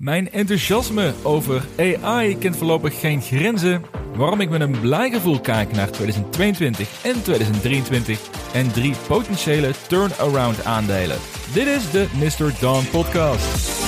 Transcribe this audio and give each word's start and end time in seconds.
Mijn 0.00 0.30
enthousiasme 0.30 1.12
over 1.22 1.64
AI 1.78 2.38
kent 2.38 2.56
voorlopig 2.56 3.00
geen 3.00 3.20
grenzen. 3.20 3.82
Waarom 4.16 4.40
ik 4.40 4.50
met 4.50 4.60
een 4.60 4.80
blij 4.80 5.10
gevoel 5.10 5.40
kijk 5.40 5.72
naar 5.72 5.90
2022 5.90 7.04
en 7.04 7.22
2023 7.22 8.20
en 8.52 8.72
drie 8.72 8.94
potentiële 9.08 9.70
turnaround 9.88 10.64
aandelen. 10.64 11.16
Dit 11.54 11.66
is 11.66 11.90
de 11.90 12.06
Mr. 12.14 12.60
Dawn 12.60 12.90
Podcast. 12.90 13.78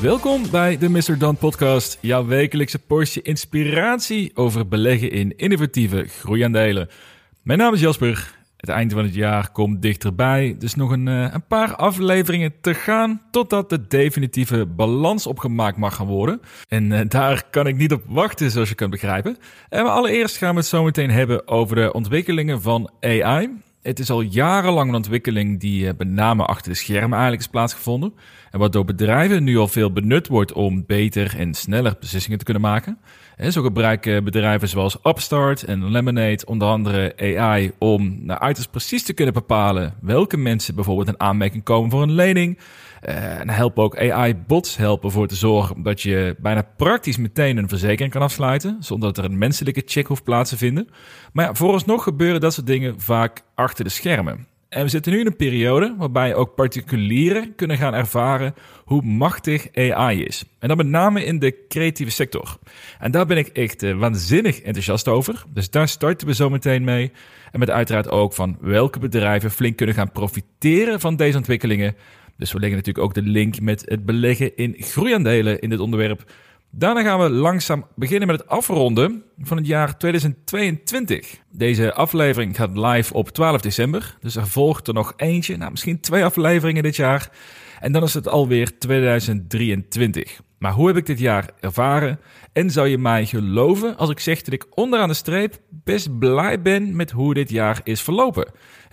Welkom 0.00 0.50
bij 0.50 0.78
de 0.78 0.88
Mr. 0.88 1.18
Dan 1.18 1.36
Podcast, 1.36 1.98
jouw 2.00 2.26
wekelijkse 2.26 2.78
portie 2.78 3.22
inspiratie 3.22 4.30
over 4.34 4.68
beleggen 4.68 5.10
in 5.10 5.36
innovatieve 5.36 6.04
groeiaandelen. 6.08 6.88
Mijn 7.42 7.58
naam 7.58 7.74
is 7.74 7.80
Jasper. 7.80 8.38
Het 8.56 8.70
einde 8.70 8.94
van 8.94 9.04
het 9.04 9.14
jaar 9.14 9.50
komt 9.52 9.82
dichterbij, 9.82 10.56
dus 10.58 10.74
nog 10.74 10.90
een, 10.90 11.08
eh, 11.08 11.32
een 11.32 11.46
paar 11.46 11.76
afleveringen 11.76 12.52
te 12.60 12.74
gaan 12.74 13.22
totdat 13.30 13.70
de 13.70 13.86
definitieve 13.86 14.66
balans 14.66 15.26
opgemaakt 15.26 15.76
mag 15.76 15.94
gaan 15.94 16.06
worden. 16.06 16.40
En 16.68 16.90
uh, 16.90 17.00
daar 17.08 17.44
kan 17.50 17.66
ik 17.66 17.76
niet 17.76 17.92
op 17.92 18.02
wachten, 18.06 18.50
zoals 18.50 18.68
je 18.68 18.74
kunt 18.74 18.90
begrijpen. 18.90 19.36
En 19.68 19.82
maar 19.82 19.92
allereerst 19.92 20.36
gaan 20.36 20.50
we 20.50 20.60
het 20.60 20.68
zo 20.68 20.82
meteen 20.82 21.10
hebben 21.10 21.48
over 21.48 21.76
de 21.76 21.92
ontwikkelingen 21.92 22.62
van 22.62 22.90
AI. 23.00 23.50
Het 23.82 23.98
is 23.98 24.10
al 24.10 24.20
jarenlang 24.20 24.88
een 24.88 24.94
ontwikkeling 24.94 25.60
die 25.60 25.84
uh, 25.84 25.90
met 25.98 26.08
name 26.08 26.44
achter 26.44 26.72
de 26.72 26.78
schermen 26.78 27.12
eigenlijk 27.12 27.42
is 27.42 27.48
plaatsgevonden. 27.48 28.14
En 28.50 28.58
wat 28.58 28.72
door 28.72 28.84
bedrijven 28.84 29.44
nu 29.44 29.58
al 29.58 29.68
veel 29.68 29.92
benut 29.92 30.28
wordt 30.28 30.52
om 30.52 30.84
beter 30.86 31.38
en 31.38 31.54
sneller 31.54 31.96
beslissingen 32.00 32.38
te 32.38 32.44
kunnen 32.44 32.62
maken. 32.62 32.98
En 33.40 33.52
zo 33.52 33.62
gebruiken 33.62 34.24
bedrijven 34.24 34.68
zoals 34.68 34.98
Upstart 35.02 35.62
en 35.62 35.90
Lemonade 35.90 36.46
onder 36.46 36.68
andere 36.68 37.14
AI 37.16 37.72
om 37.78 38.18
naar 38.22 38.38
uiterst 38.38 38.70
precies 38.70 39.02
te 39.02 39.12
kunnen 39.12 39.34
bepalen 39.34 39.94
welke 40.00 40.36
mensen 40.36 40.74
bijvoorbeeld 40.74 41.08
een 41.08 41.20
aanmerking 41.20 41.62
komen 41.62 41.90
voor 41.90 42.02
een 42.02 42.12
lening. 42.12 42.58
Uh, 43.08 43.40
en 43.40 43.48
helpen 43.48 43.82
ook 43.82 43.98
AI-bots 43.98 44.76
helpen 44.76 45.10
voor 45.10 45.26
te 45.26 45.34
zorgen 45.34 45.82
dat 45.82 46.02
je 46.02 46.36
bijna 46.38 46.62
praktisch 46.76 47.16
meteen 47.16 47.56
een 47.56 47.68
verzekering 47.68 48.12
kan 48.12 48.22
afsluiten, 48.22 48.76
zonder 48.80 49.12
dat 49.12 49.24
er 49.24 49.30
een 49.30 49.38
menselijke 49.38 49.82
check 49.84 50.06
hoeft 50.06 50.24
plaats 50.24 50.50
te 50.50 50.56
vinden. 50.56 50.88
Maar 51.32 51.44
ja, 51.44 51.54
vooralsnog 51.54 52.02
gebeuren 52.02 52.40
dat 52.40 52.54
soort 52.54 52.66
dingen 52.66 53.00
vaak 53.00 53.42
achter 53.54 53.84
de 53.84 53.90
schermen. 53.90 54.46
En 54.70 54.82
we 54.82 54.88
zitten 54.88 55.12
nu 55.12 55.20
in 55.20 55.26
een 55.26 55.36
periode 55.36 55.94
waarbij 55.98 56.34
ook 56.34 56.54
particulieren 56.54 57.54
kunnen 57.54 57.76
gaan 57.76 57.94
ervaren 57.94 58.54
hoe 58.84 59.02
machtig 59.02 59.66
AI 59.74 60.24
is. 60.24 60.44
En 60.58 60.68
dan 60.68 60.76
met 60.76 60.86
name 60.86 61.24
in 61.24 61.38
de 61.38 61.64
creatieve 61.68 62.12
sector. 62.12 62.58
En 62.98 63.10
daar 63.10 63.26
ben 63.26 63.36
ik 63.36 63.46
echt 63.46 63.82
uh, 63.82 63.98
waanzinnig 63.98 64.60
enthousiast 64.60 65.08
over. 65.08 65.44
Dus 65.48 65.70
daar 65.70 65.88
starten 65.88 66.26
we 66.26 66.34
zo 66.34 66.50
meteen 66.50 66.84
mee. 66.84 67.12
En 67.52 67.58
met 67.58 67.70
uiteraard 67.70 68.10
ook 68.10 68.32
van 68.32 68.56
welke 68.60 68.98
bedrijven 68.98 69.50
flink 69.50 69.76
kunnen 69.76 69.94
gaan 69.94 70.12
profiteren 70.12 71.00
van 71.00 71.16
deze 71.16 71.36
ontwikkelingen. 71.36 71.96
Dus 72.36 72.52
we 72.52 72.58
leggen 72.58 72.76
natuurlijk 72.76 73.04
ook 73.04 73.14
de 73.14 73.30
link 73.30 73.60
met 73.60 73.82
het 73.86 74.04
beleggen 74.04 74.56
in 74.56 74.74
groeiaandelen 74.78 75.60
in 75.60 75.70
dit 75.70 75.80
onderwerp. 75.80 76.32
Daarna 76.72 77.02
gaan 77.02 77.20
we 77.20 77.30
langzaam 77.30 77.86
beginnen 77.94 78.28
met 78.28 78.40
het 78.40 78.48
afronden 78.48 79.24
van 79.38 79.56
het 79.56 79.66
jaar 79.66 79.98
2022. 79.98 81.38
Deze 81.50 81.92
aflevering 81.94 82.56
gaat 82.56 82.76
live 82.76 83.14
op 83.14 83.28
12 83.28 83.60
december. 83.60 84.16
Dus 84.20 84.36
er 84.36 84.46
volgt 84.46 84.88
er 84.88 84.94
nog 84.94 85.12
eentje, 85.16 85.56
nou 85.56 85.70
misschien 85.70 86.00
twee 86.00 86.24
afleveringen 86.24 86.82
dit 86.82 86.96
jaar. 86.96 87.30
En 87.80 87.92
dan 87.92 88.02
is 88.02 88.14
het 88.14 88.28
alweer 88.28 88.78
2023. 88.78 90.40
Maar 90.58 90.72
hoe 90.72 90.86
heb 90.86 90.96
ik 90.96 91.06
dit 91.06 91.18
jaar 91.18 91.50
ervaren? 91.60 92.20
En 92.52 92.70
zou 92.70 92.88
je 92.88 92.98
mij 92.98 93.26
geloven 93.26 93.96
als 93.96 94.10
ik 94.10 94.20
zeg 94.20 94.42
dat 94.42 94.54
ik 94.54 94.66
onderaan 94.74 95.08
de 95.08 95.14
streep 95.14 95.58
best 95.68 96.18
blij 96.18 96.62
ben 96.62 96.96
met 96.96 97.10
hoe 97.10 97.34
dit 97.34 97.50
jaar 97.50 97.80
is 97.84 98.02
verlopen? 98.02 98.52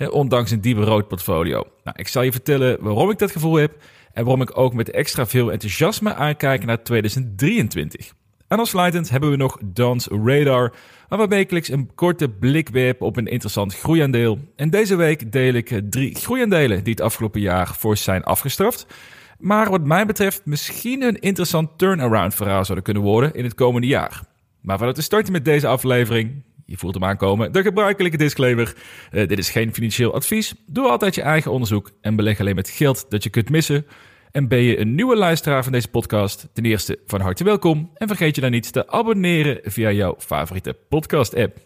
ondanks 0.09 0.51
een 0.51 0.61
diepe 0.61 0.81
rood 0.81 1.07
portfolio. 1.07 1.63
Nou, 1.83 1.97
ik 1.99 2.07
zal 2.07 2.21
je 2.21 2.31
vertellen 2.31 2.77
waarom 2.79 3.09
ik 3.09 3.17
dat 3.17 3.31
gevoel 3.31 3.55
heb 3.55 3.75
en 4.17 4.23
waarom 4.23 4.41
ik 4.41 4.57
ook 4.57 4.73
met 4.73 4.89
extra 4.89 5.25
veel 5.25 5.51
enthousiasme 5.51 6.15
aankijk 6.15 6.65
naar 6.65 6.83
2023. 6.83 8.13
En 8.47 8.59
afsluitend 8.59 9.09
hebben 9.09 9.29
we 9.29 9.35
nog 9.35 9.57
Dans 9.63 10.07
Radar, 10.07 10.73
waar 11.07 11.19
we 11.19 11.27
wekelijks 11.27 11.69
een 11.69 11.91
korte 11.95 12.29
blik 12.29 12.69
werpen 12.69 13.05
op 13.05 13.17
een 13.17 13.27
interessant 13.27 13.75
groeiaandeel. 13.75 14.39
En 14.55 14.69
deze 14.69 14.95
week 14.95 15.31
deel 15.31 15.53
ik 15.53 15.81
drie 15.89 16.15
groeiaandelen 16.15 16.83
die 16.83 16.93
het 16.93 17.01
afgelopen 17.01 17.41
jaar 17.41 17.75
voor 17.75 17.97
zijn 17.97 18.23
afgestraft. 18.23 18.85
Maar 19.39 19.69
wat 19.69 19.83
mij 19.83 20.05
betreft 20.05 20.45
misschien 20.45 21.01
een 21.01 21.19
interessant 21.19 21.77
turnaround 21.77 22.35
verhaal 22.35 22.65
zouden 22.65 22.83
kunnen 22.83 23.03
worden 23.03 23.33
in 23.33 23.43
het 23.43 23.55
komende 23.55 23.87
jaar. 23.87 24.21
Maar 24.61 24.77
voordat 24.77 24.95
we 24.97 25.03
starten 25.03 25.31
met 25.31 25.45
deze 25.45 25.67
aflevering, 25.67 26.43
je 26.65 26.77
voelt 26.77 26.93
hem 26.93 27.03
aankomen, 27.03 27.51
de 27.51 27.61
gebruikelijke 27.61 28.17
disclaimer. 28.17 28.75
Uh, 29.11 29.27
dit 29.27 29.37
is 29.37 29.49
geen 29.49 29.73
financieel 29.73 30.13
advies. 30.13 30.53
Doe 30.65 30.87
altijd 30.87 31.15
je 31.15 31.21
eigen 31.21 31.51
onderzoek 31.51 31.91
en 32.01 32.15
beleg 32.15 32.39
alleen 32.39 32.55
met 32.55 32.69
geld 32.69 33.05
dat 33.09 33.23
je 33.23 33.29
kunt 33.29 33.49
missen. 33.49 33.85
En 34.31 34.47
ben 34.47 34.61
je 34.61 34.79
een 34.79 34.95
nieuwe 34.95 35.15
luisteraar 35.15 35.63
van 35.63 35.71
deze 35.71 35.87
podcast? 35.87 36.47
Ten 36.53 36.65
eerste 36.65 36.99
van 37.05 37.21
harte 37.21 37.43
welkom. 37.43 37.91
En 37.93 38.07
vergeet 38.07 38.35
je 38.35 38.41
dan 38.41 38.51
niet 38.51 38.73
te 38.73 38.87
abonneren 38.87 39.59
via 39.63 39.91
jouw 39.91 40.15
favoriete 40.17 40.77
podcast-app. 40.89 41.57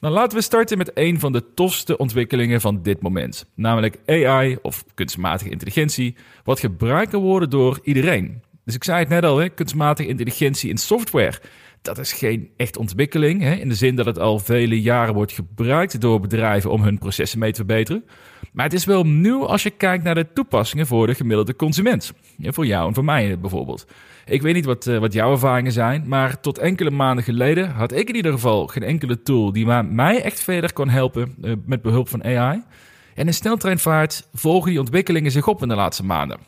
Dan 0.00 0.12
laten 0.12 0.38
we 0.38 0.44
starten 0.44 0.78
met 0.78 0.90
een 0.94 1.20
van 1.20 1.32
de 1.32 1.54
tofste 1.54 1.96
ontwikkelingen 1.96 2.60
van 2.60 2.82
dit 2.82 3.02
moment. 3.02 3.46
Namelijk 3.54 3.98
AI, 4.06 4.58
of 4.62 4.84
kunstmatige 4.94 5.50
intelligentie, 5.50 6.16
wat 6.44 6.60
gebruikt 6.60 7.10
kan 7.10 7.22
worden 7.22 7.50
door 7.50 7.78
iedereen. 7.82 8.42
Dus 8.64 8.74
ik 8.74 8.84
zei 8.84 8.98
het 8.98 9.08
net 9.08 9.24
al, 9.24 9.38
hè, 9.38 9.48
kunstmatige 9.48 10.08
intelligentie 10.08 10.70
in 10.70 10.78
software 10.78 11.40
dat 11.84 11.98
is 11.98 12.12
geen 12.12 12.50
echt 12.56 12.76
ontwikkeling. 12.76 13.42
Hè, 13.42 13.54
in 13.54 13.68
de 13.68 13.74
zin 13.74 13.96
dat 13.96 14.06
het 14.06 14.18
al 14.18 14.38
vele 14.38 14.80
jaren 14.80 15.14
wordt 15.14 15.32
gebruikt 15.32 16.00
door 16.00 16.20
bedrijven 16.20 16.70
om 16.70 16.82
hun 16.82 16.98
processen 16.98 17.38
mee 17.38 17.50
te 17.50 17.56
verbeteren. 17.56 18.04
Maar 18.54 18.64
het 18.64 18.74
is 18.74 18.84
wel 18.84 19.04
nieuw 19.04 19.46
als 19.46 19.62
je 19.62 19.70
kijkt 19.70 20.04
naar 20.04 20.14
de 20.14 20.32
toepassingen 20.32 20.86
voor 20.86 21.06
de 21.06 21.14
gemiddelde 21.14 21.56
consument. 21.56 22.12
Ja, 22.36 22.52
voor 22.52 22.66
jou 22.66 22.88
en 22.88 22.94
voor 22.94 23.04
mij 23.04 23.38
bijvoorbeeld. 23.38 23.86
Ik 24.26 24.42
weet 24.42 24.54
niet 24.54 24.64
wat, 24.64 24.86
uh, 24.86 24.98
wat 24.98 25.12
jouw 25.12 25.32
ervaringen 25.32 25.72
zijn, 25.72 26.04
maar 26.06 26.40
tot 26.40 26.58
enkele 26.58 26.90
maanden 26.90 27.24
geleden 27.24 27.70
had 27.70 27.92
ik 27.92 28.08
in 28.08 28.16
ieder 28.16 28.32
geval 28.32 28.66
geen 28.66 28.82
enkele 28.82 29.22
tool 29.22 29.52
die 29.52 29.66
mij 29.82 30.22
echt 30.22 30.40
verder 30.40 30.72
kon 30.72 30.88
helpen 30.88 31.34
uh, 31.42 31.52
met 31.66 31.82
behulp 31.82 32.08
van 32.08 32.24
AI. 32.24 32.62
En 33.14 33.26
in 33.26 33.34
sneltreinvaart 33.34 34.28
volgen 34.32 34.70
die 34.70 34.80
ontwikkelingen 34.80 35.30
zich 35.30 35.48
op 35.48 35.62
in 35.62 35.68
de 35.68 35.74
laatste 35.74 36.04
maanden. 36.04 36.38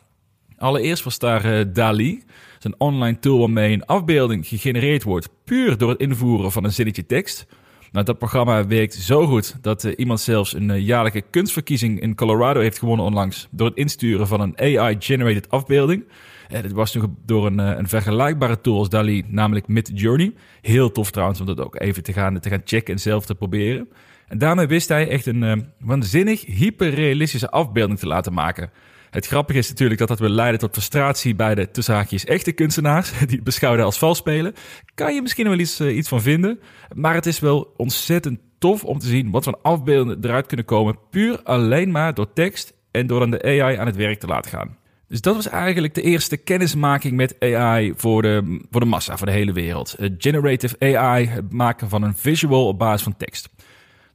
Allereerst 0.59 1.05
was 1.05 1.19
daar 1.19 1.45
uh, 1.45 1.65
DALI 1.73 2.23
een 2.61 2.75
online 2.79 3.19
tool 3.19 3.39
waarmee 3.39 3.73
een 3.73 3.87
afbeelding 3.87 4.47
gegenereerd 4.47 5.03
wordt 5.03 5.29
puur 5.45 5.79
door 5.79 5.91
het 5.91 6.01
invoeren 6.01 6.53
van 6.53 6.65
een 6.65 6.73
zinnetje 6.73 7.07
tekst. 7.07 7.47
Nou, 7.93 8.05
dat 8.05 8.19
programma 8.19 8.67
werkt 8.67 8.95
zo 8.95 9.27
goed 9.27 9.57
dat 9.61 9.85
uh, 9.85 9.93
iemand 9.97 10.21
zelfs 10.21 10.55
een 10.55 10.69
uh, 10.69 10.79
jaarlijke 10.79 11.23
kunstverkiezing 11.31 12.01
in 12.01 12.15
Colorado 12.15 12.61
heeft 12.61 12.79
gewonnen 12.79 13.07
onlangs 13.07 13.49
door 13.51 13.67
het 13.67 13.77
insturen 13.77 14.27
van 14.27 14.41
een 14.41 14.59
AI-generated 14.59 15.51
afbeelding. 15.51 16.05
Uh, 16.53 16.63
dit 16.63 16.73
was 16.73 16.93
toen 16.93 17.17
door 17.27 17.47
een, 17.47 17.59
een, 17.59 17.89
vergelijkbare 17.89 18.61
tool 18.61 18.79
als 18.79 18.89
DALI, 18.89 19.25
namelijk 19.29 19.69
Midjourney. 19.69 20.33
Heel 20.61 20.93
tof 20.93 21.11
trouwens 21.11 21.41
om 21.41 21.47
dat 21.47 21.61
ook 21.61 21.81
even 21.81 22.03
te 22.03 22.13
gaan, 22.13 22.41
te 22.41 22.49
gaan 22.49 22.63
checken 22.65 22.95
en 22.95 23.01
zelf 23.01 23.27
te 23.27 23.35
proberen. 23.35 23.89
En 24.29 24.39
daarmee 24.39 24.67
wist 24.67 24.89
hij 24.89 25.09
echt 25.09 25.27
een 25.27 25.67
waanzinnig 25.79 26.47
hyperrealistische 26.47 27.51
afbeelding 27.51 27.99
te 27.99 28.07
laten 28.07 28.33
maken. 28.33 28.71
Het 29.17 29.27
grappige 29.27 29.59
is 29.59 29.69
natuurlijk 29.69 29.99
dat 29.99 30.09
dat 30.09 30.19
wil 30.19 30.29
leiden 30.29 30.61
tot 30.61 30.73
frustratie 30.73 31.35
bij 31.35 31.55
de 31.55 31.71
tussenhaakjes 31.71 32.25
echte 32.25 32.53
kunstenaars, 32.53 33.13
die 33.27 33.43
beschouwen 33.43 33.85
als 33.85 33.99
vals 33.99 34.19
spelen. 34.19 34.55
Kan 34.95 35.15
je 35.15 35.23
misschien 35.23 35.49
wel 35.49 35.59
iets, 35.59 35.81
uh, 35.81 35.97
iets 35.97 36.09
van 36.09 36.23
vinden, 36.23 36.61
maar 36.95 37.15
het 37.15 37.27
is 37.27 37.39
wel 37.39 37.73
ontzettend 37.77 38.41
tof 38.59 38.85
om 38.85 38.99
te 38.99 39.07
zien 39.07 39.31
wat 39.31 39.45
voor 39.45 39.59
afbeelden 39.63 40.19
eruit 40.25 40.47
kunnen 40.47 40.67
komen, 40.67 40.99
puur 41.11 41.43
alleen 41.43 41.91
maar 41.91 42.15
door 42.15 42.33
tekst 42.33 42.75
en 42.91 43.07
door 43.07 43.21
dan 43.21 43.31
de 43.31 43.43
AI 43.43 43.77
aan 43.77 43.87
het 43.87 43.97
werk 43.97 44.21
te 44.21 44.27
laten 44.27 44.51
gaan. 44.51 44.77
Dus 45.09 45.21
dat 45.21 45.35
was 45.35 45.49
eigenlijk 45.49 45.95
de 45.95 46.03
eerste 46.03 46.37
kennismaking 46.37 47.17
met 47.17 47.37
AI 47.41 47.93
voor 47.97 48.23
de, 48.23 48.61
voor 48.71 48.81
de 48.81 48.87
massa, 48.87 49.17
voor 49.17 49.27
de 49.27 49.33
hele 49.33 49.53
wereld. 49.53 49.97
Generative 50.19 50.97
AI, 50.97 51.27
het 51.27 51.53
maken 51.53 51.89
van 51.89 52.03
een 52.03 52.17
visual 52.17 52.67
op 52.67 52.79
basis 52.79 53.03
van 53.03 53.17
tekst. 53.17 53.49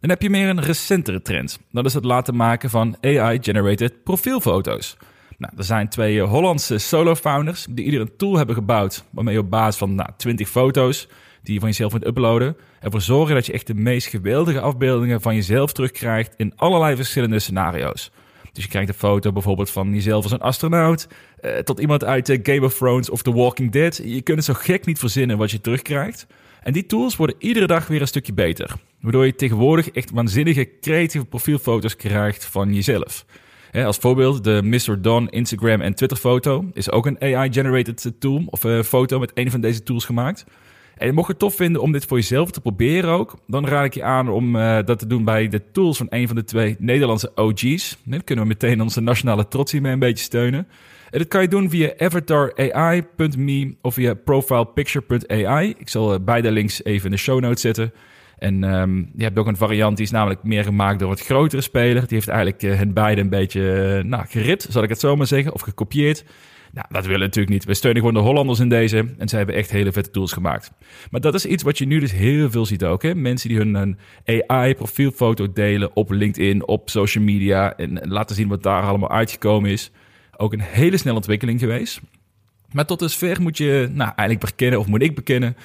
Dan 0.02 0.10
heb 0.10 0.22
je 0.22 0.30
meer 0.30 0.50
een 0.50 0.62
recentere 0.62 1.22
trend. 1.22 1.60
Dat 1.72 1.86
is 1.86 1.94
het 1.94 2.04
laten 2.04 2.36
maken 2.36 2.70
van 2.70 2.98
AI-generated 3.02 4.04
profielfoto's. 4.04 4.98
Nou, 5.38 5.54
er 5.58 5.64
zijn 5.64 5.90
twee 5.90 6.22
Hollandse 6.22 6.78
solo-founders 6.78 7.68
die 7.70 7.86
ieder 7.86 8.02
een 8.02 8.16
tool 8.18 8.38
hebben 8.38 8.56
gebouwd 8.56 9.04
waarmee 9.10 9.34
je 9.34 9.40
op 9.40 9.50
basis 9.50 9.78
van 9.78 9.96
nou, 9.96 10.10
20 10.18 10.50
foto's 10.50 11.08
die 11.44 11.54
je 11.54 11.60
van 11.60 11.70
jezelf 11.70 11.92
moet 11.92 12.06
uploaden, 12.06 12.58
ervoor 12.80 13.02
zorgen 13.02 13.36
dat 13.36 13.46
je 13.46 13.54
echt 13.54 13.68
de 13.68 13.74
meest 13.74 14.08
geweldige 14.08 14.60
afbeeldingen 14.60 15.22
van 15.22 15.36
jezelf 15.36 15.74
terugkrijgt 15.74 16.34
in 16.38 16.54
allerlei 16.56 16.96
verschillende 16.96 17.40
scenario's. 17.40 18.12
Dus 18.52 18.64
je 18.64 18.70
krijgt 18.70 18.90
een 18.90 18.96
foto 18.96 19.32
bijvoorbeeld 19.32 19.70
van 19.70 19.94
jezelf 19.94 20.24
als 20.24 20.32
een 20.32 20.42
astronaut, 20.42 21.08
eh, 21.42 21.58
tot 21.58 21.80
iemand 21.80 22.04
uit 22.04 22.30
uh, 22.30 22.40
Game 22.44 22.66
of 22.66 22.74
Thrones 22.78 23.10
of 23.10 23.22
The 23.22 23.34
Walking 23.34 23.72
Dead. 23.72 24.02
Je 24.04 24.22
kunt 24.22 24.38
het 24.38 24.46
zo 24.46 24.54
gek 24.54 24.86
niet 24.86 25.00
verzinnen 25.00 25.38
wat 25.38 25.52
je 25.52 25.62
terugkrijgt. 25.62 26.28
En 26.64 26.74
die 26.74 26.86
tools 26.86 27.16
worden 27.16 27.36
iedere 27.40 27.68
dag 27.68 27.88
weer 27.88 28.02
een 28.02 28.08
stukje 28.08 28.34
beter. 28.34 28.76
Waardoor 29.02 29.26
je 29.26 29.36
tegenwoordig 29.36 29.90
echt 29.90 30.12
waanzinnige 30.12 30.70
creatieve 30.82 31.26
profielfoto's 31.26 31.96
krijgt 31.96 32.46
van 32.46 32.74
jezelf. 32.74 33.26
als 33.72 33.98
voorbeeld, 33.98 34.44
de 34.44 34.62
Mr. 34.64 35.02
Don 35.02 35.30
Instagram 35.30 35.82
en 35.82 35.96
Twitter 35.96 36.18
foto 36.18 36.66
is 36.74 36.92
ook 36.92 37.06
een 37.06 37.22
AI-generated 37.22 38.14
tool 38.20 38.44
of 38.46 38.64
uh, 38.64 38.82
foto 38.82 39.20
met 39.20 39.32
een 39.34 39.52
van 39.52 39.62
deze 39.62 39.84
tools 39.84 40.06
gemaakt. 40.06 40.46
En 40.98 41.14
mocht 41.14 41.26
je 41.28 41.32
het 41.32 41.42
tof 41.42 41.56
vinden 41.56 41.82
om 41.82 41.92
dit 41.92 42.06
voor 42.06 42.18
jezelf 42.18 42.52
te 42.52 42.62
proberen 42.62 43.10
ook, 43.10 43.36
dan 43.48 43.68
raad 43.68 43.86
ik 43.86 43.94
je 43.94 44.04
aan 44.04 44.30
om 44.30 44.56
uh, 44.56 44.80
dat 44.86 45.00
te 45.00 45.08
doen 45.08 45.24
bij 45.24 45.48
de 45.48 45.62
tools 45.72 45.98
van 45.98 46.08
een 46.10 46.28
van 46.28 46.36
de 46.36 46.44
twee 46.44 46.76
Nederlandse 46.80 47.32
OG's. 47.36 47.98
Dan 48.04 48.24
kunnen 48.24 48.44
we 48.44 48.50
meteen 48.50 48.82
onze 48.82 49.02
nationale 49.02 49.48
trots 49.48 49.72
hiermee 49.72 49.92
een 49.92 50.00
beetje 50.00 50.24
steunen. 50.24 50.68
En 51.10 51.20
dat 51.20 51.28
kan 51.28 51.42
je 51.42 51.48
doen 51.48 51.70
via 51.70 51.94
avatarai.me 51.98 53.76
of 53.82 53.94
via 53.94 54.14
profilepicture.ai. 54.14 55.74
Ik 55.78 55.90
zal 55.90 56.20
beide 56.20 56.52
links 56.52 56.84
even 56.84 57.06
in 57.06 57.12
de 57.12 57.18
show 57.18 57.40
notes 57.40 57.62
zetten. 57.62 57.94
En 58.42 58.64
um, 58.64 59.12
je 59.16 59.24
hebt 59.24 59.40
ook 59.40 59.48
een 59.48 59.58
variant 59.58 59.98
die 59.98 60.06
is 60.06 60.12
namelijk 60.12 60.44
meer 60.44 60.64
gemaakt 60.64 61.00
door 61.00 61.08
wat 61.08 61.22
grotere 61.22 61.62
speler. 61.62 62.02
Die 62.02 62.18
heeft 62.18 62.28
eigenlijk 62.28 62.64
uh, 62.64 62.76
hen 62.76 62.94
beide 62.94 63.22
een 63.22 63.30
beetje 63.30 63.94
uh, 63.98 64.04
nou, 64.04 64.26
gerit, 64.28 64.68
zal 64.70 64.84
ik 64.84 64.90
het 64.90 65.00
zo 65.00 65.16
maar 65.16 65.28
zeggen, 65.28 65.54
of 65.54 65.62
gekopieerd. 65.62 66.24
Nou, 66.72 66.88
dat 66.90 67.06
willen 67.06 67.22
natuurlijk 67.22 67.54
niet. 67.54 67.66
We 67.66 67.74
steunen 67.74 68.02
gewoon 68.02 68.22
de 68.22 68.28
Hollanders 68.28 68.60
in 68.60 68.70
deze. 68.70 69.06
En 69.18 69.30
ze 69.30 69.36
hebben 69.36 69.56
echt 69.56 69.72
hele 69.72 69.92
vette 69.92 70.12
tools 70.12 70.32
gemaakt. 70.32 70.72
Maar 71.12 71.22
dat 71.22 71.34
is 71.34 71.46
iets 71.46 71.64
wat 71.64 71.78
je 71.78 71.86
nu 71.86 72.00
dus 72.00 72.12
heel 72.12 72.52
veel 72.52 72.66
ziet 72.66 72.84
ook. 72.84 73.04
Hè? 73.04 73.16
Mensen 73.16 73.50
die 73.50 73.58
hun 73.58 73.98
AI-profielfoto 74.48 75.54
delen 75.54 75.96
op 75.96 76.12
LinkedIn, 76.12 76.68
op 76.68 76.90
social 76.90 77.24
media. 77.24 77.78
En 77.78 78.00
laten 78.08 78.36
zien 78.36 78.48
wat 78.48 78.64
daar 78.64 78.84
allemaal 78.84 79.12
uitgekomen 79.12 79.70
is. 79.70 79.92
Ook 80.38 80.54
een 80.54 80.62
hele 80.62 80.98
snelle 80.98 81.18
ontwikkeling 81.18 81.60
geweest. 81.60 82.02
Maar 82.72 82.86
tot 82.86 83.00
dusver 83.00 83.42
moet 83.42 83.58
je 83.58 83.90
nou, 83.92 84.12
eigenlijk 84.16 84.50
bekennen, 84.50 84.80
of 84.80 84.88
moet 84.88 85.04
ik 85.04 85.16
bekennen... 85.16 85.56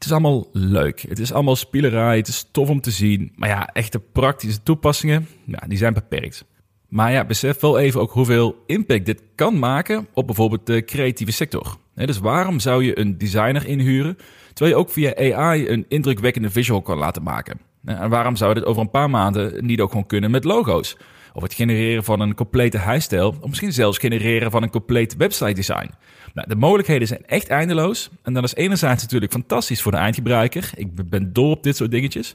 Het 0.00 0.08
is 0.08 0.14
allemaal 0.14 0.48
leuk. 0.52 1.04
Het 1.08 1.18
is 1.18 1.32
allemaal 1.32 1.56
spielerij. 1.56 2.16
Het 2.16 2.28
is 2.28 2.48
tof 2.52 2.68
om 2.68 2.80
te 2.80 2.90
zien. 2.90 3.32
Maar 3.36 3.48
ja, 3.48 3.66
echte 3.72 3.98
praktische 3.98 4.62
toepassingen, 4.62 5.28
ja, 5.44 5.58
die 5.66 5.78
zijn 5.78 5.94
beperkt. 5.94 6.44
Maar 6.88 7.12
ja, 7.12 7.24
besef 7.24 7.60
wel 7.60 7.78
even 7.78 8.00
ook 8.00 8.12
hoeveel 8.12 8.62
impact 8.66 9.06
dit 9.06 9.22
kan 9.34 9.58
maken 9.58 10.06
op 10.14 10.26
bijvoorbeeld 10.26 10.66
de 10.66 10.84
creatieve 10.84 11.32
sector. 11.32 11.76
dus 11.94 12.18
waarom 12.18 12.60
zou 12.60 12.84
je 12.84 12.98
een 12.98 13.18
designer 13.18 13.66
inhuren, 13.66 14.16
terwijl 14.54 14.76
je 14.76 14.82
ook 14.82 14.90
via 14.90 15.34
AI 15.34 15.68
een 15.68 15.84
indrukwekkende 15.88 16.50
visual 16.50 16.82
kan 16.82 16.98
laten 16.98 17.22
maken? 17.22 17.60
En 17.84 18.10
waarom 18.10 18.36
zou 18.36 18.54
dit 18.54 18.64
over 18.64 18.82
een 18.82 18.90
paar 18.90 19.10
maanden 19.10 19.66
niet 19.66 19.80
ook 19.80 19.90
gewoon 19.90 20.06
kunnen 20.06 20.30
met 20.30 20.44
logo's? 20.44 20.96
Of 21.32 21.42
het 21.42 21.54
genereren 21.54 22.04
van 22.04 22.20
een 22.20 22.34
complete 22.34 22.78
huisstijl, 22.78 23.28
of 23.40 23.48
misschien 23.48 23.72
zelfs 23.72 23.98
genereren 23.98 24.50
van 24.50 24.62
een 24.62 24.70
compleet 24.70 25.16
website 25.16 25.52
design. 25.52 25.90
Nou, 26.34 26.48
de 26.48 26.56
mogelijkheden 26.56 27.08
zijn 27.08 27.26
echt 27.26 27.48
eindeloos. 27.48 28.10
En 28.22 28.32
dat 28.32 28.44
is 28.44 28.54
enerzijds 28.54 29.02
natuurlijk 29.02 29.32
fantastisch 29.32 29.82
voor 29.82 29.92
de 29.92 29.98
eindgebruiker. 29.98 30.70
Ik 30.74 31.10
ben 31.10 31.32
dol 31.32 31.50
op 31.50 31.62
dit 31.62 31.76
soort 31.76 31.90
dingetjes. 31.90 32.34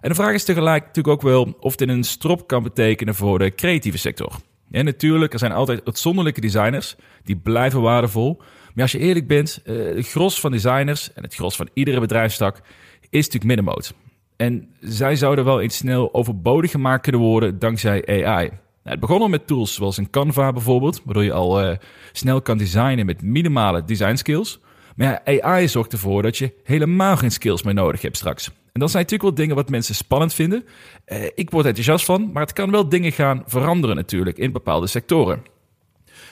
En 0.00 0.08
de 0.08 0.14
vraag 0.14 0.34
is 0.34 0.44
tegelijk 0.44 0.86
natuurlijk 0.86 1.14
ook 1.14 1.22
wel 1.22 1.56
of 1.60 1.76
dit 1.76 1.88
een 1.88 2.04
strop 2.04 2.46
kan 2.46 2.62
betekenen 2.62 3.14
voor 3.14 3.38
de 3.38 3.54
creatieve 3.54 3.98
sector. 3.98 4.32
En 4.70 4.84
natuurlijk, 4.84 5.32
er 5.32 5.38
zijn 5.38 5.52
altijd 5.52 5.84
uitzonderlijke 5.84 6.40
designers, 6.40 6.96
die 7.24 7.36
blijven 7.36 7.80
waardevol. 7.80 8.36
Maar 8.74 8.82
als 8.82 8.92
je 8.92 8.98
eerlijk 8.98 9.26
bent, 9.26 9.60
eh, 9.64 9.76
het 9.76 10.08
gros 10.08 10.40
van 10.40 10.50
designers 10.50 11.12
en 11.12 11.22
het 11.22 11.34
gros 11.34 11.56
van 11.56 11.68
iedere 11.74 12.00
bedrijfstak 12.00 12.56
is 13.00 13.24
natuurlijk 13.24 13.44
middenmoot. 13.44 13.94
En 14.40 14.68
zij 14.80 15.16
zouden 15.16 15.44
wel 15.44 15.60
eens 15.60 15.76
snel 15.76 16.14
overbodig 16.14 16.70
gemaakt 16.70 17.02
kunnen 17.02 17.20
worden 17.20 17.58
dankzij 17.58 18.06
AI. 18.06 18.48
Nou, 18.48 18.58
het 18.82 19.00
begon 19.00 19.20
al 19.20 19.28
met 19.28 19.46
tools 19.46 19.74
zoals 19.74 19.96
een 19.96 20.10
Canva 20.10 20.52
bijvoorbeeld, 20.52 21.00
waardoor 21.04 21.24
je 21.24 21.32
al 21.32 21.62
uh, 21.62 21.76
snel 22.12 22.42
kan 22.42 22.58
designen 22.58 23.06
met 23.06 23.22
minimale 23.22 23.84
design 23.84 24.14
skills. 24.14 24.60
Maar 24.96 25.22
ja, 25.24 25.42
AI 25.42 25.68
zorgt 25.68 25.92
ervoor 25.92 26.22
dat 26.22 26.38
je 26.38 26.52
helemaal 26.64 27.16
geen 27.16 27.30
skills 27.30 27.62
meer 27.62 27.74
nodig 27.74 28.02
hebt 28.02 28.16
straks. 28.16 28.46
En 28.46 28.80
dat 28.80 28.90
zijn 28.90 29.02
natuurlijk 29.02 29.30
wel 29.30 29.46
dingen 29.46 29.56
wat 29.56 29.70
mensen 29.70 29.94
spannend 29.94 30.34
vinden. 30.34 30.64
Uh, 31.06 31.24
ik 31.34 31.50
word 31.50 31.66
enthousiast 31.66 32.04
van, 32.04 32.30
maar 32.32 32.42
het 32.42 32.52
kan 32.52 32.70
wel 32.70 32.88
dingen 32.88 33.12
gaan 33.12 33.42
veranderen 33.46 33.96
natuurlijk 33.96 34.38
in 34.38 34.52
bepaalde 34.52 34.86
sectoren. 34.86 35.42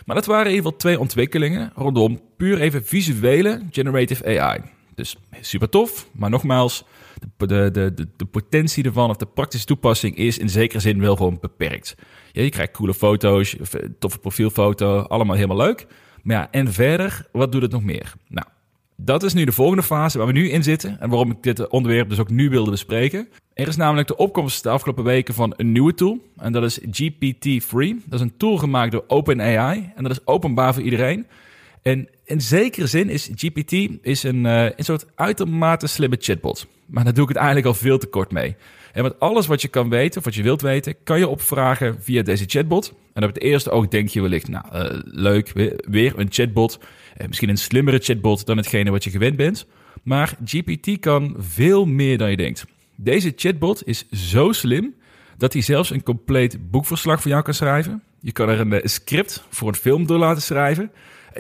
Maar 0.05 0.17
dat 0.17 0.27
waren 0.27 0.53
geval 0.53 0.77
twee 0.77 1.01
ontwikkelingen 1.01 1.73
rondom 1.75 2.21
puur 2.37 2.61
even 2.61 2.85
visuele 2.85 3.63
generative 3.71 4.41
AI. 4.41 4.61
Dus 4.95 5.17
super 5.41 5.69
tof, 5.69 6.09
maar 6.13 6.31
nogmaals, 6.31 6.85
de, 7.37 7.47
de, 7.47 7.71
de, 7.71 8.09
de, 8.17 8.25
potentie 8.25 8.85
ervan 8.85 9.11
of 9.11 9.17
de 9.17 9.27
praktische 9.27 9.67
toepassing 9.67 10.17
is 10.17 10.39
in 10.39 10.49
zekere 10.49 10.81
zin 10.81 11.01
wel 11.01 11.17
gewoon 11.17 11.39
beperkt. 11.41 11.95
Ja, 12.33 12.43
je 12.43 12.51
krijgt 12.51 12.73
coole 12.73 12.95
foto's, 12.95 13.57
eh, 13.57 13.89
toffe 13.99 14.19
profielfoto, 14.19 14.99
allemaal 14.99 15.37
helemaal 15.37 15.57
leuk. 15.57 15.87
Maar 16.23 16.37
ja, 16.37 16.49
en 16.51 16.73
verder, 16.73 17.27
wat 17.33 17.53
doet 17.53 17.63
het 17.63 17.71
nog 17.71 17.83
meer? 17.83 18.15
Nou, 18.29 18.47
dat 18.97 19.23
is 19.23 19.33
nu 19.33 19.45
de 19.45 19.53
volgende 19.53 19.83
fase 19.83 20.19
waar 20.19 20.27
we 20.27 20.33
nu 20.33 20.51
in 20.51 20.63
zitten 20.63 21.01
en 21.01 21.09
waarom 21.09 21.31
ik 21.31 21.43
dit 21.43 21.69
onderwerp 21.69 22.09
dus 22.09 22.19
ook 22.19 22.31
nu 22.31 22.51
wilde 22.51 22.71
bespreken. 22.71 23.29
Er 23.55 23.69
is 23.69 23.77
namelijk 23.77 24.09
de 24.09 24.17
opkomst 24.17 24.63
de 24.63 24.69
afgelopen 24.69 25.05
weken 25.05 25.35
van 25.35 25.55
een 25.57 25.73
nieuwe 25.73 25.95
tool 25.95 26.19
en 26.37 26.53
dat 26.53 26.63
is 26.63 26.81
GPT-3. 26.81 28.05
Dat 28.05 28.15
is 28.15 28.21
een 28.21 28.37
tool 28.37 28.57
gemaakt 28.57 28.93
door 28.93 29.05
OpenAI 29.07 29.93
en 29.95 30.03
dat 30.03 30.13
is 30.13 30.27
openbaar 30.27 30.75
voor 30.75 30.83
iedereen. 30.83 31.27
En 31.83 32.09
in 32.29 32.41
zekere 32.41 32.87
zin 32.87 33.09
is 33.09 33.31
GPT 33.35 33.73
is 34.03 34.23
een, 34.23 34.45
uh, 34.45 34.65
een 34.65 34.85
soort 34.85 35.07
uitermate 35.15 35.87
slimme 35.87 36.17
chatbot. 36.21 36.67
Maar 36.87 37.05
daar 37.05 37.15
doe 37.15 37.23
ik 37.23 37.29
het 37.29 37.39
eigenlijk 37.39 37.67
al 37.67 37.75
veel 37.75 37.99
te 37.99 38.07
kort 38.07 38.33
mee. 38.33 38.57
En 38.93 39.03
met 39.03 39.21
alles 39.21 39.47
wat 39.47 39.63
je 39.63 39.69
kan 39.69 39.89
weten, 39.89 40.19
of 40.19 40.25
wat 40.25 40.35
je 40.35 40.43
wilt 40.43 40.61
weten, 40.61 40.95
kan 41.05 41.19
je 41.19 41.29
opvragen 41.29 42.03
via 42.03 42.23
deze 42.23 42.45
chatbot. 42.47 42.95
En 43.13 43.23
op 43.23 43.29
het 43.35 43.43
eerste 43.43 43.71
oog 43.71 43.89
denk 43.89 44.09
je 44.09 44.21
wellicht, 44.21 44.49
nou, 44.49 44.65
uh, 44.73 45.01
leuk, 45.05 45.53
weer, 45.89 46.19
een 46.19 46.27
chatbot. 46.31 46.79
Uh, 47.21 47.27
misschien 47.27 47.49
een 47.49 47.57
slimmere 47.57 47.99
chatbot 47.99 48.47
dan 48.47 48.57
hetgene 48.57 48.91
wat 48.91 49.05
je 49.05 49.11
gewend 49.11 49.37
bent. 49.37 49.67
Maar 50.03 50.37
GPT 50.45 50.99
kan 51.01 51.37
veel 51.39 51.87
meer 51.87 52.19
dan 52.19 52.31
je 52.31 52.37
denkt. 52.37 52.65
Deze 52.97 53.33
chatbot 53.37 53.87
is 53.87 54.09
zo 54.11 54.53
slim 54.53 54.95
dat 55.37 55.53
hij 55.53 55.63
zelfs 55.63 55.91
een 55.91 56.03
compleet 56.03 56.71
boekverslag 56.71 57.21
voor 57.21 57.31
jou 57.31 57.43
kan 57.43 57.55
schrijven. 57.55 58.03
Je 58.21 58.33
kan 58.33 58.49
er 58.49 58.61
een 58.61 58.89
script 58.89 59.45
voor 59.51 59.69
een 59.69 59.75
film 59.75 60.07
door 60.07 60.19
laten 60.19 60.43
schrijven. 60.43 60.91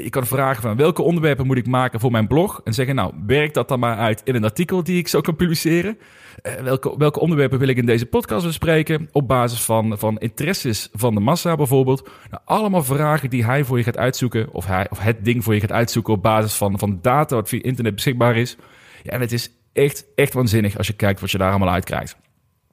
Je 0.02 0.10
kan 0.10 0.26
vragen 0.26 0.62
van 0.62 0.76
welke 0.76 1.02
onderwerpen 1.02 1.46
moet 1.46 1.56
ik 1.56 1.66
maken 1.66 2.00
voor 2.00 2.10
mijn 2.10 2.26
blog. 2.26 2.60
En 2.64 2.74
zeggen, 2.74 2.94
nou, 2.94 3.12
werk 3.26 3.54
dat 3.54 3.68
dan 3.68 3.78
maar 3.78 3.96
uit 3.96 4.20
in 4.24 4.34
een 4.34 4.44
artikel 4.44 4.82
die 4.82 4.98
ik 4.98 5.08
zo 5.08 5.20
kan 5.20 5.36
publiceren. 5.36 5.98
Uh, 6.42 6.52
welke, 6.52 6.94
welke 6.98 7.20
onderwerpen 7.20 7.58
wil 7.58 7.68
ik 7.68 7.76
in 7.76 7.86
deze 7.86 8.06
podcast 8.06 8.46
bespreken? 8.46 9.08
Op 9.12 9.28
basis 9.28 9.60
van, 9.62 9.98
van 9.98 10.18
interesses 10.18 10.88
van 10.92 11.14
de 11.14 11.20
massa 11.20 11.56
bijvoorbeeld. 11.56 12.08
Nou, 12.30 12.42
allemaal 12.44 12.82
vragen 12.82 13.30
die 13.30 13.44
hij 13.44 13.64
voor 13.64 13.78
je 13.78 13.84
gaat 13.84 13.96
uitzoeken. 13.96 14.52
Of, 14.52 14.66
hij, 14.66 14.86
of 14.90 14.98
het 14.98 15.24
ding 15.24 15.44
voor 15.44 15.54
je 15.54 15.60
gaat 15.60 15.72
uitzoeken 15.72 16.12
op 16.12 16.22
basis 16.22 16.54
van, 16.54 16.78
van 16.78 16.98
data 17.02 17.34
wat 17.34 17.48
via 17.48 17.62
internet 17.62 17.94
beschikbaar 17.94 18.36
is. 18.36 18.56
Ja, 19.02 19.12
en 19.12 19.20
het 19.20 19.32
is 19.32 19.50
echt, 19.72 20.06
echt 20.14 20.32
waanzinnig 20.32 20.76
als 20.76 20.86
je 20.86 20.92
kijkt 20.92 21.20
wat 21.20 21.30
je 21.30 21.38
daar 21.38 21.50
allemaal 21.50 21.72
uit 21.72 21.84
krijgt. 21.84 22.16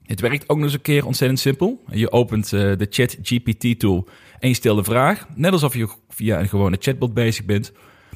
Het 0.03 0.21
werkt 0.21 0.49
ook 0.49 0.57
nog 0.57 0.65
eens 0.65 0.75
een 0.75 0.81
keer 0.81 1.05
ontzettend 1.05 1.39
simpel. 1.39 1.83
Je 1.91 2.11
opent 2.11 2.51
uh, 2.51 2.59
de 2.61 2.87
Chat 2.89 3.17
GPT 3.21 3.79
tool 3.79 4.07
en 4.45 4.51
je 4.51 4.57
stelt 4.57 4.85
vraag. 4.85 5.27
Net 5.35 5.51
alsof 5.51 5.75
je 5.75 5.87
via 6.09 6.39
een 6.39 6.47
gewone 6.47 6.77
chatbot 6.79 7.13
bezig 7.13 7.45
bent. 7.45 7.71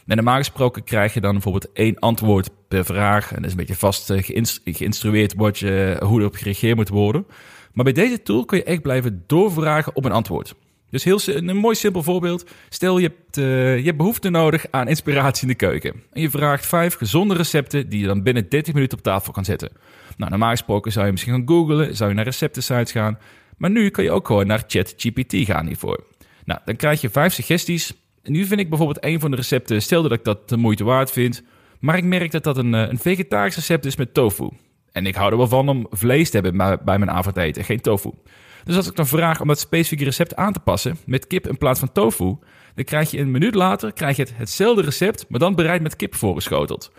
En 0.07 0.15
normaal 0.15 0.37
gesproken 0.37 0.83
krijg 0.83 1.13
je 1.13 1.21
dan 1.21 1.31
bijvoorbeeld 1.31 1.71
één 1.73 1.99
antwoord 1.99 2.49
per 2.67 2.85
vraag. 2.85 3.29
En 3.29 3.35
dat 3.35 3.45
is 3.45 3.51
een 3.51 3.57
beetje 3.57 3.75
vast 3.75 4.09
uh, 4.09 4.21
geïnstrueerd 4.65 5.33
wat 5.35 5.59
je, 5.59 6.01
hoe 6.05 6.19
erop 6.19 6.35
gereageerd 6.35 6.75
moet 6.75 6.89
worden. 6.89 7.25
Maar 7.73 7.83
bij 7.83 7.93
deze 7.93 8.21
tool 8.21 8.45
kun 8.45 8.57
je 8.57 8.63
echt 8.63 8.81
blijven 8.81 9.23
doorvragen 9.27 9.95
op 9.95 10.05
een 10.05 10.11
antwoord. 10.11 10.55
Dus 10.89 11.03
heel, 11.03 11.19
een 11.25 11.57
mooi 11.57 11.75
simpel 11.75 12.03
voorbeeld. 12.03 12.49
Stel 12.69 12.97
je 12.97 13.07
hebt, 13.07 13.37
uh, 13.37 13.77
je 13.77 13.83
hebt 13.83 13.97
behoefte 13.97 14.29
nodig 14.29 14.65
aan 14.71 14.87
inspiratie 14.87 15.41
in 15.41 15.47
de 15.47 15.55
keuken. 15.55 15.93
En 16.13 16.21
je 16.21 16.29
vraagt 16.29 16.65
vijf 16.65 16.95
gezonde 16.95 17.35
recepten 17.35 17.89
die 17.89 17.99
je 17.99 18.07
dan 18.07 18.23
binnen 18.23 18.49
30 18.49 18.73
minuten 18.73 18.97
op 18.97 19.03
tafel 19.03 19.33
kan 19.33 19.45
zetten. 19.45 19.69
Nou, 20.17 20.29
normaal 20.29 20.49
gesproken 20.49 20.91
zou 20.91 21.05
je 21.05 21.11
misschien 21.11 21.33
gaan 21.33 21.47
googlen, 21.47 21.95
zou 21.95 22.09
je 22.09 22.15
naar 22.15 22.25
receptensites 22.25 22.91
gaan. 22.91 23.17
Maar 23.57 23.69
nu 23.69 23.89
kan 23.89 24.03
je 24.03 24.11
ook 24.11 24.27
gewoon 24.27 24.47
naar 24.47 24.63
ChatGPT 24.67 25.33
gaan 25.33 25.67
hiervoor. 25.67 26.08
Nou, 26.49 26.61
dan 26.65 26.75
krijg 26.75 27.01
je 27.01 27.09
vijf 27.09 27.33
suggesties. 27.33 27.93
Nu 28.23 28.45
vind 28.45 28.59
ik 28.59 28.69
bijvoorbeeld 28.69 29.03
een 29.03 29.19
van 29.19 29.31
de 29.31 29.37
recepten, 29.37 29.81
stel 29.81 30.01
dat 30.01 30.11
ik 30.11 30.23
dat 30.23 30.49
de 30.49 30.57
moeite 30.57 30.83
waard 30.83 31.11
vind. 31.11 31.43
Maar 31.79 31.97
ik 31.97 32.03
merk 32.03 32.31
dat 32.31 32.43
dat 32.43 32.57
een, 32.57 32.73
eh, 32.73 32.89
een 32.89 32.97
vegetarisch 32.97 33.55
recept 33.55 33.85
is 33.85 33.95
met 33.95 34.13
tofu. 34.13 34.49
En 34.91 35.05
ik 35.05 35.15
hou 35.15 35.31
er 35.31 35.37
wel 35.37 35.47
van 35.47 35.69
om 35.69 35.87
vlees 35.89 36.29
te 36.29 36.39
hebben 36.39 36.79
bij 36.85 36.97
mijn 36.97 37.11
avondeten, 37.11 37.63
geen 37.63 37.81
tofu. 37.81 38.11
Dus 38.63 38.75
als 38.75 38.87
ik 38.87 38.95
dan 38.95 39.07
vraag 39.07 39.41
om 39.41 39.47
dat 39.47 39.59
specifieke 39.59 40.03
recept 40.03 40.35
aan 40.35 40.53
te 40.53 40.59
passen 40.59 40.97
met 41.05 41.27
kip 41.27 41.47
in 41.47 41.57
plaats 41.57 41.79
van 41.79 41.91
tofu, 41.91 42.37
dan 42.75 42.85
krijg 42.85 43.11
je 43.11 43.19
een 43.19 43.31
minuut 43.31 43.55
later 43.55 43.93
krijg 43.93 44.15
je 44.15 44.21
het, 44.21 44.33
hetzelfde 44.35 44.81
recept, 44.81 45.25
maar 45.29 45.39
dan 45.39 45.55
bereid 45.55 45.81
met 45.81 45.95
kip 45.95 46.15
voorgeschoteld. 46.15 46.91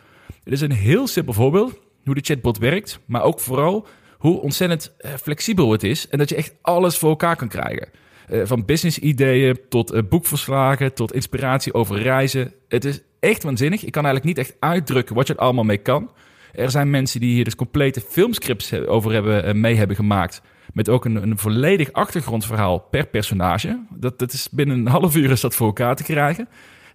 Het 0.44 0.52
is 0.52 0.60
een 0.60 0.72
heel 0.72 1.06
simpel 1.06 1.32
voorbeeld 1.32 1.78
hoe 2.04 2.14
de 2.14 2.20
chatbot 2.24 2.58
werkt, 2.58 3.00
maar 3.06 3.22
ook 3.22 3.40
vooral 3.40 3.86
hoe 4.18 4.40
ontzettend 4.40 4.94
eh, 4.98 5.12
flexibel 5.14 5.72
het 5.72 5.82
is 5.82 6.08
en 6.08 6.18
dat 6.18 6.28
je 6.28 6.36
echt 6.36 6.54
alles 6.62 6.98
voor 6.98 7.10
elkaar 7.10 7.36
kan 7.36 7.48
krijgen. 7.48 7.88
Uh, 8.32 8.42
van 8.44 8.64
business-ideeën 8.64 9.58
tot 9.68 9.94
uh, 9.94 10.00
boekverslagen, 10.08 10.94
tot 10.94 11.12
inspiratie 11.12 11.74
over 11.74 12.02
reizen. 12.02 12.52
Het 12.68 12.84
is 12.84 13.00
echt 13.20 13.42
waanzinnig. 13.42 13.84
Ik 13.84 13.92
kan 13.92 14.04
eigenlijk 14.04 14.36
niet 14.36 14.46
echt 14.46 14.56
uitdrukken 14.60 15.14
wat 15.14 15.26
je 15.26 15.32
er 15.32 15.40
allemaal 15.40 15.64
mee 15.64 15.78
kan. 15.78 16.10
Er 16.52 16.70
zijn 16.70 16.90
mensen 16.90 17.20
die 17.20 17.34
hier 17.34 17.44
dus 17.44 17.54
complete 17.54 18.00
filmscripts 18.00 18.72
over 18.72 19.12
hebben, 19.12 19.60
mee 19.60 19.74
hebben 19.74 19.96
gemaakt. 19.96 20.42
Met 20.72 20.88
ook 20.88 21.04
een, 21.04 21.22
een 21.22 21.38
volledig 21.38 21.92
achtergrondverhaal 21.92 22.78
per 22.78 23.06
personage. 23.06 23.84
Dat, 23.90 24.18
dat 24.18 24.32
is 24.32 24.48
binnen 24.50 24.78
een 24.78 24.86
half 24.98 25.16
uur 25.16 25.30
is 25.30 25.40
dat 25.40 25.54
voor 25.54 25.66
elkaar 25.66 25.96
te 25.96 26.02
krijgen. 26.02 26.48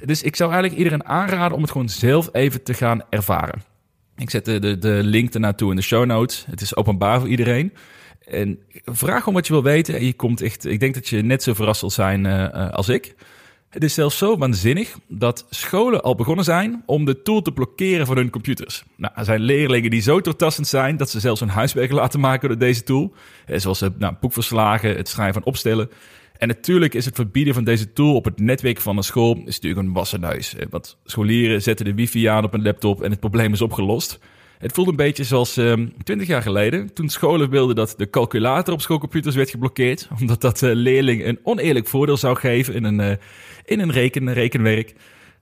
Dus 0.05 0.23
ik 0.23 0.35
zou 0.35 0.51
eigenlijk 0.51 0.81
iedereen 0.81 1.05
aanraden 1.05 1.55
om 1.55 1.61
het 1.61 1.71
gewoon 1.71 1.89
zelf 1.89 2.29
even 2.31 2.63
te 2.63 2.73
gaan 2.73 3.01
ervaren. 3.09 3.61
Ik 4.17 4.29
zet 4.29 4.45
de, 4.45 4.59
de, 4.59 4.77
de 4.77 4.99
link 5.03 5.33
ernaartoe 5.33 5.69
in 5.69 5.75
de 5.75 5.81
show 5.81 6.05
notes. 6.05 6.45
Het 6.49 6.61
is 6.61 6.75
openbaar 6.75 7.19
voor 7.19 7.29
iedereen. 7.29 7.73
En 8.25 8.59
vraag 8.85 9.27
om 9.27 9.33
wat 9.33 9.47
je 9.47 9.53
wil 9.53 9.63
weten. 9.63 9.95
En 9.95 10.05
je 10.05 10.13
komt 10.13 10.41
echt, 10.41 10.65
ik 10.65 10.79
denk 10.79 10.93
dat 10.93 11.07
je 11.07 11.21
net 11.21 11.43
zo 11.43 11.53
verrast 11.53 11.79
zal 11.79 11.89
zijn 11.89 12.25
uh, 12.25 12.69
als 12.71 12.89
ik. 12.89 13.15
Het 13.69 13.83
is 13.83 13.93
zelfs 13.93 14.17
zo 14.17 14.37
waanzinnig 14.37 14.97
dat 15.07 15.45
scholen 15.49 16.03
al 16.03 16.15
begonnen 16.15 16.45
zijn 16.45 16.83
om 16.85 17.05
de 17.05 17.21
tool 17.21 17.41
te 17.41 17.51
blokkeren 17.51 18.05
van 18.05 18.17
hun 18.17 18.29
computers. 18.29 18.83
Nou, 18.95 19.13
er 19.15 19.25
zijn 19.25 19.41
leerlingen 19.41 19.89
die 19.89 20.01
zo 20.01 20.21
doortastend 20.21 20.67
zijn 20.67 20.97
dat 20.97 21.09
ze 21.09 21.19
zelfs 21.19 21.41
een 21.41 21.49
huiswerk 21.49 21.91
laten 21.91 22.19
maken 22.19 22.49
door 22.49 22.57
deze 22.57 22.83
tool. 22.83 23.13
Eh, 23.45 23.59
zoals 23.59 23.83
nou, 23.97 24.15
boekverslagen, 24.19 24.95
het 24.95 25.09
schrijven 25.09 25.33
van 25.33 25.43
opstellen. 25.43 25.89
En 26.37 26.47
natuurlijk 26.47 26.93
is 26.93 27.05
het 27.05 27.15
verbieden 27.15 27.53
van 27.53 27.63
deze 27.63 27.93
tool 27.93 28.15
op 28.15 28.25
het 28.25 28.39
netwerk 28.39 28.81
van 28.81 28.97
een 28.97 29.03
school 29.03 29.35
is 29.45 29.59
natuurlijk 29.59 29.87
een 29.87 29.93
wassenneus. 29.93 30.55
Eh, 30.55 30.65
want 30.69 30.97
scholieren 31.05 31.61
zetten 31.61 31.85
de 31.85 31.93
wifi 31.93 32.25
aan 32.25 32.43
op 32.43 32.53
een 32.53 32.63
laptop 32.63 33.01
en 33.01 33.11
het 33.11 33.19
probleem 33.19 33.53
is 33.53 33.61
opgelost. 33.61 34.19
Het 34.57 34.71
voelt 34.71 34.87
een 34.87 34.95
beetje 34.95 35.23
zoals 35.23 35.57
uh, 35.57 35.71
ehm, 35.71 35.87
20 36.03 36.27
jaar 36.27 36.41
geleden, 36.41 36.93
toen 36.93 37.09
scholen 37.09 37.49
wilden 37.49 37.75
dat 37.75 37.93
de 37.97 38.09
calculator 38.09 38.73
op 38.73 38.81
schoolcomputers 38.81 39.35
werd 39.35 39.49
geblokkeerd, 39.49 40.07
omdat 40.19 40.41
dat 40.41 40.61
uh, 40.61 40.69
leerlingen 40.73 41.27
een 41.27 41.39
oneerlijk 41.43 41.87
voordeel 41.87 42.17
zou 42.17 42.35
geven 42.35 42.73
in 42.73 42.83
een, 42.83 42.99
uh, 42.99 43.15
in 43.65 43.79
een 43.79 43.91
reken, 43.91 44.33
rekenwerk. 44.33 44.93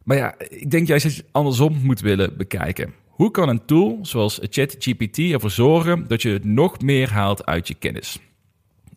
Maar 0.04 0.18
ja, 0.18 0.36
ik 0.50 0.72
denk 0.72 0.88
juist 0.88 1.04
dat 1.04 1.14
je 1.16 1.22
het 1.22 1.30
andersom 1.32 1.80
moet 1.84 2.02
willen 2.02 2.38
bekijken. 2.38 2.94
Hoe 3.08 3.32
kan 3.32 3.50
een 3.50 3.66
tool 3.66 4.00
zoals 4.02 4.40
ChatGPT 4.42 5.18
ervoor 5.18 5.52
zorgen 5.52 6.08
dat 6.08 6.22
je 6.22 6.40
nog 6.44 6.82
meer 6.82 7.12
haalt 7.12 7.46
uit 7.46 7.68
je 7.68 7.74
kennis? 7.74 8.20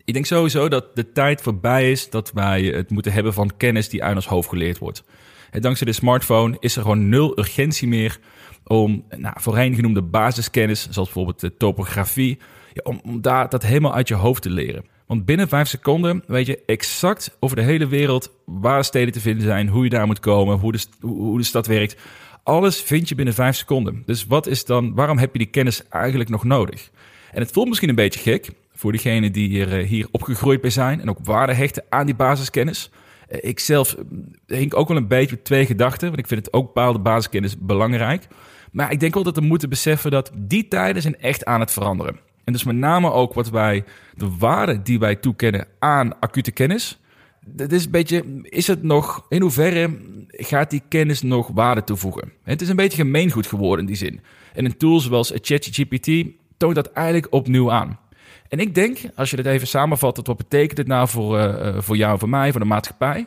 Ik 0.04 0.14
denk 0.14 0.26
sowieso 0.26 0.68
dat 0.68 0.96
de 0.96 1.12
tijd 1.12 1.42
voorbij 1.42 1.90
is 1.90 2.10
dat 2.10 2.32
wij 2.32 2.62
het 2.62 2.90
moeten 2.90 3.12
hebben 3.12 3.32
van 3.32 3.56
kennis 3.56 3.88
die 3.88 4.04
uit 4.04 4.16
ons 4.16 4.26
hoofd 4.26 4.48
geleerd 4.48 4.78
wordt. 4.78 5.04
En 5.50 5.60
dankzij 5.60 5.86
de 5.86 5.92
smartphone 5.92 6.56
is 6.60 6.76
er 6.76 6.82
gewoon 6.82 7.08
nul 7.08 7.38
urgentie 7.38 7.88
meer 7.88 8.18
om 8.66 9.04
nou, 9.16 9.34
voorheen 9.38 9.74
genoemde 9.74 10.02
basiskennis, 10.02 10.82
zoals 10.90 11.08
bijvoorbeeld 11.08 11.40
de 11.40 11.56
topografie, 11.56 12.38
om 12.82 13.20
daar 13.20 13.48
dat 13.48 13.62
helemaal 13.62 13.94
uit 13.94 14.08
je 14.08 14.14
hoofd 14.14 14.42
te 14.42 14.50
leren. 14.50 14.84
Want 15.06 15.24
binnen 15.24 15.48
vijf 15.48 15.68
seconden 15.68 16.22
weet 16.26 16.46
je 16.46 16.62
exact 16.66 17.36
over 17.40 17.56
de 17.56 17.62
hele 17.62 17.86
wereld 17.86 18.30
waar 18.44 18.84
steden 18.84 19.12
te 19.12 19.20
vinden 19.20 19.44
zijn, 19.44 19.68
hoe 19.68 19.84
je 19.84 19.90
daar 19.90 20.06
moet 20.06 20.20
komen, 20.20 20.58
hoe 20.58 20.72
de, 20.72 20.84
hoe 21.00 21.38
de 21.38 21.44
stad 21.44 21.66
werkt. 21.66 21.96
Alles 22.42 22.80
vind 22.80 23.08
je 23.08 23.14
binnen 23.14 23.34
vijf 23.34 23.56
seconden. 23.56 24.02
Dus 24.06 24.26
wat 24.26 24.46
is 24.46 24.64
dan, 24.64 24.94
waarom 24.94 25.18
heb 25.18 25.32
je 25.32 25.38
die 25.38 25.46
kennis 25.46 25.88
eigenlijk 25.88 26.30
nog 26.30 26.44
nodig? 26.44 26.90
En 27.32 27.40
het 27.40 27.50
voelt 27.50 27.68
misschien 27.68 27.88
een 27.88 27.94
beetje 27.94 28.20
gek 28.20 28.50
voor 28.74 28.92
diegenen 28.92 29.32
die 29.32 29.48
hier, 29.48 29.78
eh, 29.78 29.86
hier 29.86 30.08
opgegroeid 30.10 30.60
bij 30.60 30.70
zijn 30.70 31.00
en 31.00 31.10
ook 31.10 31.18
waarde 31.22 31.52
hechten 31.52 31.84
aan 31.88 32.06
die 32.06 32.14
basiskennis. 32.14 32.90
Eh, 33.28 33.38
ik 33.42 33.60
zelf 33.60 33.94
eh, 34.46 34.58
hink 34.58 34.76
ook 34.76 34.88
wel 34.88 34.96
een 34.96 35.08
beetje 35.08 35.34
met 35.34 35.44
twee 35.44 35.66
gedachten, 35.66 36.06
want 36.08 36.18
ik 36.18 36.26
vind 36.26 36.44
het 36.44 36.54
ook 36.54 36.66
bepaalde 36.66 36.98
basiskennis 36.98 37.58
belangrijk. 37.58 38.26
Maar 38.72 38.92
ik 38.92 39.00
denk 39.00 39.14
wel 39.14 39.22
dat 39.22 39.36
we 39.36 39.42
moeten 39.42 39.68
beseffen 39.68 40.10
dat 40.10 40.30
die 40.34 40.68
tijden 40.68 41.02
zijn 41.02 41.20
echt 41.20 41.44
aan 41.44 41.60
het 41.60 41.70
veranderen. 41.70 42.18
En 42.44 42.52
dus 42.52 42.64
met 42.64 42.76
name 42.76 43.12
ook 43.12 43.34
wat 43.34 43.50
wij, 43.50 43.84
de 44.14 44.36
waarde 44.38 44.82
die 44.82 44.98
wij 44.98 45.16
toekennen 45.16 45.66
aan 45.78 46.20
acute 46.20 46.50
kennis. 46.50 46.98
Dat 47.44 47.72
is 47.72 47.84
een 47.84 47.90
beetje, 47.90 48.24
is 48.42 48.66
het 48.66 48.82
nog, 48.82 49.26
in 49.28 49.40
hoeverre 49.40 49.98
gaat 50.28 50.70
die 50.70 50.82
kennis 50.88 51.22
nog 51.22 51.50
waarde 51.54 51.84
toevoegen? 51.84 52.32
Het 52.42 52.62
is 52.62 52.68
een 52.68 52.76
beetje 52.76 53.02
gemeengoed 53.02 53.46
geworden 53.46 53.80
in 53.80 53.86
die 53.86 53.96
zin. 53.96 54.20
En 54.54 54.64
een 54.64 54.76
tool 54.76 55.00
zoals 55.00 55.32
ChatGPT 55.34 56.24
toont 56.56 56.74
dat 56.74 56.92
eigenlijk 56.92 57.26
opnieuw 57.30 57.72
aan. 57.72 57.98
En 58.48 58.58
ik 58.58 58.74
denk, 58.74 58.98
als 59.14 59.30
je 59.30 59.36
dit 59.36 59.46
even 59.46 59.66
samenvat, 59.66 60.26
wat 60.26 60.36
betekent 60.36 60.76
dit 60.76 60.86
nou 60.86 61.08
voor, 61.08 61.38
uh, 61.38 61.78
voor 61.78 61.96
jou, 61.96 62.18
voor 62.18 62.28
mij, 62.28 62.50
voor 62.50 62.60
de 62.60 62.66
maatschappij? 62.66 63.26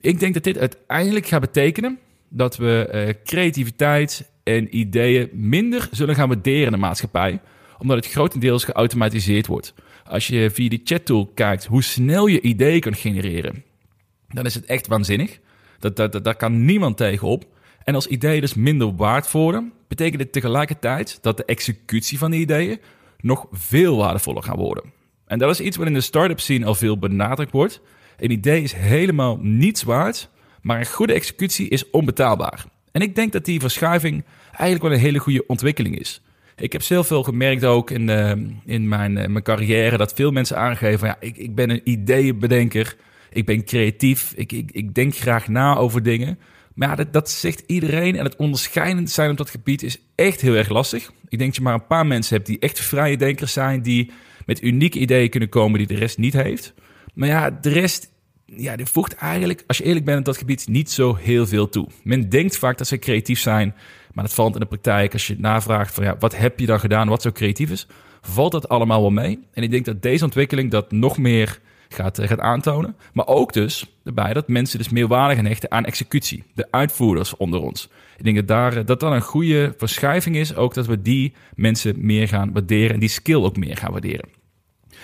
Ik 0.00 0.20
denk 0.20 0.34
dat 0.34 0.44
dit 0.44 0.58
uiteindelijk 0.58 1.26
gaat 1.26 1.40
betekenen 1.40 1.98
dat 2.28 2.56
we 2.56 2.90
uh, 2.94 3.24
creativiteit 3.24 4.29
en 4.42 4.76
ideeën 4.76 5.28
minder 5.32 5.88
zullen 5.90 6.14
gaan 6.14 6.28
waarderen 6.28 6.64
in 6.64 6.72
de 6.72 6.76
maatschappij, 6.76 7.40
omdat 7.78 7.96
het 7.96 8.12
grotendeels 8.12 8.64
geautomatiseerd 8.64 9.46
wordt. 9.46 9.74
Als 10.04 10.26
je 10.26 10.50
via 10.50 10.68
die 10.68 10.80
chattool 10.84 11.30
kijkt 11.34 11.64
hoe 11.64 11.82
snel 11.82 12.26
je 12.26 12.40
ideeën 12.40 12.80
kan 12.80 12.94
genereren, 12.94 13.64
dan 14.28 14.46
is 14.46 14.54
het 14.54 14.64
echt 14.64 14.86
waanzinnig. 14.86 15.38
Dat, 15.78 15.96
dat, 15.96 16.12
dat, 16.12 16.24
daar 16.24 16.36
kan 16.36 16.64
niemand 16.64 16.96
tegenop. 16.96 17.44
En 17.84 17.94
als 17.94 18.06
ideeën 18.06 18.40
dus 18.40 18.54
minder 18.54 18.94
waard 18.94 19.30
worden, 19.30 19.72
betekent 19.88 20.20
het 20.22 20.32
tegelijkertijd 20.32 21.18
dat 21.22 21.36
de 21.36 21.44
executie 21.44 22.18
van 22.18 22.30
die 22.30 22.40
ideeën 22.40 22.80
nog 23.20 23.46
veel 23.50 23.96
waardevoller 23.96 24.42
gaan 24.42 24.56
worden. 24.56 24.92
En 25.26 25.38
dat 25.38 25.50
is 25.50 25.60
iets 25.60 25.76
wat 25.76 25.86
in 25.86 25.94
de 25.94 26.00
start-up 26.00 26.40
scene 26.40 26.66
al 26.66 26.74
veel 26.74 26.98
benadrukt 26.98 27.52
wordt. 27.52 27.80
Een 28.16 28.30
idee 28.30 28.62
is 28.62 28.72
helemaal 28.72 29.38
niets 29.40 29.82
waard, 29.82 30.30
maar 30.62 30.78
een 30.78 30.86
goede 30.86 31.12
executie 31.12 31.68
is 31.68 31.90
onbetaalbaar. 31.90 32.64
En 32.92 33.00
ik 33.00 33.14
denk 33.14 33.32
dat 33.32 33.44
die 33.44 33.60
verschuiving 33.60 34.24
eigenlijk 34.50 34.82
wel 34.82 34.92
een 34.92 34.98
hele 34.98 35.18
goede 35.18 35.46
ontwikkeling 35.46 35.98
is. 35.98 36.20
Ik 36.56 36.72
heb 36.72 36.82
zelf 36.82 37.06
veel 37.06 37.22
gemerkt 37.22 37.64
ook 37.64 37.90
in, 37.90 38.08
uh, 38.08 38.32
in 38.64 38.88
mijn, 38.88 39.16
uh, 39.16 39.26
mijn 39.26 39.42
carrière 39.44 39.96
dat 39.96 40.12
veel 40.12 40.30
mensen 40.30 40.56
aangeven: 40.56 41.06
ja, 41.06 41.16
ik, 41.20 41.36
ik 41.36 41.54
ben 41.54 41.70
een 41.70 41.80
ideeënbedenker, 41.84 42.96
ik 43.30 43.46
ben 43.46 43.64
creatief, 43.64 44.32
ik, 44.36 44.52
ik, 44.52 44.70
ik 44.70 44.94
denk 44.94 45.16
graag 45.16 45.48
na 45.48 45.76
over 45.76 46.02
dingen. 46.02 46.38
Maar 46.74 46.88
ja, 46.88 46.94
dat, 46.94 47.12
dat 47.12 47.30
zegt 47.30 47.62
iedereen 47.66 48.16
en 48.16 48.24
het 48.24 48.36
onderscheidend 48.36 49.10
zijn 49.10 49.30
op 49.30 49.36
dat 49.36 49.50
gebied 49.50 49.82
is 49.82 49.98
echt 50.14 50.40
heel 50.40 50.54
erg 50.54 50.68
lastig. 50.68 51.12
Ik 51.28 51.38
denk 51.38 51.50
dat 51.50 51.56
je 51.56 51.62
maar 51.62 51.74
een 51.74 51.86
paar 51.86 52.06
mensen 52.06 52.36
hebt 52.36 52.46
die 52.46 52.58
echt 52.58 52.80
vrije 52.80 53.16
denkers 53.16 53.52
zijn, 53.52 53.82
die 53.82 54.10
met 54.46 54.62
unieke 54.62 54.98
ideeën 54.98 55.30
kunnen 55.30 55.48
komen 55.48 55.78
die 55.78 55.86
de 55.86 55.94
rest 55.94 56.18
niet 56.18 56.32
heeft. 56.32 56.74
Maar 57.14 57.28
ja, 57.28 57.50
de 57.50 57.68
rest 57.68 58.10
ja, 58.56 58.76
die 58.76 58.86
voegt 58.86 59.14
eigenlijk, 59.14 59.64
als 59.66 59.78
je 59.78 59.84
eerlijk 59.84 60.04
bent 60.04 60.18
op 60.18 60.24
dat 60.24 60.36
gebied, 60.36 60.68
niet 60.68 60.90
zo 60.90 61.14
heel 61.14 61.46
veel 61.46 61.68
toe. 61.68 61.88
Men 62.02 62.28
denkt 62.28 62.58
vaak 62.58 62.78
dat 62.78 62.86
ze 62.86 62.98
creatief 62.98 63.40
zijn, 63.40 63.74
maar 64.12 64.24
dat 64.24 64.34
valt 64.34 64.54
in 64.54 64.60
de 64.60 64.66
praktijk. 64.66 65.12
Als 65.12 65.26
je 65.26 65.36
navraagt 65.38 65.94
van 65.94 66.04
ja, 66.04 66.16
wat 66.18 66.36
heb 66.36 66.58
je 66.58 66.66
dan 66.66 66.80
gedaan, 66.80 67.08
wat 67.08 67.22
zo 67.22 67.30
creatief 67.30 67.70
is, 67.70 67.86
valt 68.20 68.52
dat 68.52 68.68
allemaal 68.68 69.00
wel 69.00 69.10
mee. 69.10 69.38
En 69.52 69.62
ik 69.62 69.70
denk 69.70 69.84
dat 69.84 70.02
deze 70.02 70.24
ontwikkeling 70.24 70.70
dat 70.70 70.92
nog 70.92 71.18
meer 71.18 71.58
gaat, 71.88 72.18
eh, 72.18 72.28
gaat 72.28 72.38
aantonen. 72.38 72.96
Maar 73.12 73.26
ook 73.26 73.52
dus 73.52 73.86
erbij 74.04 74.32
dat 74.32 74.48
mensen 74.48 74.78
dus 74.78 74.88
meer 74.88 75.06
waarde 75.06 75.34
gaan 75.34 75.44
hechten 75.44 75.70
aan 75.70 75.84
executie. 75.84 76.44
De 76.54 76.66
uitvoerders 76.70 77.36
onder 77.36 77.60
ons. 77.60 77.88
Ik 78.16 78.24
denk 78.24 78.36
dat 78.36 78.48
daar, 78.48 78.76
eh, 78.76 78.86
dat 78.86 79.00
dan 79.00 79.12
een 79.12 79.22
goede 79.22 79.74
verschuiving 79.76 80.36
is. 80.36 80.54
Ook 80.54 80.74
dat 80.74 80.86
we 80.86 81.02
die 81.02 81.32
mensen 81.54 81.94
meer 81.98 82.28
gaan 82.28 82.52
waarderen 82.52 82.94
en 82.94 83.00
die 83.00 83.08
skill 83.08 83.42
ook 83.42 83.56
meer 83.56 83.76
gaan 83.76 83.92
waarderen. 83.92 84.39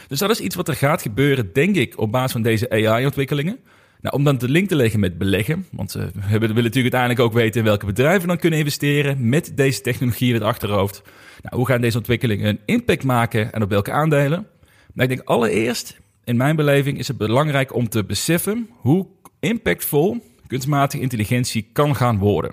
Dus 0.06 0.18
dat 0.18 0.30
is 0.30 0.40
iets 0.40 0.54
wat 0.54 0.68
er 0.68 0.74
gaat 0.74 1.02
gebeuren, 1.02 1.52
denk 1.52 1.76
ik, 1.76 1.98
op 1.98 2.12
basis 2.12 2.32
van 2.32 2.42
deze 2.42 2.70
AI-ontwikkelingen. 2.70 3.58
Nou, 4.00 4.16
om 4.16 4.24
dan 4.24 4.38
de 4.38 4.48
link 4.48 4.68
te 4.68 4.76
leggen 4.76 5.00
met 5.00 5.18
beleggen, 5.18 5.66
want 5.70 5.96
uh, 5.96 6.02
we 6.30 6.38
willen 6.38 6.54
natuurlijk 6.54 6.94
uiteindelijk 6.94 7.20
ook 7.20 7.32
weten 7.32 7.60
in 7.60 7.66
welke 7.66 7.86
bedrijven 7.86 8.28
dan 8.28 8.38
kunnen 8.38 8.58
investeren 8.58 9.28
met 9.28 9.52
deze 9.54 9.80
technologie 9.80 10.28
in 10.28 10.34
het 10.34 10.42
achterhoofd. 10.42 11.02
Nou, 11.42 11.56
hoe 11.56 11.66
gaan 11.66 11.80
deze 11.80 11.96
ontwikkelingen 11.96 12.46
een 12.46 12.60
impact 12.64 13.04
maken 13.04 13.52
en 13.52 13.62
op 13.62 13.70
welke 13.70 13.92
aandelen? 13.92 14.46
Nou, 14.92 15.10
ik 15.10 15.16
denk 15.16 15.28
allereerst, 15.28 16.00
in 16.24 16.36
mijn 16.36 16.56
beleving, 16.56 16.98
is 16.98 17.08
het 17.08 17.16
belangrijk 17.16 17.74
om 17.74 17.88
te 17.88 18.04
beseffen 18.04 18.68
hoe 18.76 19.06
impactvol 19.40 20.22
kunstmatige 20.46 21.02
intelligentie 21.02 21.68
kan 21.72 21.96
gaan 21.96 22.18
worden. 22.18 22.50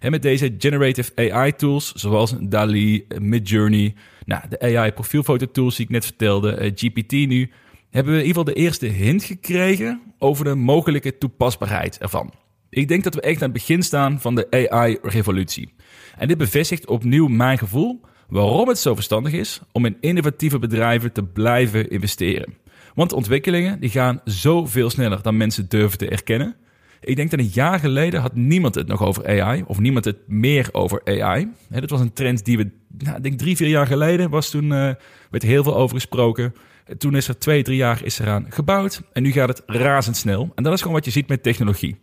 En 0.00 0.10
met 0.10 0.22
deze 0.22 0.54
generative 0.58 1.32
AI 1.32 1.52
tools, 1.52 1.92
zoals 1.92 2.34
DALI, 2.40 3.06
Midjourney, 3.18 3.94
nou, 4.24 4.42
de 4.48 4.78
AI 4.78 4.92
profielfototools 4.92 5.76
die 5.76 5.84
ik 5.84 5.90
net 5.90 6.04
vertelde, 6.04 6.54
eh, 6.54 6.72
GPT 6.74 7.12
nu, 7.12 7.50
hebben 7.90 8.12
we 8.12 8.20
in 8.20 8.26
ieder 8.26 8.42
geval 8.42 8.54
de 8.54 8.60
eerste 8.60 8.86
hint 8.86 9.24
gekregen 9.24 10.00
over 10.18 10.44
de 10.44 10.54
mogelijke 10.54 11.18
toepasbaarheid 11.18 11.98
ervan. 11.98 12.32
Ik 12.70 12.88
denk 12.88 13.04
dat 13.04 13.14
we 13.14 13.20
echt 13.20 13.36
aan 13.36 13.50
het 13.50 13.52
begin 13.52 13.82
staan 13.82 14.20
van 14.20 14.34
de 14.34 14.68
AI-revolutie. 14.70 15.72
En 16.18 16.28
dit 16.28 16.38
bevestigt 16.38 16.86
opnieuw 16.86 17.26
mijn 17.26 17.58
gevoel 17.58 18.00
waarom 18.28 18.68
het 18.68 18.78
zo 18.78 18.94
verstandig 18.94 19.32
is 19.32 19.60
om 19.72 19.84
in 19.84 19.96
innovatieve 20.00 20.58
bedrijven 20.58 21.12
te 21.12 21.24
blijven 21.24 21.90
investeren. 21.90 22.54
Want 22.94 23.12
ontwikkelingen 23.12 23.80
die 23.80 23.90
gaan 23.90 24.20
zoveel 24.24 24.90
sneller 24.90 25.22
dan 25.22 25.36
mensen 25.36 25.68
durven 25.68 25.98
te 25.98 26.08
erkennen. 26.08 26.56
Ik 27.00 27.16
denk 27.16 27.30
dat 27.30 27.40
een 27.40 27.50
jaar 27.52 27.78
geleden 27.78 28.20
had 28.20 28.34
niemand 28.34 28.74
het 28.74 28.86
nog 28.86 29.02
over 29.02 29.40
AI, 29.40 29.62
of 29.66 29.78
niemand 29.78 30.04
het 30.04 30.16
meer 30.26 30.68
over 30.72 31.02
AI. 31.04 31.48
Dat 31.68 31.90
was 31.90 32.00
een 32.00 32.12
trend 32.12 32.44
die 32.44 32.56
we, 32.56 32.70
nou, 32.98 33.16
ik 33.16 33.22
denk 33.22 33.38
drie, 33.38 33.56
vier 33.56 33.68
jaar 33.68 33.86
geleden 33.86 34.30
was 34.30 34.50
toen, 34.50 34.64
uh, 34.64 34.90
werd 35.30 35.42
heel 35.42 35.62
veel 35.62 35.76
over 35.76 35.96
gesproken. 35.96 36.54
Toen 36.98 37.16
is 37.16 37.28
er 37.28 37.38
twee, 37.38 37.62
drie 37.62 37.76
jaar 37.76 38.04
is 38.04 38.18
eraan 38.18 38.46
gebouwd 38.48 39.02
en 39.12 39.22
nu 39.22 39.32
gaat 39.32 39.48
het 39.48 39.62
razendsnel. 39.66 40.52
En 40.54 40.62
dat 40.62 40.72
is 40.72 40.80
gewoon 40.80 40.94
wat 40.94 41.04
je 41.04 41.10
ziet 41.10 41.28
met 41.28 41.42
technologie. 41.42 41.98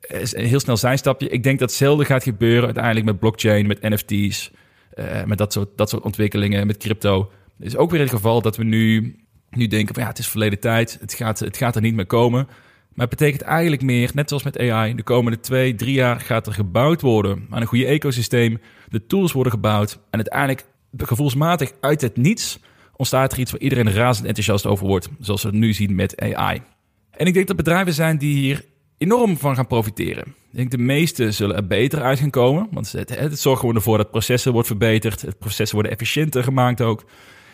Een 0.00 0.44
heel 0.44 0.60
snel 0.60 0.76
zijstapje. 0.76 1.28
Ik 1.28 1.42
denk 1.42 1.58
dat 1.58 1.68
hetzelfde 1.68 2.04
gaat 2.04 2.22
gebeuren 2.22 2.64
uiteindelijk 2.64 3.06
met 3.06 3.18
blockchain, 3.18 3.66
met 3.66 3.82
NFT's, 3.82 4.50
eh, 4.90 5.24
met 5.24 5.38
dat 5.38 5.52
soort, 5.52 5.68
dat 5.76 5.88
soort 5.88 6.02
ontwikkelingen, 6.02 6.66
met 6.66 6.76
crypto. 6.76 7.30
Het 7.58 7.66
is 7.66 7.76
ook 7.76 7.90
weer 7.90 8.00
het 8.00 8.10
geval 8.10 8.42
dat 8.42 8.56
we 8.56 8.64
nu, 8.64 9.16
nu 9.50 9.66
denken 9.66 9.94
van 9.94 10.02
ja, 10.02 10.08
het 10.08 10.18
is 10.18 10.28
verleden 10.28 10.60
tijd, 10.60 10.98
het 11.00 11.14
gaat, 11.14 11.38
het 11.38 11.56
gaat 11.56 11.76
er 11.76 11.82
niet 11.82 11.94
meer 11.94 12.06
komen. 12.06 12.48
Maar 12.94 13.06
het 13.06 13.18
betekent 13.18 13.42
eigenlijk 13.42 13.82
meer, 13.82 14.10
net 14.14 14.28
zoals 14.28 14.42
met 14.42 14.58
AI, 14.58 14.94
de 14.94 15.02
komende 15.02 15.40
twee, 15.40 15.74
drie 15.74 15.94
jaar 15.94 16.20
gaat 16.20 16.46
er 16.46 16.52
gebouwd 16.52 17.00
worden 17.00 17.46
aan 17.50 17.60
een 17.60 17.66
goede 17.66 17.86
ecosysteem. 17.86 18.60
De 18.88 19.06
tools 19.06 19.32
worden 19.32 19.52
gebouwd 19.52 19.92
en 19.92 20.00
uiteindelijk 20.10 20.64
gevoelsmatig 20.96 21.72
uit 21.80 22.00
het 22.00 22.16
niets 22.16 22.58
ontstaat 22.96 23.32
er 23.32 23.38
iets 23.38 23.50
waar 23.50 23.60
iedereen 23.60 23.90
razend 23.90 24.26
enthousiast 24.26 24.66
over 24.66 24.86
wordt, 24.86 25.08
zoals 25.18 25.42
we 25.42 25.48
het 25.48 25.56
nu 25.56 25.72
zien 25.72 25.94
met 25.94 26.20
AI. 26.20 26.62
En 27.10 27.26
ik 27.26 27.34
denk 27.34 27.46
dat 27.46 27.56
bedrijven 27.56 27.92
zijn 27.92 28.18
die 28.18 28.36
hier 28.36 28.64
enorm 28.98 29.36
van 29.36 29.54
gaan 29.54 29.66
profiteren. 29.66 30.24
Ik 30.26 30.60
denk 30.60 30.70
de 30.70 30.78
meeste 30.78 31.32
zullen 31.32 31.56
er 31.56 31.66
beter 31.66 32.02
uit 32.02 32.18
gaan 32.18 32.30
komen, 32.30 32.68
want 32.70 32.92
het, 32.92 33.18
het 33.18 33.40
zorgt 33.40 33.60
gewoon 33.60 33.74
ervoor 33.74 33.96
dat 33.96 34.10
processen 34.10 34.52
wordt 34.52 34.66
verbeterd, 34.66 35.22
het 35.22 35.38
processen 35.38 35.74
worden 35.74 35.92
efficiënter 35.92 36.42
gemaakt 36.42 36.80
ook. 36.80 37.00
En 37.00 37.06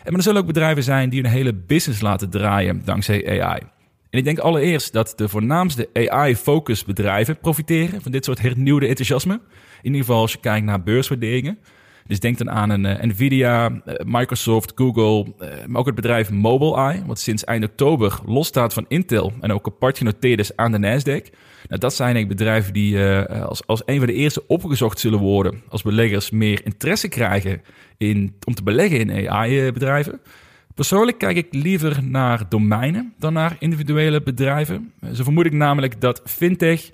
maar 0.04 0.14
er 0.14 0.22
zullen 0.22 0.40
ook 0.40 0.46
bedrijven 0.46 0.82
zijn 0.82 1.10
die 1.10 1.24
een 1.24 1.30
hele 1.30 1.54
business 1.54 2.00
laten 2.00 2.30
draaien 2.30 2.84
dankzij 2.84 3.42
AI. 3.42 3.60
En 4.10 4.18
ik 4.18 4.24
denk 4.24 4.38
allereerst 4.38 4.92
dat 4.92 5.12
de 5.16 5.28
voornaamste 5.28 5.88
AI-focus 5.94 6.84
bedrijven 6.84 7.38
profiteren 7.38 8.02
van 8.02 8.12
dit 8.12 8.24
soort 8.24 8.40
hernieuwde 8.40 8.86
enthousiasme. 8.86 9.34
In 9.82 9.92
ieder 9.92 10.00
geval 10.00 10.20
als 10.20 10.32
je 10.32 10.40
kijkt 10.40 10.66
naar 10.66 10.82
beurswaarderingen. 10.82 11.58
Dus 12.06 12.20
denk 12.20 12.38
dan 12.38 12.50
aan 12.50 12.70
een 12.70 12.84
uh, 12.84 13.02
Nvidia, 13.02 13.68
uh, 13.70 13.94
Microsoft, 14.04 14.72
Google, 14.74 15.32
uh, 15.40 15.48
maar 15.66 15.80
ook 15.80 15.86
het 15.86 15.94
bedrijf 15.94 16.30
Mobileye, 16.30 17.02
wat 17.06 17.18
sinds 17.18 17.44
eind 17.44 17.64
oktober 17.64 18.18
losstaat 18.26 18.72
van 18.72 18.84
Intel 18.88 19.32
en 19.40 19.52
ook 19.52 19.66
apart 19.66 19.98
genoteerd 19.98 20.40
is 20.40 20.56
aan 20.56 20.72
de 20.72 20.78
Nasdaq. 20.78 21.34
Nou, 21.68 21.80
dat 21.80 21.94
zijn 21.94 22.28
bedrijven 22.28 22.72
die 22.72 22.98
als, 23.28 23.66
als 23.66 23.82
een 23.86 23.98
van 23.98 24.06
de 24.06 24.12
eerste 24.12 24.46
opgezocht 24.46 24.98
zullen 24.98 25.18
worden 25.18 25.62
als 25.68 25.82
beleggers 25.82 26.30
meer 26.30 26.60
interesse 26.64 27.08
krijgen 27.08 27.62
in, 27.98 28.34
om 28.44 28.54
te 28.54 28.62
beleggen 28.62 29.10
in 29.10 29.30
AI-bedrijven. 29.30 30.20
Persoonlijk 30.80 31.18
kijk 31.18 31.36
ik 31.36 31.46
liever 31.50 32.04
naar 32.04 32.48
domeinen 32.48 33.14
dan 33.18 33.32
naar 33.32 33.56
individuele 33.58 34.22
bedrijven. 34.22 34.92
Zo 35.12 35.22
vermoed 35.22 35.46
ik 35.46 35.52
namelijk 35.52 36.00
dat 36.00 36.22
fintech, 36.24 36.90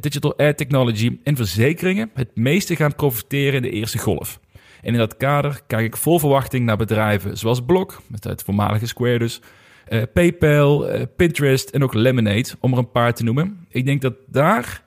digital 0.00 0.36
ad 0.36 0.56
technology 0.56 1.18
en 1.24 1.36
verzekeringen 1.36 2.10
het 2.14 2.36
meeste 2.36 2.76
gaan 2.76 2.94
profiteren 2.94 3.54
in 3.54 3.62
de 3.62 3.70
eerste 3.70 3.98
golf. 3.98 4.40
En 4.82 4.92
in 4.92 4.98
dat 4.98 5.16
kader 5.16 5.60
kijk 5.66 5.84
ik 5.84 5.96
vol 5.96 6.18
verwachting 6.18 6.64
naar 6.64 6.76
bedrijven 6.76 7.38
zoals 7.38 7.64
Block, 7.64 8.02
met 8.06 8.24
het 8.24 8.42
voormalige 8.42 8.86
Square 8.86 9.18
dus, 9.18 9.40
uh, 9.88 10.02
PayPal, 10.12 10.86
Pinterest 11.16 11.70
en 11.70 11.82
ook 11.82 11.94
Lemonade, 11.94 12.48
om 12.60 12.72
er 12.72 12.78
een 12.78 12.90
paar 12.90 13.14
te 13.14 13.24
noemen. 13.24 13.66
Ik 13.68 13.86
denk 13.86 14.00
dat 14.02 14.14
daar 14.26 14.82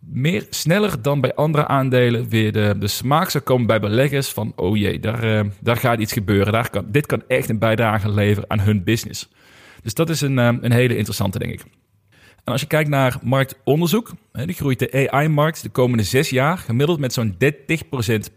meer 0.00 0.46
sneller 0.50 1.02
dan 1.02 1.20
bij 1.20 1.34
andere 1.34 1.66
aandelen 1.66 2.28
weer 2.28 2.52
de, 2.52 2.74
de 2.78 2.88
smaak 2.88 3.30
zou 3.30 3.44
komen 3.44 3.66
bij 3.66 3.80
beleggers 3.80 4.28
van 4.28 4.52
oh 4.56 4.76
jee, 4.76 5.00
daar, 5.00 5.24
uh, 5.24 5.50
daar 5.60 5.76
gaat 5.76 6.00
iets 6.00 6.12
gebeuren. 6.12 6.52
Daar 6.52 6.70
kan, 6.70 6.86
dit 6.88 7.06
kan 7.06 7.22
echt 7.28 7.48
een 7.48 7.58
bijdrage 7.58 8.10
leveren 8.10 8.50
aan 8.50 8.60
hun 8.60 8.84
business. 8.84 9.28
Dus 9.82 9.94
dat 9.94 10.10
is 10.10 10.20
een, 10.20 10.36
een 10.36 10.72
hele 10.72 10.96
interessante, 10.96 11.38
denk 11.38 11.52
ik. 11.52 11.62
En 12.44 12.52
als 12.52 12.60
je 12.60 12.66
kijkt 12.66 12.88
naar 12.88 13.18
marktonderzoek, 13.22 14.10
die 14.32 14.54
groeit 14.54 14.78
de 14.78 15.10
AI-markt 15.10 15.62
de 15.62 15.68
komende 15.68 16.02
zes 16.02 16.30
jaar 16.30 16.58
gemiddeld 16.58 16.98
met 16.98 17.12
zo'n 17.12 17.34
30% 17.34 17.36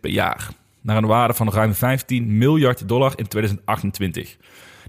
per 0.01 0.09
jaar. 0.09 0.49
Naar 0.81 0.97
een 0.97 1.05
waarde 1.05 1.33
van 1.33 1.49
ruim 1.49 1.73
15 1.73 2.37
miljard 2.37 2.87
dollar 2.87 3.13
in 3.15 3.27
2028. 3.27 4.37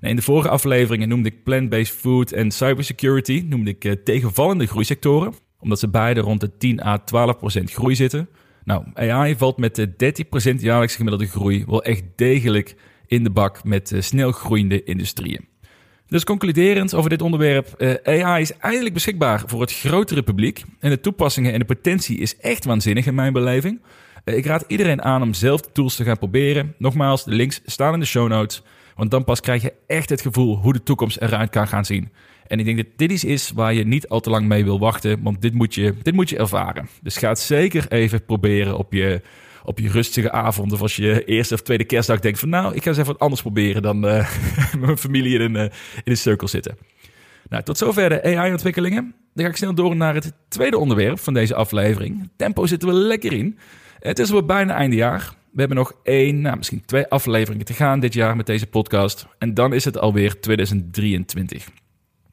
In 0.00 0.16
de 0.16 0.22
vorige 0.22 0.48
afleveringen 0.48 1.08
noemde 1.08 1.28
ik 1.28 1.42
plant-based 1.42 1.94
food 1.94 2.32
en 2.32 2.50
cybersecurity 2.50 3.44
noemde 3.48 3.70
ik 3.70 3.84
eh, 3.84 3.92
tegenvallende 3.92 4.66
groeisectoren, 4.66 5.34
omdat 5.64 5.78
ze 5.78 5.88
beide 5.88 6.20
rond 6.20 6.40
de 6.40 6.56
10 6.56 6.84
à 6.84 6.98
12% 6.98 7.62
groei 7.64 7.94
zitten. 7.94 8.28
Nou, 8.64 8.84
AI 8.94 9.36
valt 9.36 9.58
met 9.58 9.74
de 9.74 9.88
13% 10.54 10.60
jaarlijkse 10.60 10.96
gemiddelde 10.96 11.26
groei 11.26 11.64
wel 11.66 11.82
echt 11.82 12.02
degelijk 12.16 12.76
in 13.06 13.24
de 13.24 13.30
bak 13.30 13.64
met 13.64 13.90
uh, 13.90 14.00
snel 14.00 14.32
groeiende 14.32 14.84
industrieën. 14.84 15.48
Dus 16.06 16.24
concluderend 16.24 16.94
over 16.94 17.10
dit 17.10 17.22
onderwerp, 17.22 17.74
uh, 17.78 18.22
AI 18.24 18.42
is 18.42 18.56
eindelijk 18.56 18.94
beschikbaar 18.94 19.42
voor 19.46 19.60
het 19.60 19.72
grotere 19.72 20.22
publiek. 20.22 20.64
En 20.80 20.90
de 20.90 21.00
toepassingen 21.00 21.52
en 21.52 21.58
de 21.58 21.64
potentie 21.64 22.18
is 22.18 22.36
echt 22.36 22.64
waanzinnig 22.64 23.06
in 23.06 23.14
mijn 23.14 23.32
beleving. 23.32 23.80
Uh, 24.24 24.36
ik 24.36 24.46
raad 24.46 24.64
iedereen 24.66 25.02
aan 25.02 25.22
om 25.22 25.34
zelf 25.34 25.60
de 25.60 25.72
tools 25.72 25.96
te 25.96 26.04
gaan 26.04 26.18
proberen. 26.18 26.74
Nogmaals, 26.78 27.24
de 27.24 27.34
links 27.34 27.60
staan 27.64 27.94
in 27.94 28.00
de 28.00 28.06
show 28.06 28.28
notes. 28.28 28.62
Want 28.96 29.10
dan 29.10 29.24
pas 29.24 29.40
krijg 29.40 29.62
je 29.62 29.72
echt 29.86 30.08
het 30.08 30.20
gevoel 30.20 30.56
hoe 30.56 30.72
de 30.72 30.82
toekomst 30.82 31.16
eruit 31.16 31.50
kan 31.50 31.68
gaan 31.68 31.84
zien. 31.84 32.12
En 32.46 32.58
ik 32.58 32.64
denk 32.64 32.76
dat 32.76 32.86
dit 32.96 33.12
iets 33.12 33.24
is 33.24 33.50
waar 33.50 33.74
je 33.74 33.84
niet 33.84 34.08
al 34.08 34.20
te 34.20 34.30
lang 34.30 34.46
mee 34.46 34.64
wil 34.64 34.78
wachten, 34.78 35.22
want 35.22 35.42
dit 35.42 35.54
moet 35.54 35.74
je, 35.74 35.94
dit 36.02 36.14
moet 36.14 36.28
je 36.28 36.38
ervaren. 36.38 36.88
Dus 37.02 37.16
ga 37.16 37.28
het 37.28 37.38
zeker 37.38 37.92
even 37.92 38.24
proberen 38.24 38.78
op 38.78 38.92
je 38.92 39.20
op 39.64 39.78
je 39.78 39.88
rustige 39.88 40.32
avond 40.32 40.72
of 40.72 40.80
als 40.80 40.96
je 40.96 41.24
eerste 41.24 41.54
of 41.54 41.62
tweede 41.62 41.84
kerstdag 41.84 42.20
denkt 42.20 42.38
van 42.38 42.48
nou, 42.48 42.74
ik 42.74 42.82
ga 42.82 42.88
eens 42.88 42.98
even 42.98 43.12
wat 43.12 43.20
anders 43.20 43.40
proberen 43.40 43.82
dan 43.82 44.04
uh, 44.04 44.30
met 44.72 44.80
mijn 44.80 44.98
familie 44.98 45.34
in 45.34 45.40
een, 45.40 45.54
uh, 45.54 45.62
in 45.62 45.70
een 46.04 46.16
cirkel 46.16 46.48
zitten. 46.48 46.76
Nou, 47.48 47.62
tot 47.62 47.78
zover 47.78 48.08
de 48.08 48.22
AI-ontwikkelingen. 48.22 49.14
Dan 49.34 49.44
ga 49.44 49.50
ik 49.50 49.56
snel 49.56 49.74
door 49.74 49.96
naar 49.96 50.14
het 50.14 50.32
tweede 50.48 50.78
onderwerp 50.78 51.18
van 51.18 51.34
deze 51.34 51.54
aflevering. 51.54 52.30
Tempo 52.36 52.66
zitten 52.66 52.88
we 52.88 52.94
lekker 52.94 53.32
in. 53.32 53.58
Het 53.98 54.18
is 54.18 54.30
weer 54.30 54.44
bijna 54.44 54.74
einde 54.74 54.96
jaar. 54.96 55.34
We 55.50 55.60
hebben 55.60 55.76
nog 55.76 55.92
één, 56.02 56.40
nou, 56.40 56.56
misschien 56.56 56.84
twee 56.84 57.06
afleveringen 57.06 57.66
te 57.66 57.72
gaan 57.72 58.00
dit 58.00 58.14
jaar 58.14 58.36
met 58.36 58.46
deze 58.46 58.66
podcast. 58.66 59.26
En 59.38 59.54
dan 59.54 59.72
is 59.72 59.84
het 59.84 59.98
alweer 59.98 60.40
2023. 60.40 61.68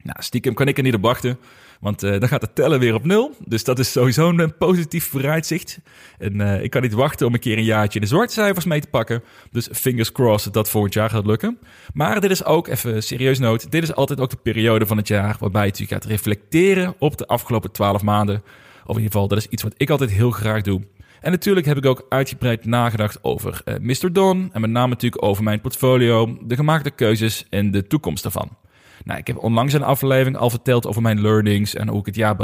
Nou, 0.02 0.22
stiekem 0.22 0.54
kan 0.54 0.68
ik 0.68 0.76
er 0.76 0.82
niet 0.82 0.94
op 0.94 1.02
wachten. 1.02 1.38
Want 1.80 2.04
uh, 2.04 2.20
dan 2.20 2.28
gaat 2.28 2.42
het 2.42 2.54
tellen 2.54 2.80
weer 2.80 2.94
op 2.94 3.04
nul. 3.04 3.34
Dus 3.46 3.64
dat 3.64 3.78
is 3.78 3.92
sowieso 3.92 4.28
een 4.28 4.56
positief 4.56 5.08
vooruitzicht. 5.08 5.78
En 6.18 6.40
uh, 6.40 6.62
ik 6.62 6.70
kan 6.70 6.82
niet 6.82 6.92
wachten 6.92 7.26
om 7.26 7.34
een 7.34 7.40
keer 7.40 7.58
een 7.58 7.64
jaartje 7.64 8.00
de 8.00 8.06
zwarte 8.06 8.32
cijfers 8.32 8.64
mee 8.64 8.80
te 8.80 8.88
pakken. 8.88 9.22
Dus 9.50 9.68
fingers 9.72 10.12
crossed 10.12 10.44
dat 10.44 10.54
dat 10.54 10.70
volgend 10.70 10.94
jaar 10.94 11.10
gaat 11.10 11.26
lukken. 11.26 11.58
Maar 11.94 12.20
dit 12.20 12.30
is 12.30 12.44
ook, 12.44 12.68
even 12.68 13.02
serieus 13.02 13.38
noot, 13.38 13.70
dit 13.70 13.82
is 13.82 13.94
altijd 13.94 14.20
ook 14.20 14.30
de 14.30 14.36
periode 14.36 14.86
van 14.86 14.96
het 14.96 15.08
jaar 15.08 15.36
waarbij 15.40 15.72
je 15.76 15.86
gaat 15.86 16.04
reflecteren 16.04 16.94
op 16.98 17.16
de 17.16 17.26
afgelopen 17.26 17.72
twaalf 17.72 18.02
maanden. 18.02 18.42
Of 18.82 18.96
in 18.96 19.02
ieder 19.02 19.12
geval, 19.12 19.28
dat 19.28 19.38
is 19.38 19.46
iets 19.46 19.62
wat 19.62 19.74
ik 19.76 19.90
altijd 19.90 20.10
heel 20.10 20.30
graag 20.30 20.62
doe. 20.62 20.80
En 21.20 21.30
natuurlijk 21.30 21.66
heb 21.66 21.76
ik 21.76 21.86
ook 21.86 22.06
uitgebreid 22.08 22.64
nagedacht 22.64 23.24
over 23.24 23.62
uh, 23.64 23.74
Mr. 23.80 24.12
Don. 24.12 24.50
En 24.52 24.60
met 24.60 24.70
name 24.70 24.88
natuurlijk 24.88 25.24
over 25.24 25.42
mijn 25.42 25.60
portfolio, 25.60 26.38
de 26.42 26.56
gemaakte 26.56 26.90
keuzes 26.90 27.46
en 27.50 27.70
de 27.70 27.86
toekomst 27.86 28.22
daarvan. 28.22 28.56
Nou, 29.04 29.18
ik 29.18 29.26
heb 29.26 29.36
onlangs 29.36 29.72
een 29.72 29.82
aflevering 29.82 30.36
al 30.36 30.50
verteld 30.50 30.86
over 30.86 31.02
mijn 31.02 31.20
learnings 31.20 31.74
en 31.74 31.88
hoe 31.88 32.00
ik 32.00 32.06
het 32.06 32.14
jaar 32.14 32.36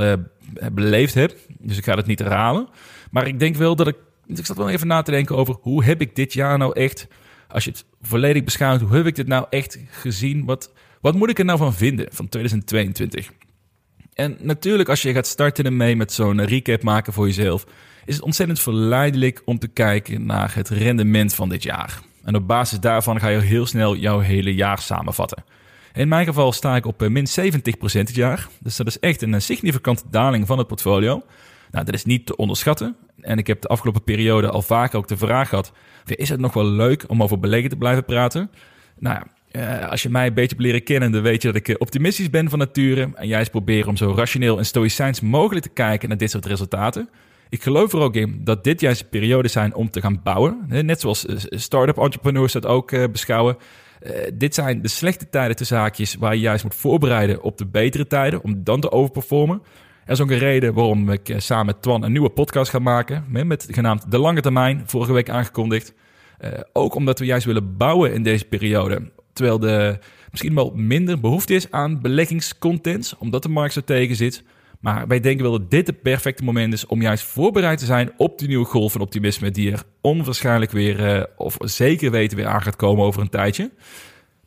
beleefd 0.73 1.15
heb. 1.15 1.37
Dus 1.59 1.77
ik 1.77 1.85
ga 1.85 1.97
het 1.97 2.07
niet 2.07 2.19
herhalen. 2.19 2.69
Maar 3.11 3.27
ik 3.27 3.39
denk 3.39 3.57
wel 3.57 3.77
dat 3.77 3.87
ik. 3.87 3.97
Ik 4.27 4.47
zat 4.47 4.57
wel 4.57 4.69
even 4.69 4.87
na 4.87 5.03
te 5.03 5.11
denken 5.11 5.37
over 5.37 5.57
hoe 5.61 5.85
heb 5.85 6.01
ik 6.01 6.17
dit 6.17 6.33
jaar 6.33 6.59
nou 6.59 6.73
echt. 6.73 7.07
Als 7.49 7.65
je 7.65 7.71
het 7.71 7.85
volledig 8.01 8.45
beschouwt, 8.45 8.81
hoe 8.81 8.97
heb 8.97 9.07
ik 9.07 9.15
dit 9.15 9.27
nou 9.27 9.47
echt 9.51 9.79
gezien? 9.91 10.45
Wat, 10.45 10.73
wat 11.01 11.15
moet 11.15 11.31
ik 11.31 11.39
er 11.39 11.45
nou 11.45 11.59
van 11.59 11.75
vinden 11.75 12.07
van 12.13 12.29
2022? 12.29 13.31
En 14.15 14.37
natuurlijk, 14.41 14.89
als 14.89 15.03
je 15.03 15.13
gaat 15.13 15.27
starten 15.27 15.65
ermee 15.65 15.97
met 15.97 16.13
zo'n 16.13 16.45
recap 16.45 16.83
maken 16.83 17.13
voor 17.13 17.27
jezelf, 17.27 17.67
is 18.05 18.15
het 18.15 18.25
ontzettend 18.25 18.61
verleidelijk 18.61 19.43
om 19.45 19.59
te 19.59 19.69
kijken 19.69 20.27
naar 20.27 20.55
het 20.55 20.69
rendement 20.69 21.35
van 21.35 21.49
dit 21.49 21.63
jaar. 21.63 22.01
En 22.25 22.35
op 22.35 22.47
basis 22.47 22.81
daarvan 22.81 23.21
ga 23.21 23.29
je 23.29 23.39
heel 23.39 23.67
snel 23.67 23.97
jouw 23.97 24.19
hele 24.19 24.55
jaar 24.55 24.79
samenvatten. 24.79 25.45
In 25.99 26.09
mijn 26.09 26.27
geval 26.27 26.53
sta 26.53 26.77
ik 26.77 26.87
op 26.87 27.03
eh, 27.03 27.09
min 27.09 27.27
70% 27.41 27.53
het 27.93 28.15
jaar. 28.15 28.49
Dus 28.61 28.77
dat 28.77 28.87
is 28.87 28.99
echt 28.99 29.23
een 29.23 29.35
eh, 29.35 29.41
significante 29.41 30.03
daling 30.11 30.47
van 30.47 30.59
het 30.59 30.67
portfolio. 30.67 31.23
Nou, 31.71 31.85
dat 31.85 31.95
is 31.95 32.05
niet 32.05 32.27
te 32.27 32.37
onderschatten. 32.37 32.97
En 33.21 33.39
ik 33.39 33.47
heb 33.47 33.61
de 33.61 33.69
afgelopen 33.69 34.03
periode 34.03 34.51
al 34.51 34.63
vaak 34.63 34.95
ook 34.95 35.09
de 35.09 35.17
vraag 35.17 35.49
gehad: 35.49 35.73
is 36.05 36.29
het 36.29 36.41
nog 36.41 36.53
wel 36.53 36.65
leuk 36.65 37.05
om 37.09 37.23
over 37.23 37.39
beleggen 37.39 37.71
te 37.71 37.77
blijven 37.77 38.05
praten? 38.05 38.51
Nou 38.99 39.17
ja, 39.51 39.81
eh, 39.81 39.91
als 39.91 40.03
je 40.03 40.09
mij 40.09 40.27
een 40.27 40.35
beetje 40.35 40.57
hebt 40.57 40.67
leren 40.67 40.83
kennen, 40.83 41.13
dan 41.13 41.23
weet 41.23 41.43
je 41.43 41.53
dat 41.53 41.69
ik 41.69 41.81
optimistisch 41.81 42.31
ben 42.31 42.51
van 42.51 42.59
nature. 42.59 43.11
En 43.15 43.27
juist 43.27 43.51
probeer 43.51 43.89
om 43.89 43.97
zo 43.97 44.15
rationeel 44.17 44.59
en 44.59 44.67
stoïcijns 44.67 45.21
mogelijk 45.21 45.67
te 45.67 45.73
kijken 45.73 46.09
naar 46.09 46.19
dit 46.19 46.31
soort 46.31 46.47
resultaten. 46.47 47.09
Ik 47.49 47.63
geloof 47.63 47.93
er 47.93 48.01
ook 48.01 48.15
in 48.15 48.41
dat 48.45 48.65
dit 48.65 48.81
juist 48.81 49.11
periodes 49.11 49.53
zijn 49.53 49.75
om 49.75 49.91
te 49.91 50.01
gaan 50.01 50.21
bouwen. 50.23 50.65
Net 50.69 51.01
zoals 51.01 51.27
start-up 51.51 51.99
entrepreneurs 51.99 52.53
dat 52.53 52.67
ook 52.67 53.13
beschouwen. 53.13 53.57
Uh, 54.03 54.13
dit 54.35 54.55
zijn 54.55 54.83
de 54.83 54.89
slechte 54.89 55.29
tijden 55.29 55.57
te 55.57 55.65
zaakjes 55.65 56.15
waar 56.15 56.35
je 56.35 56.41
juist 56.41 56.65
moet 56.65 56.75
voorbereiden 56.75 57.43
op 57.43 57.59
de 57.59 57.67
betere 57.67 58.07
tijden, 58.07 58.43
om 58.43 58.65
dan 58.65 58.81
te 58.81 58.91
overperformen. 58.91 59.63
Er 60.05 60.13
is 60.13 60.21
ook 60.21 60.31
een 60.31 60.39
reden 60.39 60.75
waarom 60.75 61.11
ik 61.11 61.29
uh, 61.29 61.39
samen 61.39 61.67
met 61.67 61.83
Twan 61.83 62.03
een 62.03 62.13
nieuwe 62.13 62.31
podcast 62.31 62.71
ga 62.71 62.79
maken, 62.79 63.25
met 63.29 63.67
genaamd 63.71 64.11
De 64.11 64.19
Lange 64.19 64.41
Termijn, 64.41 64.83
vorige 64.87 65.13
week 65.13 65.31
aangekondigd. 65.31 65.95
Uh, 66.41 66.51
ook 66.73 66.95
omdat 66.95 67.19
we 67.19 67.25
juist 67.25 67.47
willen 67.47 67.77
bouwen 67.77 68.13
in 68.15 68.23
deze 68.23 68.45
periode, 68.45 69.11
terwijl 69.33 69.63
er 69.63 69.99
misschien 70.31 70.55
wel 70.55 70.73
minder 70.75 71.21
behoefte 71.21 71.55
is 71.55 71.71
aan 71.71 72.01
beleggingscontent, 72.01 73.15
omdat 73.19 73.43
de 73.43 73.49
markt 73.49 73.73
zo 73.73 73.81
tegen 73.81 74.17
zit. 74.17 74.43
Maar 74.81 75.07
wij 75.07 75.21
denken 75.21 75.43
wel 75.43 75.59
dat 75.59 75.71
dit 75.71 75.87
het 75.87 76.03
perfecte 76.03 76.45
moment 76.45 76.73
is 76.73 76.87
om 76.87 77.03
juist 77.03 77.25
voorbereid 77.25 77.79
te 77.79 77.85
zijn 77.85 78.13
op 78.17 78.39
die 78.39 78.49
nieuwe 78.49 78.65
golf 78.65 78.93
van 78.93 79.01
optimisme 79.01 79.51
die 79.51 79.73
er 79.73 79.83
onwaarschijnlijk 80.01 80.71
weer, 80.71 81.17
uh, 81.17 81.23
of 81.37 81.57
zeker 81.61 82.11
weten 82.11 82.37
weer 82.37 82.47
aan 82.47 82.63
gaat 82.63 82.77
komen 82.77 83.05
over 83.05 83.21
een 83.21 83.29
tijdje. 83.29 83.71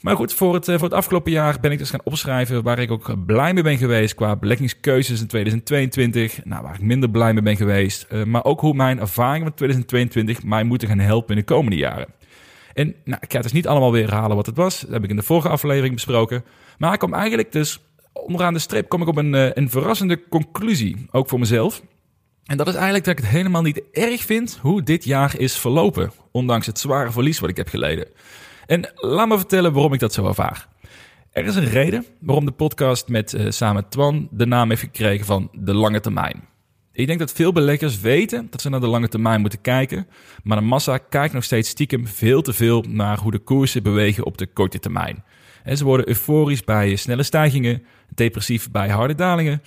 Maar 0.01 0.15
goed, 0.15 0.33
voor 0.33 0.53
het, 0.53 0.67
uh, 0.67 0.75
voor 0.75 0.83
het 0.83 0.97
afgelopen 0.97 1.31
jaar 1.31 1.57
ben 1.59 1.71
ik 1.71 1.77
dus 1.77 1.89
gaan 1.89 2.01
opschrijven 2.03 2.63
waar 2.63 2.79
ik 2.79 2.91
ook 2.91 3.25
blij 3.25 3.53
mee 3.53 3.63
ben 3.63 3.77
geweest 3.77 4.15
qua 4.15 4.35
beleggingskeuzes 4.35 5.21
in 5.21 5.27
2022. 5.27 6.45
Nou, 6.45 6.63
waar 6.63 6.75
ik 6.75 6.81
minder 6.81 7.09
blij 7.09 7.33
mee 7.33 7.43
ben 7.43 7.55
geweest. 7.55 8.07
Uh, 8.11 8.23
maar 8.23 8.43
ook 8.43 8.59
hoe 8.59 8.73
mijn 8.73 8.99
ervaringen 8.99 9.43
met 9.43 9.57
2022 9.57 10.43
mij 10.43 10.63
moeten 10.63 10.87
gaan 10.87 10.99
helpen 10.99 11.29
in 11.29 11.39
de 11.39 11.53
komende 11.53 11.77
jaren. 11.77 12.07
En 12.73 12.95
nou, 13.03 13.17
ik 13.21 13.31
ga 13.31 13.35
het 13.35 13.43
dus 13.43 13.51
niet 13.51 13.67
allemaal 13.67 13.91
weer 13.91 14.03
herhalen 14.03 14.35
wat 14.35 14.45
het 14.45 14.55
was. 14.55 14.79
Dat 14.79 14.91
heb 14.91 15.03
ik 15.03 15.09
in 15.09 15.15
de 15.15 15.23
vorige 15.23 15.49
aflevering 15.49 15.93
besproken. 15.93 16.43
Maar 16.77 16.93
ik 16.93 16.99
kom 16.99 17.13
eigenlijk 17.13 17.51
dus 17.51 17.79
onderaan 18.13 18.53
de 18.53 18.59
streep 18.59 18.89
kom 18.89 19.01
ik 19.01 19.07
op 19.07 19.17
een, 19.17 19.35
eh, 19.35 19.49
een 19.53 19.69
verrassende 19.69 20.27
conclusie, 20.29 21.07
ook 21.11 21.29
voor 21.29 21.39
mezelf. 21.39 21.81
En 22.45 22.57
dat 22.57 22.67
is 22.67 22.73
eigenlijk 22.73 23.05
dat 23.05 23.17
ik 23.17 23.23
het 23.23 23.33
helemaal 23.33 23.61
niet 23.61 23.81
erg 23.91 24.21
vind 24.21 24.59
hoe 24.61 24.83
dit 24.83 25.03
jaar 25.03 25.39
is 25.39 25.57
verlopen, 25.57 26.11
ondanks 26.31 26.65
het 26.65 26.79
zware 26.79 27.11
verlies 27.11 27.39
wat 27.39 27.49
ik 27.49 27.57
heb 27.57 27.67
geleden. 27.67 28.07
En 28.65 28.91
laat 28.95 29.27
me 29.27 29.37
vertellen 29.37 29.73
waarom 29.73 29.93
ik 29.93 29.99
dat 29.99 30.13
zo 30.13 30.27
ervaar. 30.27 30.67
Er 31.31 31.45
is 31.45 31.55
een 31.55 31.69
reden 31.69 32.05
waarom 32.19 32.45
de 32.45 32.51
podcast 32.51 33.07
met 33.07 33.33
uh, 33.33 33.49
samen 33.49 33.89
Twan 33.89 34.27
de 34.31 34.45
naam 34.45 34.69
heeft 34.69 34.81
gekregen 34.81 35.25
van 35.25 35.49
de 35.51 35.73
lange 35.73 35.99
termijn. 35.99 36.49
Ik 36.93 37.07
denk 37.07 37.19
dat 37.19 37.31
veel 37.31 37.51
beleggers 37.51 37.99
weten 37.99 38.47
dat 38.49 38.61
ze 38.61 38.69
naar 38.69 38.79
de 38.79 38.87
lange 38.87 39.07
termijn 39.07 39.41
moeten 39.41 39.61
kijken, 39.61 40.07
maar 40.43 40.57
de 40.57 40.63
massa 40.63 40.97
kijkt 40.97 41.33
nog 41.33 41.43
steeds 41.43 41.69
stiekem 41.69 42.07
veel 42.07 42.41
te 42.41 42.53
veel 42.53 42.85
naar 42.87 43.19
hoe 43.19 43.31
de 43.31 43.39
koersen 43.39 43.83
bewegen 43.83 44.25
op 44.25 44.37
de 44.37 44.47
korte 44.47 44.79
termijn. 44.79 45.23
Ze 45.65 45.83
worden 45.83 46.07
euforisch 46.07 46.63
bij 46.63 46.95
snelle 46.95 47.23
stijgingen, 47.23 47.83
depressief 48.09 48.71
bij 48.71 48.89
harde 48.89 49.15
dalingen. 49.15 49.61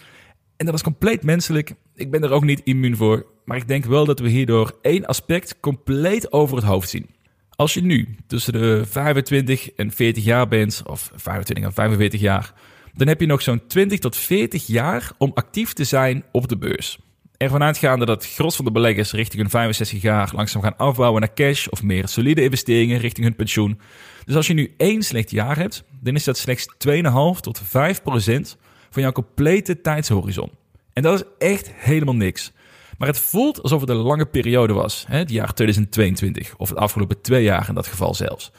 En 0.56 0.66
dat 0.66 0.74
is 0.74 0.82
compleet 0.82 1.22
menselijk. 1.22 1.74
Ik 1.94 2.10
ben 2.10 2.22
er 2.22 2.30
ook 2.30 2.44
niet 2.44 2.60
immuun 2.64 2.96
voor. 2.96 3.26
Maar 3.44 3.56
ik 3.56 3.68
denk 3.68 3.84
wel 3.84 4.04
dat 4.04 4.18
we 4.18 4.28
hierdoor 4.28 4.78
één 4.82 5.06
aspect 5.06 5.60
compleet 5.60 6.32
over 6.32 6.56
het 6.56 6.64
hoofd 6.64 6.88
zien. 6.88 7.10
Als 7.50 7.74
je 7.74 7.82
nu 7.82 8.16
tussen 8.26 8.52
de 8.52 8.82
25 8.86 9.70
en 9.70 9.90
40 9.90 10.24
jaar 10.24 10.48
bent, 10.48 10.82
of 10.86 11.10
25 11.14 11.64
en 11.64 11.72
45 11.72 12.20
jaar, 12.20 12.52
dan 12.94 13.06
heb 13.06 13.20
je 13.20 13.26
nog 13.26 13.42
zo'n 13.42 13.66
20 13.66 13.98
tot 13.98 14.16
40 14.16 14.66
jaar 14.66 15.12
om 15.18 15.30
actief 15.34 15.72
te 15.72 15.84
zijn 15.84 16.24
op 16.32 16.48
de 16.48 16.56
beurs. 16.56 16.98
Ervan 17.44 17.62
uitgaande 17.62 18.04
dat 18.04 18.22
het 18.22 18.32
gros 18.32 18.56
van 18.56 18.64
de 18.64 18.70
beleggers 18.70 19.12
richting 19.12 19.40
hun 19.40 19.50
65 19.50 20.02
jaar 20.02 20.30
langzaam 20.34 20.62
gaan 20.62 20.76
afbouwen 20.76 21.20
naar 21.20 21.34
cash 21.34 21.66
of 21.66 21.82
meer 21.82 22.08
solide 22.08 22.42
investeringen 22.42 22.98
richting 22.98 23.26
hun 23.26 23.36
pensioen. 23.36 23.80
Dus 24.24 24.34
als 24.34 24.46
je 24.46 24.54
nu 24.54 24.74
één 24.76 25.02
slecht 25.02 25.30
jaar 25.30 25.56
hebt, 25.56 25.84
dan 26.00 26.14
is 26.14 26.24
dat 26.24 26.38
slechts 26.38 26.66
2,5 26.88 27.40
tot 27.40 27.60
5 27.64 28.02
procent 28.02 28.56
van 28.90 29.02
jouw 29.02 29.12
complete 29.12 29.80
tijdshorizon. 29.80 30.50
En 30.92 31.02
dat 31.02 31.20
is 31.20 31.48
echt 31.48 31.70
helemaal 31.74 32.14
niks. 32.14 32.52
Maar 32.98 33.08
het 33.08 33.18
voelt 33.18 33.62
alsof 33.62 33.80
het 33.80 33.90
een 33.90 33.96
lange 33.96 34.26
periode 34.26 34.72
was, 34.72 35.04
het 35.08 35.30
jaar 35.30 35.54
2022, 35.54 36.56
of 36.56 36.68
het 36.68 36.78
afgelopen 36.78 37.20
twee 37.20 37.42
jaar 37.42 37.68
in 37.68 37.74
dat 37.74 37.86
geval 37.86 38.14
zelfs. 38.14 38.52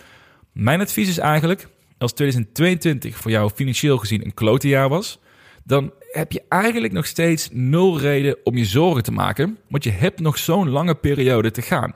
Mijn 0.52 0.82
advies 0.82 1.10
is 1.10 1.18
eigenlijk, 1.18 1.68
als 1.98 2.14
2022 2.14 3.18
voor 3.18 3.32
jou 3.32 3.52
financieel 3.56 3.98
gezien 3.98 4.26
een 4.26 4.34
klote 4.34 4.68
jaar 4.68 4.90
was, 4.90 5.20
dan 5.66 5.92
heb 6.12 6.32
je 6.32 6.44
eigenlijk 6.50 6.94
nog 6.94 7.06
steeds 7.06 7.50
nul 7.52 8.00
reden 8.00 8.38
om 8.44 8.58
je 8.58 8.66
zorgen 8.66 9.04
te 9.04 9.12
maken, 9.12 9.58
want 9.70 9.84
je 9.84 9.92
hebt 9.92 10.20
nog 10.20 10.38
zo'n 10.38 10.70
lange 10.70 10.96
periode 10.96 11.52
te 11.52 11.62
gaan. 11.62 11.94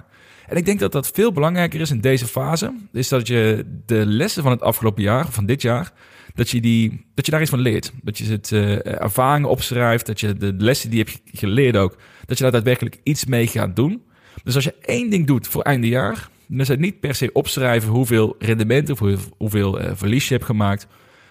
En 0.47 0.57
ik 0.57 0.65
denk 0.65 0.79
dat 0.79 0.91
dat 0.91 1.11
veel 1.13 1.31
belangrijker 1.31 1.79
is 1.81 1.91
in 1.91 2.01
deze 2.01 2.27
fase, 2.27 2.73
is 2.91 3.07
dat 3.07 3.27
je 3.27 3.65
de 3.85 4.05
lessen 4.05 4.43
van 4.43 4.51
het 4.51 4.61
afgelopen 4.61 5.03
jaar, 5.03 5.31
van 5.31 5.45
dit 5.45 5.61
jaar, 5.61 5.91
dat 6.33 6.49
je, 6.49 6.61
die, 6.61 7.05
dat 7.13 7.25
je 7.25 7.31
daar 7.31 7.41
iets 7.41 7.49
van 7.49 7.59
leert. 7.59 7.91
Dat 8.01 8.17
je 8.17 8.25
het 8.25 8.51
uh, 8.51 9.01
ervaringen 9.01 9.49
opschrijft, 9.49 10.05
dat 10.05 10.19
je 10.19 10.33
de 10.33 10.53
lessen 10.57 10.89
die 10.89 10.99
je 10.99 11.05
hebt 11.05 11.39
geleerd 11.39 11.77
ook, 11.77 11.97
dat 12.25 12.37
je 12.37 12.43
daar 12.43 12.51
daadwerkelijk 12.51 12.99
iets 13.03 13.25
mee 13.25 13.47
gaat 13.47 13.75
doen. 13.75 14.03
Dus 14.43 14.55
als 14.55 14.63
je 14.63 14.75
één 14.81 15.09
ding 15.09 15.27
doet 15.27 15.47
voor 15.47 15.61
einde 15.61 15.87
jaar, 15.87 16.29
dan 16.47 16.59
is 16.59 16.67
het 16.67 16.79
niet 16.79 16.99
per 16.99 17.15
se 17.15 17.29
opschrijven 17.33 17.89
hoeveel 17.89 18.35
rendement 18.39 18.89
of 18.89 18.99
hoeveel 19.37 19.81
uh, 19.81 19.91
verlies 19.93 20.27
je 20.27 20.33
hebt 20.33 20.45
gemaakt. 20.45 20.87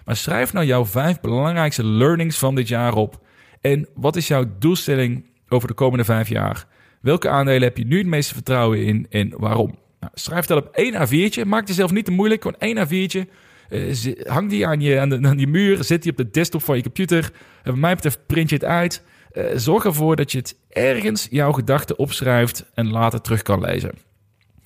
Maar 0.09 0.17
schrijf 0.17 0.53
nou 0.53 0.65
jouw 0.65 0.85
vijf 0.85 1.19
belangrijkste 1.19 1.85
learnings 1.85 2.37
van 2.37 2.55
dit 2.55 2.67
jaar 2.67 2.93
op. 2.93 3.19
En 3.61 3.87
wat 3.95 4.15
is 4.15 4.27
jouw 4.27 4.45
doelstelling 4.59 5.25
over 5.49 5.67
de 5.67 5.73
komende 5.73 6.03
vijf 6.03 6.29
jaar? 6.29 6.65
Welke 7.01 7.29
aandelen 7.29 7.61
heb 7.61 7.77
je 7.77 7.85
nu 7.85 7.97
het 7.97 8.07
meeste 8.07 8.33
vertrouwen 8.33 8.83
in 8.83 9.07
en 9.09 9.33
waarom? 9.37 9.79
Nou, 9.99 10.11
schrijf 10.13 10.45
dat 10.45 10.65
op 10.65 10.75
één 10.75 10.93
A4'tje. 10.93 11.45
Maak 11.45 11.67
jezelf 11.67 11.91
niet 11.91 12.05
te 12.05 12.11
moeilijk. 12.11 12.41
Gewoon 12.41 12.59
één 12.59 12.87
A4'tje. 12.87 13.31
Uh, 13.69 14.25
hang 14.27 14.49
die 14.49 14.67
aan 14.67 14.81
je, 14.81 14.99
aan, 14.99 15.09
de, 15.09 15.19
aan 15.21 15.37
die 15.37 15.47
muur. 15.47 15.83
Zet 15.83 16.01
die 16.01 16.11
op 16.11 16.17
de 16.17 16.29
desktop 16.29 16.63
van 16.63 16.75
je 16.75 16.83
computer. 16.83 17.31
En 17.63 17.71
wat 17.71 17.79
mij 17.79 17.95
betreft 17.95 18.25
print 18.25 18.49
je 18.49 18.55
het 18.55 18.65
uit. 18.65 19.03
Uh, 19.33 19.45
zorg 19.55 19.85
ervoor 19.85 20.15
dat 20.15 20.31
je 20.31 20.37
het 20.37 20.55
ergens 20.69 21.27
jouw 21.29 21.51
gedachten 21.51 21.97
opschrijft 21.97 22.65
en 22.73 22.91
later 22.91 23.21
terug 23.21 23.41
kan 23.41 23.61
lezen. 23.61 23.91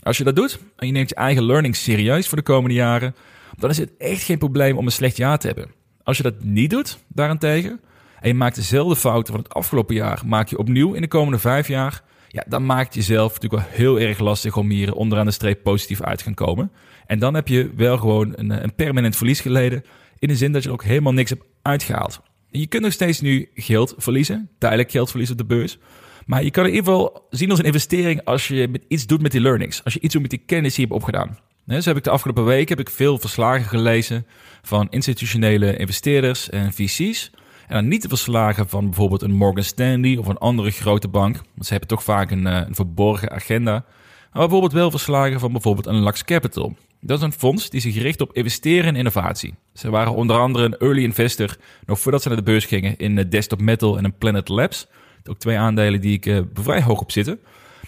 Als 0.04 0.18
je 0.18 0.24
dat 0.24 0.36
doet 0.36 0.60
en 0.76 0.88
je 0.88 0.94
neemt 0.94 1.10
je 1.10 1.16
eigen 1.16 1.46
learning 1.46 1.76
serieus 1.76 2.28
voor 2.28 2.38
de 2.38 2.44
komende 2.44 2.76
jaren, 2.76 3.16
dan 3.58 3.70
is 3.70 3.78
het 3.78 3.98
echt 3.98 4.24
geen 4.24 4.38
probleem 4.38 4.78
om 4.78 4.86
een 4.86 4.92
slecht 4.92 5.18
jaar 5.18 5.38
te 5.38 5.48
hebben. 5.48 5.72
Als 6.04 6.18
je 6.18 6.24
dat 6.24 6.44
niet 6.44 6.70
doet, 6.70 6.98
daarentegen, 7.08 7.80
en 8.20 8.28
je 8.28 8.34
maakt 8.34 8.56
dezelfde 8.56 8.96
fouten 8.96 9.34
van 9.34 9.44
het 9.44 9.54
afgelopen 9.54 9.96
jaar, 9.96 10.22
maak 10.26 10.48
je 10.48 10.58
opnieuw 10.58 10.94
in 10.94 11.02
de 11.02 11.08
komende 11.08 11.40
vijf 11.40 11.68
jaar, 11.68 12.04
ja, 12.28 12.44
dan 12.48 12.66
maakt 12.66 12.94
jezelf 12.94 13.34
natuurlijk 13.34 13.64
wel 13.64 13.72
heel 13.72 14.00
erg 14.00 14.20
lastig 14.20 14.58
om 14.58 14.70
hier 14.70 14.94
onderaan 14.94 15.26
de 15.26 15.32
streep 15.32 15.64
positief 15.64 16.02
uit 16.02 16.18
te 16.18 16.24
gaan 16.24 16.34
komen. 16.34 16.72
En 17.06 17.20
dan 17.20 17.34
heb 17.34 17.48
je 17.48 17.72
wel 17.76 17.98
gewoon 17.98 18.34
een, 18.36 18.64
een 18.64 18.76
permanent 18.76 19.16
verlies 19.16 19.42
geleden, 19.42 19.84
in 20.20 20.28
de 20.28 20.36
zin 20.36 20.52
dat 20.52 20.64
je 20.64 20.68
er 20.68 20.74
ook 20.74 20.84
helemaal 20.84 21.14
niks 21.14 21.30
hebt 21.30 21.44
uitgehaald. 21.62 22.22
Je 22.50 22.68
kunt 22.68 22.84
nog 22.84 22.92
steeds 22.92 23.22
nu 23.22 23.50
geld 23.54 23.94
verliezen, 23.98 24.50
tijdelijk 24.58 24.92
geld 24.92 25.10
verliezen 25.10 25.40
op 25.40 25.50
de 25.50 25.56
beurs. 25.56 25.78
Maar 26.26 26.44
je 26.44 26.52
kan 26.52 26.66
in 26.66 26.74
ieder 26.74 26.86
geval 26.86 27.28
zien 27.30 27.50
als 27.50 27.60
een 27.60 27.66
investering 27.66 28.26
als 28.26 28.48
je 28.48 28.82
iets 28.88 29.06
doet 29.06 29.22
met 29.22 29.32
die 29.32 29.42
learnings. 29.42 29.84
Als 29.84 29.94
je 29.94 30.00
iets 30.00 30.14
doet 30.14 30.22
met 30.22 30.32
die 30.32 30.44
kennis 30.46 30.76
die 30.76 30.86
je 30.86 30.94
hebt 30.94 31.04
opgedaan. 31.04 31.38
Dus 31.66 31.86
heb 31.86 31.98
ik 31.98 32.04
de 32.04 32.10
afgelopen 32.10 32.46
week 32.46 32.70
heb 32.70 32.80
ik 32.80 32.90
veel 32.90 33.18
verslagen 33.18 33.66
gelezen 33.66 34.26
van 34.62 34.88
institutionele 34.90 35.78
investeerders 35.78 36.50
en 36.50 36.74
VC's. 36.74 37.32
En 37.68 37.76
dan 37.76 37.88
niet 37.88 38.02
de 38.02 38.08
verslagen 38.08 38.70
van 38.70 38.86
bijvoorbeeld 38.86 39.22
een 39.22 39.34
Morgan 39.34 39.64
Stanley 39.64 40.18
of 40.18 40.28
een 40.28 40.38
andere 40.38 40.72
grote 40.72 41.08
bank. 41.08 41.36
Want 41.36 41.66
ze 41.66 41.72
hebben 41.72 41.90
toch 41.90 42.04
vaak 42.04 42.32
een, 42.32 42.48
eh, 42.48 42.62
een 42.68 42.76
verborgen 42.76 43.32
agenda. 43.32 43.72
Maar 43.72 44.42
bijvoorbeeld 44.42 44.74
wel 44.74 44.92
verslagen 44.92 45.40
van 45.40 45.52
bijvoorbeeld 45.52 45.86
een 45.86 46.04
Lux 46.04 46.24
Capital. 46.24 46.76
Dat 47.00 47.18
is 47.18 47.24
een 47.24 47.32
fonds 47.32 47.70
die 47.70 47.82
zich 47.82 47.98
richt 47.98 48.22
op 48.22 48.34
investeren 48.34 48.90
in 48.90 48.96
innovatie. 48.96 49.56
Ze 49.74 49.90
waren 49.90 50.14
onder 50.14 50.38
andere 50.38 50.66
een 50.66 50.78
early 50.78 51.04
investor, 51.04 51.58
nog 51.86 52.00
voordat 52.00 52.22
ze 52.22 52.28
naar 52.28 52.38
de 52.38 52.44
beurs 52.44 52.66
gingen, 52.66 52.98
in 52.98 53.16
Desktop 53.30 53.62
Metal 53.62 53.98
en 53.98 54.04
een 54.04 54.18
Planet 54.18 54.50
Labs. 54.50 54.88
Ook 55.30 55.38
twee 55.38 55.58
aandelen 55.58 56.02
die 56.02 56.14
ik 56.14 56.26
uh, 56.26 56.40
vrij 56.54 56.82
hoog 56.82 57.02
op 57.02 57.12
zitten. 57.12 57.40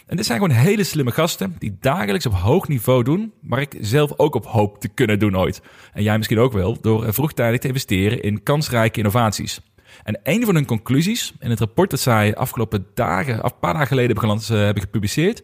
En 0.06 0.16
dit 0.16 0.26
zijn 0.26 0.40
gewoon 0.40 0.56
hele 0.56 0.84
slimme 0.84 1.12
gasten 1.12 1.56
die 1.60 1.78
dagelijks 1.80 2.26
op 2.26 2.34
hoog 2.34 2.68
niveau 2.68 3.04
doen, 3.04 3.34
maar 3.42 3.62
ik 3.62 3.78
zelf 3.80 4.14
ook 4.18 4.36
op 4.36 4.46
hoop 4.46 4.80
te 4.80 4.88
kunnen 4.88 5.20
doen 5.20 5.38
ooit. 5.38 5.62
En 5.94 6.04
jij 6.04 6.18
misschien 6.18 6.40
ook 6.40 6.54
wel, 6.54 6.82
door 6.82 7.14
vroegtijdig 7.14 7.60
te 7.60 7.68
investeren 7.68 8.22
in 8.22 8.44
kansrijke 8.44 8.98
innovaties. 8.98 9.62
En 10.04 10.20
een 10.24 10.46
van 10.46 10.56
hun 10.56 10.66
conclusies 10.66 11.34
in 11.40 11.50
het 11.50 11.60
rapport 11.60 11.90
dat 11.90 12.00
zij 12.00 12.36
afgelopen 12.36 12.88
dagen, 12.94 13.46
een 13.46 13.60
paar 13.60 13.74
dagen 13.74 13.88
geleden 13.88 14.18
hebben, 14.18 14.40
uh, 14.42 14.48
hebben 14.48 14.84
gepubliceerd, 14.84 15.44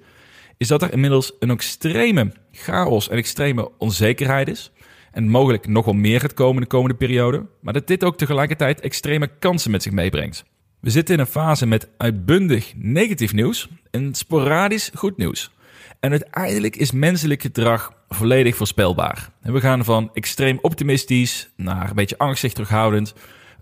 is 0.58 0.68
dat 0.68 0.82
er 0.82 0.94
inmiddels 0.94 1.34
een 1.40 1.50
extreme 1.50 2.32
chaos 2.52 3.10
en 3.10 3.18
extreme 3.18 3.72
onzekerheid 3.78 4.48
is. 4.48 4.72
En 5.12 5.30
mogelijk 5.30 5.68
nog 5.68 5.86
wel 5.86 5.94
meer 5.94 6.20
gaat 6.20 6.34
komen 6.34 6.62
de 6.62 6.68
komende 6.68 6.96
periode. 6.96 7.46
Maar 7.62 7.74
dat 7.74 7.88
dit 7.88 8.04
ook 8.04 8.18
tegelijkertijd 8.18 8.80
extreme 8.80 9.30
kansen 9.40 9.72
met 9.72 9.84
zich 9.84 9.92
meebrengt. 9.92 10.44
We 10.82 10.90
zitten 10.90 11.14
in 11.14 11.20
een 11.20 11.28
fase 11.28 11.66
met 11.66 11.90
uitbundig 11.98 12.74
negatief 12.76 13.34
nieuws 13.34 13.70
en 13.92 14.14
sporadisch 14.14 14.92
goed 14.94 15.18
nieuws. 15.18 15.52
En 16.00 16.12
uiteindelijk 16.12 16.76
is 16.76 16.92
menselijk 16.92 17.42
gedrag 17.42 17.94
volledig 18.10 18.56
voorspelbaar. 18.56 19.30
En 19.42 19.54
we 19.54 19.60
gaan 19.60 19.84
van 19.84 20.10
extreem 20.14 20.60
optimistisch 20.62 21.50
naar 21.56 21.90
een 21.90 21.96
beetje 21.96 22.18
angstig 22.18 22.54
terughoudend. 22.54 23.14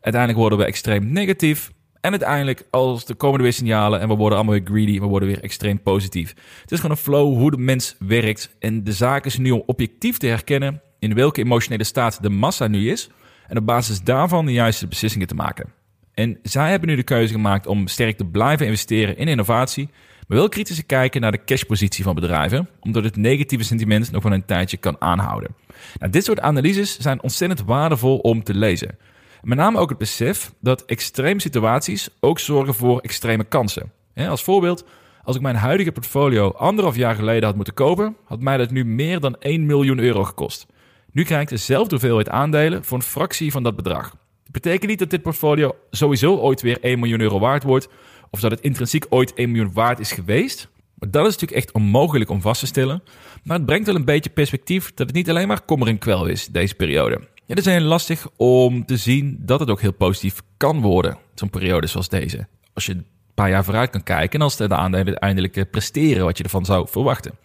Uiteindelijk 0.02 0.42
worden 0.42 0.60
we 0.60 0.66
extreem 0.66 1.12
negatief. 1.12 1.72
En 2.02 2.12
uiteindelijk, 2.12 2.68
als 2.70 3.06
de 3.06 3.14
komende 3.14 3.44
weer 3.44 3.54
signalen 3.54 4.00
en 4.00 4.08
we 4.08 4.16
worden 4.16 4.38
allemaal 4.38 4.56
weer 4.56 4.68
greedy, 4.68 5.00
we 5.00 5.06
worden 5.06 5.30
weer 5.30 5.44
extreem 5.44 5.82
positief. 5.82 6.30
Het 6.62 6.72
is 6.72 6.80
gewoon 6.80 6.96
een 6.96 7.04
flow 7.04 7.38
hoe 7.38 7.52
de 7.52 7.58
mens 7.58 7.96
werkt. 8.00 8.56
En 8.60 8.84
de 8.84 8.94
zaak 8.94 9.26
is 9.26 9.38
nu 9.38 9.52
om 9.52 9.64
objectief 9.66 10.18
te 10.18 10.28
herkennen 10.28 10.82
in 11.00 11.14
welke 11.14 11.42
emotionele 11.42 11.84
staat 11.84 12.22
de 12.22 12.30
massa 12.30 12.68
nu 12.68 12.92
is. 12.92 13.10
En 13.48 13.58
op 13.58 13.66
basis 13.66 14.02
daarvan 14.02 14.46
de 14.46 14.52
juiste 14.52 14.88
beslissingen 14.88 15.28
te 15.28 15.36
maken. 15.36 15.79
En 16.14 16.40
zij 16.44 16.70
hebben 16.70 16.90
nu 16.90 16.96
de 16.96 17.04
keuze 17.04 17.34
gemaakt 17.34 17.68
om 17.68 17.88
sterk 17.88 18.18
te 18.18 18.26
blijven 18.26 18.66
investeren 18.66 19.18
in 19.18 19.28
innovatie, 19.28 19.90
maar 20.28 20.38
wel 20.38 20.50
kritisch 20.50 20.76
te 20.76 20.84
kijken 20.84 21.22
naar 21.22 21.32
de 21.32 21.44
cashpositie 21.44 22.04
van 22.04 22.16
bedrijven, 22.16 22.70
omdat 22.80 23.04
het 23.04 23.16
negatieve 23.16 23.64
sentiment 23.64 24.12
nog 24.12 24.24
wel 24.24 24.34
een 24.34 24.46
tijdje 24.46 24.78
kan 24.78 24.96
aanhouden. 25.00 25.56
Nou, 26.00 26.12
dit 26.12 26.26
soort 26.26 26.40
analyses 26.40 26.98
zijn 26.98 27.22
ontzettend 27.22 27.64
waardevol 27.68 28.18
om 28.18 28.44
te 28.44 28.54
lezen. 28.54 28.98
Met 29.42 29.58
name 29.58 29.80
ook 29.80 29.90
het 29.90 29.98
besef 29.98 30.54
dat 30.62 30.86
extreme 30.86 31.42
situaties 31.42 32.10
ook 32.20 32.40
zorgen 32.40 32.74
voor 32.74 33.00
extreme 33.00 33.44
kansen. 33.44 33.92
Als 34.16 34.44
voorbeeld, 34.44 34.86
als 35.24 35.36
ik 35.36 35.42
mijn 35.42 35.56
huidige 35.56 35.92
portfolio 35.92 36.50
anderhalf 36.52 36.96
jaar 36.96 37.16
geleden 37.16 37.44
had 37.44 37.56
moeten 37.56 37.74
kopen, 37.74 38.16
had 38.26 38.42
mij 38.42 38.58
dat 38.58 38.72
nu 38.72 38.86
meer 38.86 39.20
dan 39.20 39.36
1 39.40 39.66
miljoen 39.66 40.00
euro 40.00 40.24
gekost. 40.24 40.66
Nu 41.12 41.24
krijg 41.24 41.42
ik 41.42 41.50
dezelfde 41.50 41.90
hoeveelheid 41.90 42.30
aandelen 42.30 42.86
voor 42.86 42.98
een 42.98 43.04
fractie 43.04 43.52
van 43.52 43.64
dat 43.64 43.76
bedrag. 43.76 44.16
Het 44.52 44.62
betekent 44.62 44.90
niet 44.90 45.00
dat 45.00 45.10
dit 45.10 45.22
portfolio 45.22 45.76
sowieso 45.92 46.36
ooit 46.36 46.62
weer 46.62 46.80
1 46.82 47.00
miljoen 47.00 47.22
euro 47.22 47.40
waard 47.40 47.64
wordt. 47.64 47.88
Of 48.30 48.40
dat 48.40 48.52
het 48.52 48.62
intrinsiek 48.62 49.06
ooit 49.10 49.34
1 49.34 49.52
miljoen 49.52 49.74
waard 49.74 50.00
is 50.00 50.12
geweest. 50.12 50.70
Maar 50.94 51.12
dat 51.12 51.26
is 51.26 51.32
natuurlijk 51.34 51.62
echt 51.62 51.72
onmogelijk 51.72 52.30
om 52.30 52.42
vast 52.42 52.60
te 52.60 52.66
stellen. 52.66 53.04
Maar 53.44 53.58
het 53.58 53.66
brengt 53.66 53.86
wel 53.86 53.96
een 53.96 54.06
beetje 54.06 54.30
perspectief 54.30 54.94
dat 54.94 55.08
het 55.08 55.16
niet 55.16 55.30
alleen 55.30 55.48
maar 55.48 55.62
kommer 55.62 55.88
en 55.88 55.98
kwel 55.98 56.26
is, 56.26 56.48
deze 56.48 56.76
periode. 56.76 57.20
Ja, 57.36 57.56
het 57.56 57.58
is 57.58 57.66
heel 57.66 57.82
lastig 57.82 58.28
om 58.36 58.86
te 58.86 58.98
zien 58.98 59.38
dat 59.40 59.60
het 59.60 59.70
ook 59.70 59.82
heel 59.82 59.94
positief 59.94 60.42
kan 60.58 60.82
worden, 60.82 61.18
zo'n 61.34 61.50
periode 61.50 61.88
zoals 61.88 62.10
deze. 62.10 62.48
Als 62.74 62.86
je 62.86 62.94
een 62.94 63.06
paar 63.34 63.50
jaar 63.50 63.64
vooruit 63.64 63.90
kan 63.90 64.04
kijken 64.04 64.40
en 64.40 64.46
als 64.46 64.58
de 64.58 64.76
aandelen 64.76 65.06
uiteindelijk 65.06 65.58
eh, 65.58 65.64
presteren 65.72 66.26
wat 66.26 66.38
je 66.38 66.44
ervan 66.44 66.66
zou 66.66 66.88
verwachten. 66.90 67.38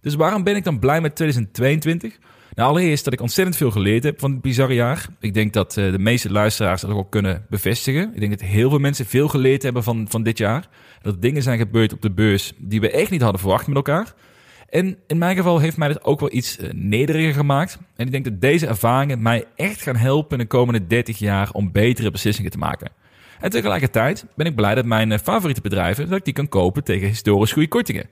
Dus 0.00 0.14
waarom 0.14 0.44
ben 0.44 0.56
ik 0.56 0.64
dan 0.64 0.78
blij 0.78 1.00
met 1.00 1.16
2022? 1.16 2.18
Nou, 2.54 2.68
allereerst 2.68 3.04
dat 3.04 3.12
ik 3.12 3.20
ontzettend 3.20 3.56
veel 3.56 3.70
geleerd 3.70 4.04
heb 4.04 4.20
van 4.20 4.30
het 4.30 4.40
bizarre 4.40 4.74
jaar. 4.74 5.06
Ik 5.20 5.34
denk 5.34 5.52
dat 5.52 5.76
uh, 5.76 5.92
de 5.92 5.98
meeste 5.98 6.30
luisteraars 6.30 6.80
dat 6.80 6.90
ook 6.90 7.10
kunnen 7.10 7.46
bevestigen. 7.48 8.10
Ik 8.14 8.20
denk 8.20 8.38
dat 8.38 8.48
heel 8.48 8.70
veel 8.70 8.78
mensen 8.78 9.06
veel 9.06 9.28
geleerd 9.28 9.62
hebben 9.62 9.82
van, 9.82 10.06
van 10.08 10.22
dit 10.22 10.38
jaar. 10.38 10.68
Dat 11.02 11.22
dingen 11.22 11.42
zijn 11.42 11.58
gebeurd 11.58 11.92
op 11.92 12.02
de 12.02 12.10
beurs 12.10 12.52
die 12.58 12.80
we 12.80 12.90
echt 12.90 13.10
niet 13.10 13.22
hadden 13.22 13.40
verwacht 13.40 13.66
met 13.66 13.76
elkaar. 13.76 14.14
En 14.68 14.96
in 15.06 15.18
mijn 15.18 15.36
geval 15.36 15.58
heeft 15.58 15.76
mij 15.76 15.88
dat 15.88 16.04
ook 16.04 16.20
wel 16.20 16.32
iets 16.32 16.58
uh, 16.58 16.70
nederiger 16.72 17.34
gemaakt. 17.34 17.78
En 17.96 18.06
ik 18.06 18.12
denk 18.12 18.24
dat 18.24 18.40
deze 18.40 18.66
ervaringen 18.66 19.22
mij 19.22 19.44
echt 19.56 19.82
gaan 19.82 19.96
helpen 19.96 20.38
in 20.38 20.42
de 20.42 20.50
komende 20.50 20.86
30 20.86 21.18
jaar 21.18 21.50
om 21.52 21.72
betere 21.72 22.10
beslissingen 22.10 22.50
te 22.50 22.58
maken. 22.58 22.90
En 23.40 23.50
tegelijkertijd 23.50 24.26
ben 24.36 24.46
ik 24.46 24.56
blij 24.56 24.74
dat 24.74 24.84
mijn 24.84 25.10
uh, 25.10 25.18
favoriete 25.18 25.60
bedrijven, 25.60 26.08
dat 26.08 26.18
ik 26.18 26.24
die 26.24 26.34
kan 26.34 26.48
kopen 26.48 26.84
tegen 26.84 27.08
historisch 27.08 27.52
goede 27.52 27.68
kortingen. 27.68 28.08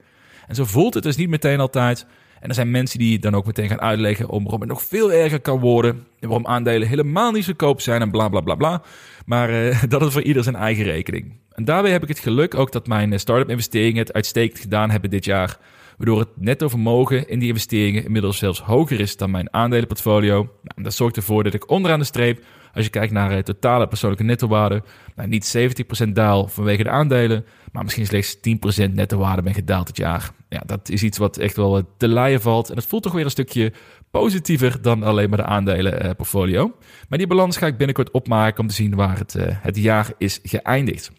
En 0.47 0.55
zo 0.55 0.65
voelt 0.65 0.93
het 0.93 1.03
dus 1.03 1.15
niet 1.15 1.29
meteen 1.29 1.59
altijd 1.59 2.05
En 2.41 2.49
er 2.49 2.55
zijn 2.55 2.71
mensen 2.71 2.99
die 2.99 3.19
dan 3.19 3.35
ook 3.35 3.45
meteen 3.45 3.69
gaan 3.69 3.81
uitleggen 3.81 4.29
om 4.29 4.41
waarom 4.43 4.59
het 4.59 4.69
nog 4.69 4.83
veel 4.83 5.13
erger 5.13 5.39
kan 5.39 5.59
worden. 5.59 5.91
En 6.19 6.27
waarom 6.27 6.47
aandelen 6.47 6.87
helemaal 6.87 7.31
niet 7.31 7.43
zo 7.43 7.53
koop 7.55 7.81
zijn 7.81 8.01
en 8.01 8.11
bla 8.11 8.29
bla 8.29 8.41
bla 8.41 8.55
bla. 8.55 8.81
Maar 9.25 9.49
uh, 9.49 9.83
dat 9.89 10.01
is 10.01 10.13
voor 10.13 10.21
ieder 10.21 10.43
zijn 10.43 10.55
eigen 10.55 10.83
rekening. 10.83 11.33
En 11.51 11.65
daarbij 11.65 11.91
heb 11.91 12.03
ik 12.03 12.07
het 12.07 12.19
geluk 12.19 12.55
ook 12.55 12.71
dat 12.71 12.87
mijn 12.87 13.19
start-up 13.19 13.49
investeringen 13.49 14.01
het 14.01 14.13
uitstekend 14.13 14.59
gedaan 14.59 14.89
hebben 14.89 15.09
dit 15.09 15.25
jaar. 15.25 15.57
Waardoor 15.97 16.19
het 16.19 16.29
netto 16.35 16.67
vermogen 16.67 17.27
in 17.27 17.39
die 17.39 17.47
investeringen 17.47 18.03
inmiddels 18.03 18.37
zelfs 18.37 18.61
hoger 18.61 18.99
is 18.99 19.17
dan 19.17 19.31
mijn 19.31 19.53
aandelenportfolio. 19.53 20.35
Nou, 20.35 20.83
dat 20.83 20.93
zorgt 20.93 21.15
ervoor 21.15 21.43
dat 21.43 21.53
ik 21.53 21.69
onderaan 21.69 21.99
de 21.99 22.05
streep 22.05 22.43
als 22.73 22.85
je 22.85 22.91
kijkt 22.91 23.13
naar 23.13 23.31
het 23.31 23.45
totale 23.45 23.87
persoonlijke 23.87 24.23
nettowaarde, 24.23 24.83
nou, 25.15 25.29
niet 25.29 25.57
70% 26.05 26.09
daal 26.09 26.47
vanwege 26.47 26.83
de 26.83 26.89
aandelen, 26.89 27.45
maar 27.71 27.83
misschien 27.83 28.05
slechts 28.05 28.37
10% 28.37 28.91
nettowaarde 28.93 29.41
ben 29.41 29.53
gedaald 29.53 29.87
dit 29.87 29.97
jaar. 29.97 30.31
Ja, 30.49 30.63
dat 30.65 30.89
is 30.89 31.03
iets 31.03 31.17
wat 31.17 31.37
echt 31.37 31.55
wel 31.55 31.83
te 31.97 32.07
leien 32.07 32.41
valt. 32.41 32.69
En 32.69 32.75
het 32.75 32.85
voelt 32.85 33.03
toch 33.03 33.13
weer 33.13 33.25
een 33.25 33.31
stukje 33.31 33.73
positiever 34.11 34.81
dan 34.81 35.03
alleen 35.03 35.29
maar 35.29 35.37
de 35.37 35.45
aandelenportfolio. 35.45 36.65
Uh, 36.65 36.71
maar 37.09 37.17
die 37.17 37.27
balans 37.27 37.57
ga 37.57 37.67
ik 37.67 37.77
binnenkort 37.77 38.11
opmaken 38.11 38.59
om 38.59 38.67
te 38.67 38.73
zien 38.73 38.95
waar 38.95 39.17
het, 39.17 39.35
het 39.39 39.77
jaar 39.77 40.13
is 40.17 40.39
geëindigd. 40.43 41.11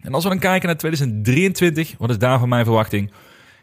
En 0.00 0.14
als 0.14 0.24
we 0.24 0.30
dan 0.30 0.38
kijken 0.38 0.66
naar 0.66 0.76
2023, 0.76 1.94
wat 1.98 2.10
is 2.10 2.18
daar 2.18 2.38
van 2.38 2.48
mijn 2.48 2.64
verwachting? 2.64 3.12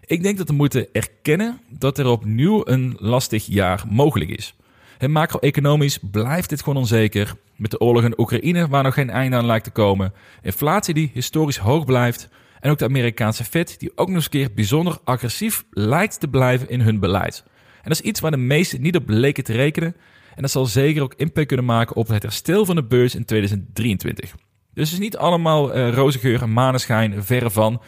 Ik 0.05 0.23
denk 0.23 0.37
dat 0.37 0.47
we 0.47 0.53
moeten 0.53 0.87
erkennen 0.91 1.59
dat 1.69 1.97
er 1.97 2.07
opnieuw 2.07 2.61
een 2.65 2.95
lastig 2.99 3.45
jaar 3.45 3.83
mogelijk 3.89 4.29
is. 4.29 4.55
En 4.97 5.11
macro-economisch 5.11 5.99
blijft 6.11 6.49
dit 6.49 6.59
gewoon 6.59 6.79
onzeker. 6.79 7.35
Met 7.55 7.71
de 7.71 7.79
oorlog 7.79 8.03
in 8.03 8.19
Oekraïne 8.19 8.67
waar 8.67 8.83
nog 8.83 8.93
geen 8.93 9.09
einde 9.09 9.37
aan 9.37 9.45
lijkt 9.45 9.63
te 9.63 9.71
komen. 9.71 10.13
Inflatie 10.41 10.93
die 10.93 11.11
historisch 11.13 11.57
hoog 11.57 11.85
blijft. 11.85 12.29
En 12.59 12.71
ook 12.71 12.77
de 12.77 12.85
Amerikaanse 12.85 13.43
Fed 13.43 13.79
die 13.79 13.91
ook 13.95 14.07
nog 14.07 14.15
eens 14.15 14.25
een 14.25 14.31
keer 14.31 14.53
bijzonder 14.53 14.97
agressief 15.03 15.63
lijkt 15.69 16.19
te 16.19 16.27
blijven 16.27 16.69
in 16.69 16.81
hun 16.81 16.99
beleid. 16.99 17.43
En 17.75 17.91
dat 17.91 17.99
is 17.99 18.01
iets 18.01 18.19
waar 18.19 18.31
de 18.31 18.37
meesten 18.37 18.81
niet 18.81 18.95
op 18.95 19.09
leken 19.09 19.43
te 19.43 19.53
rekenen. 19.53 19.95
En 20.35 20.41
dat 20.41 20.51
zal 20.51 20.65
zeker 20.65 21.01
ook 21.01 21.13
impact 21.17 21.47
kunnen 21.47 21.65
maken 21.65 21.95
op 21.95 22.07
het 22.07 22.23
herstel 22.23 22.65
van 22.65 22.75
de 22.75 22.83
beurs 22.83 23.15
in 23.15 23.25
2023. 23.25 24.35
Dus 24.73 24.89
het 24.89 24.99
is 24.99 25.05
niet 25.05 25.17
allemaal 25.17 25.75
uh, 25.75 25.93
roze 25.93 26.19
geur 26.19 26.41
en 26.41 26.53
maneschijn, 26.53 27.23
verre 27.23 27.49
van. 27.49 27.81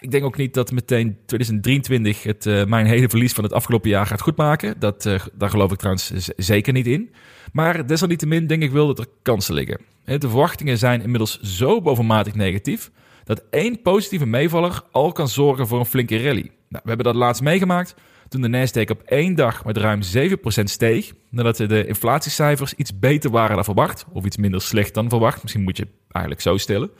Ik 0.00 0.10
denk 0.10 0.24
ook 0.24 0.36
niet 0.36 0.54
dat 0.54 0.72
meteen 0.72 1.16
2023 1.26 2.22
het, 2.22 2.46
uh, 2.46 2.64
mijn 2.64 2.86
hele 2.86 3.08
verlies 3.08 3.32
van 3.32 3.44
het 3.44 3.52
afgelopen 3.52 3.90
jaar 3.90 4.06
gaat 4.06 4.20
goedmaken. 4.20 4.74
Dat, 4.78 5.04
uh, 5.04 5.20
daar 5.32 5.50
geloof 5.50 5.72
ik 5.72 5.78
trouwens 5.78 6.12
zeker 6.36 6.72
niet 6.72 6.86
in. 6.86 7.14
Maar 7.52 7.86
desalniettemin 7.86 8.46
denk 8.46 8.62
ik 8.62 8.70
wel 8.70 8.86
dat 8.86 8.98
er 8.98 9.06
kansen 9.22 9.54
liggen. 9.54 9.80
De 10.04 10.18
verwachtingen 10.18 10.78
zijn 10.78 11.02
inmiddels 11.02 11.40
zo 11.40 11.82
bovenmatig 11.82 12.34
negatief 12.34 12.90
dat 13.24 13.42
één 13.50 13.82
positieve 13.82 14.26
meevaller 14.26 14.82
al 14.90 15.12
kan 15.12 15.28
zorgen 15.28 15.66
voor 15.66 15.78
een 15.78 15.86
flinke 15.86 16.16
rally. 16.22 16.50
Nou, 16.68 16.82
we 16.82 16.88
hebben 16.88 17.06
dat 17.06 17.14
laatst 17.14 17.42
meegemaakt 17.42 17.94
toen 18.28 18.40
de 18.40 18.48
Nasdaq 18.48 18.90
op 18.90 19.02
één 19.02 19.34
dag 19.34 19.64
met 19.64 19.76
ruim 19.76 20.00
7% 20.16 20.64
steeg, 20.64 21.12
nadat 21.30 21.56
de 21.56 21.86
inflatiecijfers 21.86 22.74
iets 22.74 22.98
beter 22.98 23.30
waren 23.30 23.54
dan 23.54 23.64
verwacht, 23.64 24.06
of 24.12 24.24
iets 24.24 24.36
minder 24.36 24.62
slecht 24.62 24.94
dan 24.94 25.08
verwacht. 25.08 25.42
Misschien 25.42 25.62
moet 25.62 25.76
je 25.76 25.86
eigenlijk 26.08 26.44
zo 26.44 26.56
stellen. 26.56 26.90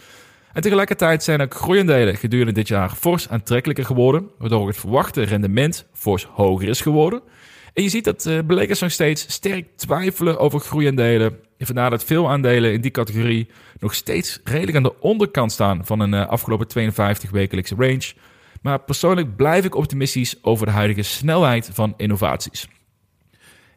En 0.53 0.63
tegelijkertijd 0.63 1.23
zijn 1.23 1.41
ook 1.41 1.55
groeiendelen 1.55 2.17
gedurende 2.17 2.53
dit 2.53 2.69
jaar 2.69 2.91
fors 2.91 3.29
aantrekkelijker 3.29 3.85
geworden, 3.85 4.31
waardoor 4.39 4.67
het 4.67 4.77
verwachte 4.77 5.23
rendement 5.23 5.87
fors 5.93 6.25
hoger 6.25 6.69
is 6.69 6.81
geworden. 6.81 7.23
En 7.73 7.83
je 7.83 7.89
ziet 7.89 8.05
dat 8.05 8.27
uh, 8.27 8.39
beleggers 8.45 8.81
nog 8.81 8.91
steeds 8.91 9.33
sterk 9.33 9.67
twijfelen 9.77 10.39
over 10.39 10.61
groeiendelen. 10.61 11.39
En 11.59 11.67
vandaar 11.67 11.91
dat 11.91 12.05
veel 12.05 12.31
aandelen 12.31 12.73
in 12.73 12.81
die 12.81 12.91
categorie 12.91 13.49
nog 13.79 13.95
steeds 13.95 14.41
redelijk 14.45 14.77
aan 14.77 14.83
de 14.83 15.01
onderkant 15.01 15.53
staan 15.53 15.87
van 15.87 16.01
een 16.01 16.13
uh, 16.13 16.29
afgelopen 16.29 16.69
52 16.69 17.31
wekelijkse 17.31 17.75
range. 17.79 18.13
Maar 18.63 18.79
persoonlijk 18.79 19.37
blijf 19.37 19.65
ik 19.65 19.75
optimistisch 19.75 20.37
over 20.43 20.67
de 20.67 20.73
huidige 20.73 21.03
snelheid 21.03 21.71
van 21.73 21.95
innovaties. 21.97 22.69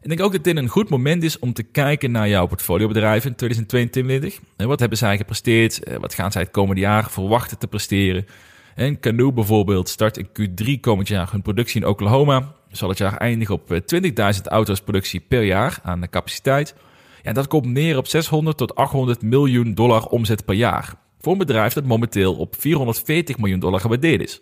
Ik 0.04 0.10
denk 0.10 0.22
ook 0.22 0.32
dat 0.32 0.44
dit 0.44 0.56
een 0.56 0.68
goed 0.68 0.88
moment 0.88 1.22
is 1.22 1.38
om 1.38 1.52
te 1.52 1.62
kijken 1.62 2.10
naar 2.10 2.28
jouw 2.28 2.46
portfoliobedrijven 2.46 3.30
in 3.30 3.36
2022. 3.36 4.40
En 4.56 4.68
wat 4.68 4.80
hebben 4.80 4.98
zij 4.98 5.16
gepresteerd? 5.16 5.84
Eh, 5.84 5.96
wat 5.96 6.14
gaan 6.14 6.32
zij 6.32 6.42
het 6.42 6.50
komende 6.50 6.80
jaar 6.80 7.10
verwachten 7.10 7.58
te 7.58 7.66
presteren? 7.66 8.26
En 8.74 9.00
Canoe 9.00 9.32
bijvoorbeeld 9.32 9.88
start 9.88 10.16
in 10.16 10.28
Q3 10.28 10.80
komend 10.80 11.08
jaar 11.08 11.30
hun 11.30 11.42
productie 11.42 11.80
in 11.80 11.86
Oklahoma. 11.86 12.52
Zal 12.70 12.88
het 12.88 12.98
jaar 12.98 13.16
eindigen 13.16 13.54
op 13.54 13.70
20.000 13.70 13.80
eh, 14.12 14.30
auto's 14.44 14.80
productie 14.80 15.20
per 15.20 15.42
jaar 15.42 15.78
aan 15.82 16.00
de 16.00 16.08
capaciteit. 16.08 16.74
Ja, 17.22 17.32
dat 17.32 17.48
komt 17.48 17.66
neer 17.66 17.96
op 17.96 18.06
600 18.06 18.56
tot 18.56 18.74
800 18.74 19.22
miljoen 19.22 19.74
dollar 19.74 20.06
omzet 20.06 20.44
per 20.44 20.54
jaar. 20.54 20.94
Voor 21.20 21.32
een 21.32 21.38
bedrijf 21.38 21.72
dat 21.72 21.84
momenteel 21.84 22.34
op 22.34 22.54
440 22.58 23.38
miljoen 23.38 23.60
dollar 23.60 23.80
gewaardeerd 23.80 24.22
is. 24.22 24.40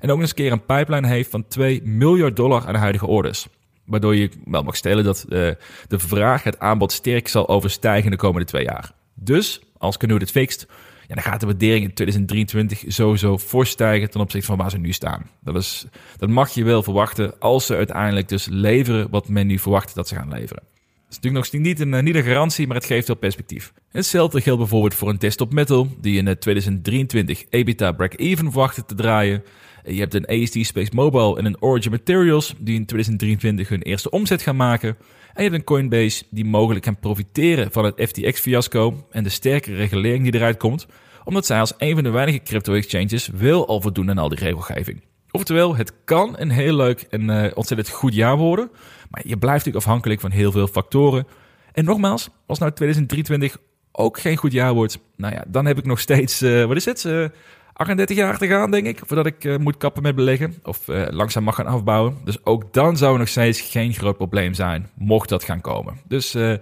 En 0.00 0.10
ook 0.10 0.20
eens 0.20 0.28
een 0.28 0.36
keer 0.36 0.52
een 0.52 0.66
pipeline 0.66 1.06
heeft 1.06 1.30
van 1.30 1.46
2 1.48 1.82
miljard 1.82 2.36
dollar 2.36 2.66
aan 2.66 2.74
huidige 2.74 3.06
orders. 3.06 3.46
Waardoor 3.86 4.16
je 4.16 4.30
wel 4.44 4.62
mag 4.62 4.76
stellen 4.76 5.04
dat 5.04 5.24
uh, 5.28 5.50
de 5.88 5.98
vraag 5.98 6.42
het 6.42 6.58
aanbod 6.58 6.92
sterk 6.92 7.28
zal 7.28 7.48
overstijgen 7.48 8.10
de 8.10 8.16
komende 8.16 8.46
twee 8.46 8.64
jaar. 8.64 8.92
Dus, 9.14 9.60
als 9.78 9.96
Canoe 9.96 10.18
dit 10.18 10.30
fixt, 10.30 10.66
ja, 11.08 11.14
dan 11.14 11.24
gaat 11.24 11.40
de 11.40 11.46
waardering 11.46 11.84
in 11.84 11.94
2023 11.94 12.84
sowieso 12.86 13.38
fors 13.38 13.70
stijgen 13.70 14.10
ten 14.10 14.20
opzichte 14.20 14.46
van 14.46 14.56
waar 14.56 14.70
ze 14.70 14.78
nu 14.78 14.92
staan. 14.92 15.30
Dat, 15.40 15.56
is, 15.56 15.86
dat 16.16 16.28
mag 16.28 16.50
je 16.50 16.64
wel 16.64 16.82
verwachten 16.82 17.38
als 17.38 17.66
ze 17.66 17.76
uiteindelijk 17.76 18.28
dus 18.28 18.46
leveren 18.50 19.10
wat 19.10 19.28
men 19.28 19.46
nu 19.46 19.58
verwacht 19.58 19.94
dat 19.94 20.08
ze 20.08 20.14
gaan 20.14 20.28
leveren. 20.28 20.62
Dat 20.62 21.22
is 21.22 21.30
natuurlijk 21.30 21.52
nog 21.52 21.62
niet 21.62 21.80
een, 21.80 22.04
niet 22.04 22.14
een 22.14 22.22
garantie, 22.22 22.66
maar 22.66 22.76
het 22.76 22.86
geeft 22.86 23.06
wel 23.06 23.16
perspectief. 23.16 23.72
Hetzelfde 23.88 24.40
geldt 24.40 24.60
bijvoorbeeld 24.60 24.94
voor 24.94 25.08
een 25.08 25.18
Desktop 25.18 25.52
Metal, 25.52 25.88
die 26.00 26.22
in 26.22 26.38
2023 26.38 27.44
EBITDA 27.48 27.92
break-even 27.92 28.50
verwachten 28.50 28.86
te 28.86 28.94
draaien. 28.94 29.42
Je 29.86 30.00
hebt 30.00 30.14
een 30.14 30.26
ASD 30.26 30.66
Space 30.66 30.90
Mobile 30.94 31.38
en 31.38 31.44
een 31.44 31.62
Origin 31.62 31.90
Materials 31.90 32.54
die 32.58 32.74
in 32.74 32.86
2023 32.86 33.68
hun 33.68 33.82
eerste 33.82 34.10
omzet 34.10 34.42
gaan 34.42 34.56
maken. 34.56 34.88
En 35.34 35.42
je 35.42 35.50
hebt 35.50 35.54
een 35.54 35.64
Coinbase 35.64 36.24
die 36.30 36.44
mogelijk 36.44 36.84
kan 36.84 36.98
profiteren 36.98 37.72
van 37.72 37.84
het 37.84 37.94
FTX-fiasco 38.08 39.06
en 39.10 39.22
de 39.22 39.28
sterke 39.28 39.74
regulering 39.74 40.22
die 40.22 40.34
eruit 40.34 40.56
komt, 40.56 40.86
omdat 41.24 41.46
zij 41.46 41.60
als 41.60 41.72
een 41.78 41.94
van 41.94 42.02
de 42.02 42.10
weinige 42.10 42.42
crypto-exchanges 42.42 43.28
wel 43.28 43.66
al 43.66 43.80
voldoen 43.80 44.10
aan 44.10 44.18
al 44.18 44.28
die 44.28 44.38
regelgeving. 44.38 45.02
Oftewel, 45.30 45.76
het 45.76 45.92
kan 46.04 46.34
een 46.38 46.50
heel 46.50 46.76
leuk 46.76 47.06
en 47.10 47.22
uh, 47.22 47.50
ontzettend 47.54 47.88
goed 47.88 48.14
jaar 48.14 48.36
worden, 48.36 48.70
maar 49.10 49.22
je 49.24 49.38
blijft 49.38 49.64
natuurlijk 49.64 49.84
afhankelijk 49.84 50.20
van 50.20 50.30
heel 50.30 50.52
veel 50.52 50.66
factoren. 50.66 51.26
En 51.72 51.84
nogmaals, 51.84 52.28
als 52.46 52.58
nou 52.58 52.72
2023 52.72 53.56
ook 53.92 54.18
geen 54.18 54.36
goed 54.36 54.52
jaar 54.52 54.74
wordt, 54.74 54.98
nou 55.16 55.34
ja, 55.34 55.44
dan 55.48 55.66
heb 55.66 55.78
ik 55.78 55.84
nog 55.84 56.00
steeds, 56.00 56.42
uh, 56.42 56.64
wat 56.64 56.76
is 56.76 56.84
het, 56.84 57.04
uh, 57.04 57.26
38 57.76 58.16
jaar 58.16 58.38
te 58.38 58.46
gaan, 58.46 58.70
denk 58.70 58.86
ik, 58.86 59.00
voordat 59.06 59.26
ik 59.26 59.44
uh, 59.44 59.56
moet 59.56 59.76
kappen 59.76 60.02
met 60.02 60.14
beleggen 60.14 60.54
of 60.62 60.88
uh, 60.88 61.06
langzaam 61.10 61.44
mag 61.44 61.54
gaan 61.54 61.66
afbouwen. 61.66 62.16
Dus 62.24 62.44
ook 62.44 62.72
dan 62.72 62.96
zou 62.96 63.18
nog 63.18 63.28
steeds 63.28 63.60
geen 63.60 63.92
groot 63.92 64.16
probleem 64.16 64.54
zijn, 64.54 64.90
mocht 64.94 65.28
dat 65.28 65.44
gaan 65.44 65.60
komen. 65.60 66.00
Dus 66.08 66.34
uh, 66.34 66.54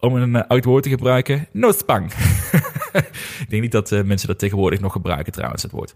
om 0.00 0.14
een 0.14 0.46
oud 0.46 0.64
woord 0.64 0.82
te 0.82 0.88
gebruiken, 0.88 1.48
no 1.52 1.68
ik 3.40 3.46
denk 3.48 3.62
niet 3.62 3.72
dat 3.72 3.90
mensen 3.90 4.28
dat 4.28 4.38
tegenwoordig 4.38 4.80
nog 4.80 4.92
gebruiken 4.92 5.32
trouwens, 5.32 5.62
het 5.62 5.72
woord. 5.72 5.94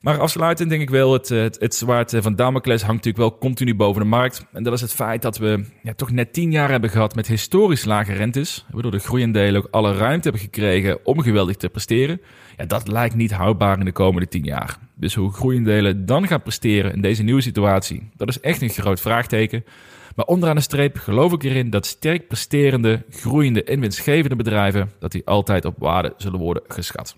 Maar 0.00 0.18
afsluitend 0.18 0.70
denk 0.70 0.82
ik 0.82 0.90
wel, 0.90 1.12
het, 1.12 1.28
het, 1.28 1.74
zwaard 1.74 2.14
van 2.16 2.36
Damocles 2.36 2.82
hangt 2.82 3.04
natuurlijk 3.04 3.30
wel 3.30 3.38
continu 3.38 3.74
boven 3.74 4.02
de 4.02 4.08
markt. 4.08 4.46
En 4.52 4.62
dat 4.62 4.72
is 4.72 4.80
het 4.80 4.92
feit 4.92 5.22
dat 5.22 5.38
we 5.38 5.64
ja, 5.82 5.94
toch 5.94 6.10
net 6.10 6.32
tien 6.32 6.50
jaar 6.50 6.70
hebben 6.70 6.90
gehad 6.90 7.14
met 7.14 7.26
historisch 7.26 7.84
lage 7.84 8.12
rentes. 8.12 8.66
Waardoor 8.70 8.90
de 8.90 8.98
groeiendelen 8.98 9.62
ook 9.62 9.68
alle 9.70 9.96
ruimte 9.96 10.28
hebben 10.28 10.40
gekregen 10.40 10.98
om 11.06 11.20
geweldig 11.20 11.56
te 11.56 11.68
presteren. 11.68 12.20
Ja, 12.56 12.64
dat 12.64 12.88
lijkt 12.88 13.14
niet 13.14 13.32
houdbaar 13.32 13.78
in 13.78 13.84
de 13.84 13.92
komende 13.92 14.28
tien 14.28 14.44
jaar. 14.44 14.78
Dus 14.94 15.14
hoe 15.14 15.32
groeiendelen 15.32 16.06
dan 16.06 16.26
gaan 16.26 16.42
presteren 16.42 16.92
in 16.92 17.00
deze 17.00 17.22
nieuwe 17.22 17.40
situatie, 17.40 18.10
dat 18.16 18.28
is 18.28 18.40
echt 18.40 18.62
een 18.62 18.68
groot 18.68 19.00
vraagteken. 19.00 19.64
Maar 20.16 20.26
onderaan 20.26 20.56
de 20.56 20.62
streep 20.62 20.96
geloof 20.96 21.32
ik 21.32 21.42
erin 21.42 21.70
dat 21.70 21.86
sterk 21.86 22.28
presterende, 22.28 23.04
groeiende 23.10 23.64
en 23.64 23.80
winstgevende 23.80 24.36
bedrijven, 24.36 24.90
dat 24.98 25.12
die 25.12 25.26
altijd 25.26 25.64
op 25.64 25.74
waarde 25.78 26.14
zullen 26.16 26.38
worden 26.38 26.62
geschat. 26.68 27.16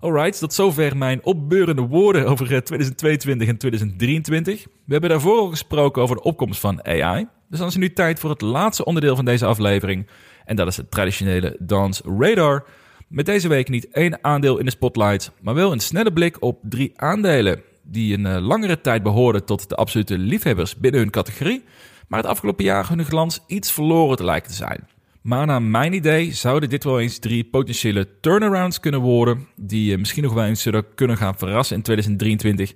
Alright, 0.00 0.38
tot 0.38 0.54
zover 0.54 0.96
mijn 0.96 1.24
opbeurende 1.24 1.82
woorden 1.82 2.26
over 2.26 2.46
2022 2.46 3.48
en 3.48 3.56
2023. 3.56 4.64
We 4.64 4.92
hebben 4.92 5.10
daarvoor 5.10 5.38
al 5.38 5.48
gesproken 5.48 6.02
over 6.02 6.16
de 6.16 6.22
opkomst 6.22 6.60
van 6.60 6.84
AI. 6.84 7.26
Dus 7.48 7.58
dan 7.58 7.68
is 7.68 7.74
het 7.74 7.82
nu 7.82 7.92
tijd 7.92 8.18
voor 8.18 8.30
het 8.30 8.40
laatste 8.40 8.84
onderdeel 8.84 9.16
van 9.16 9.24
deze 9.24 9.46
aflevering. 9.46 10.06
En 10.44 10.56
dat 10.56 10.66
is 10.66 10.76
het 10.76 10.90
traditionele 10.90 11.56
Dance 11.58 12.02
Radar. 12.18 12.64
Met 13.10 13.26
deze 13.26 13.48
week 13.48 13.68
niet 13.68 13.88
één 13.88 14.24
aandeel 14.24 14.58
in 14.58 14.64
de 14.64 14.70
spotlight, 14.70 15.32
maar 15.40 15.54
wel 15.54 15.72
een 15.72 15.80
snelle 15.80 16.12
blik 16.12 16.42
op 16.42 16.58
drie 16.62 16.92
aandelen 16.96 17.62
die 17.82 18.14
een 18.14 18.26
uh, 18.26 18.46
langere 18.46 18.80
tijd 18.80 19.02
behoorden 19.02 19.44
tot 19.44 19.68
de 19.68 19.74
absolute 19.74 20.18
liefhebbers 20.18 20.76
binnen 20.76 21.00
hun 21.00 21.10
categorie, 21.10 21.64
maar 22.08 22.20
het 22.20 22.28
afgelopen 22.28 22.64
jaar 22.64 22.88
hun 22.88 23.04
glans 23.04 23.40
iets 23.46 23.72
verloren 23.72 24.16
te 24.16 24.24
lijken 24.24 24.50
te 24.50 24.56
zijn. 24.56 24.88
Maar 25.20 25.46
naar 25.46 25.62
mijn 25.62 25.92
idee 25.92 26.32
zouden 26.32 26.68
dit 26.68 26.84
wel 26.84 27.00
eens 27.00 27.18
drie 27.18 27.44
potentiële 27.44 28.08
turnarounds 28.20 28.80
kunnen 28.80 29.00
worden, 29.00 29.46
die 29.56 29.92
uh, 29.92 29.98
misschien 29.98 30.22
nog 30.22 30.32
wel 30.32 30.44
eens 30.44 30.62
zullen 30.62 30.94
kunnen 30.94 31.16
gaan 31.16 31.38
verrassen 31.38 31.76
in 31.76 31.82
2023. 31.82 32.72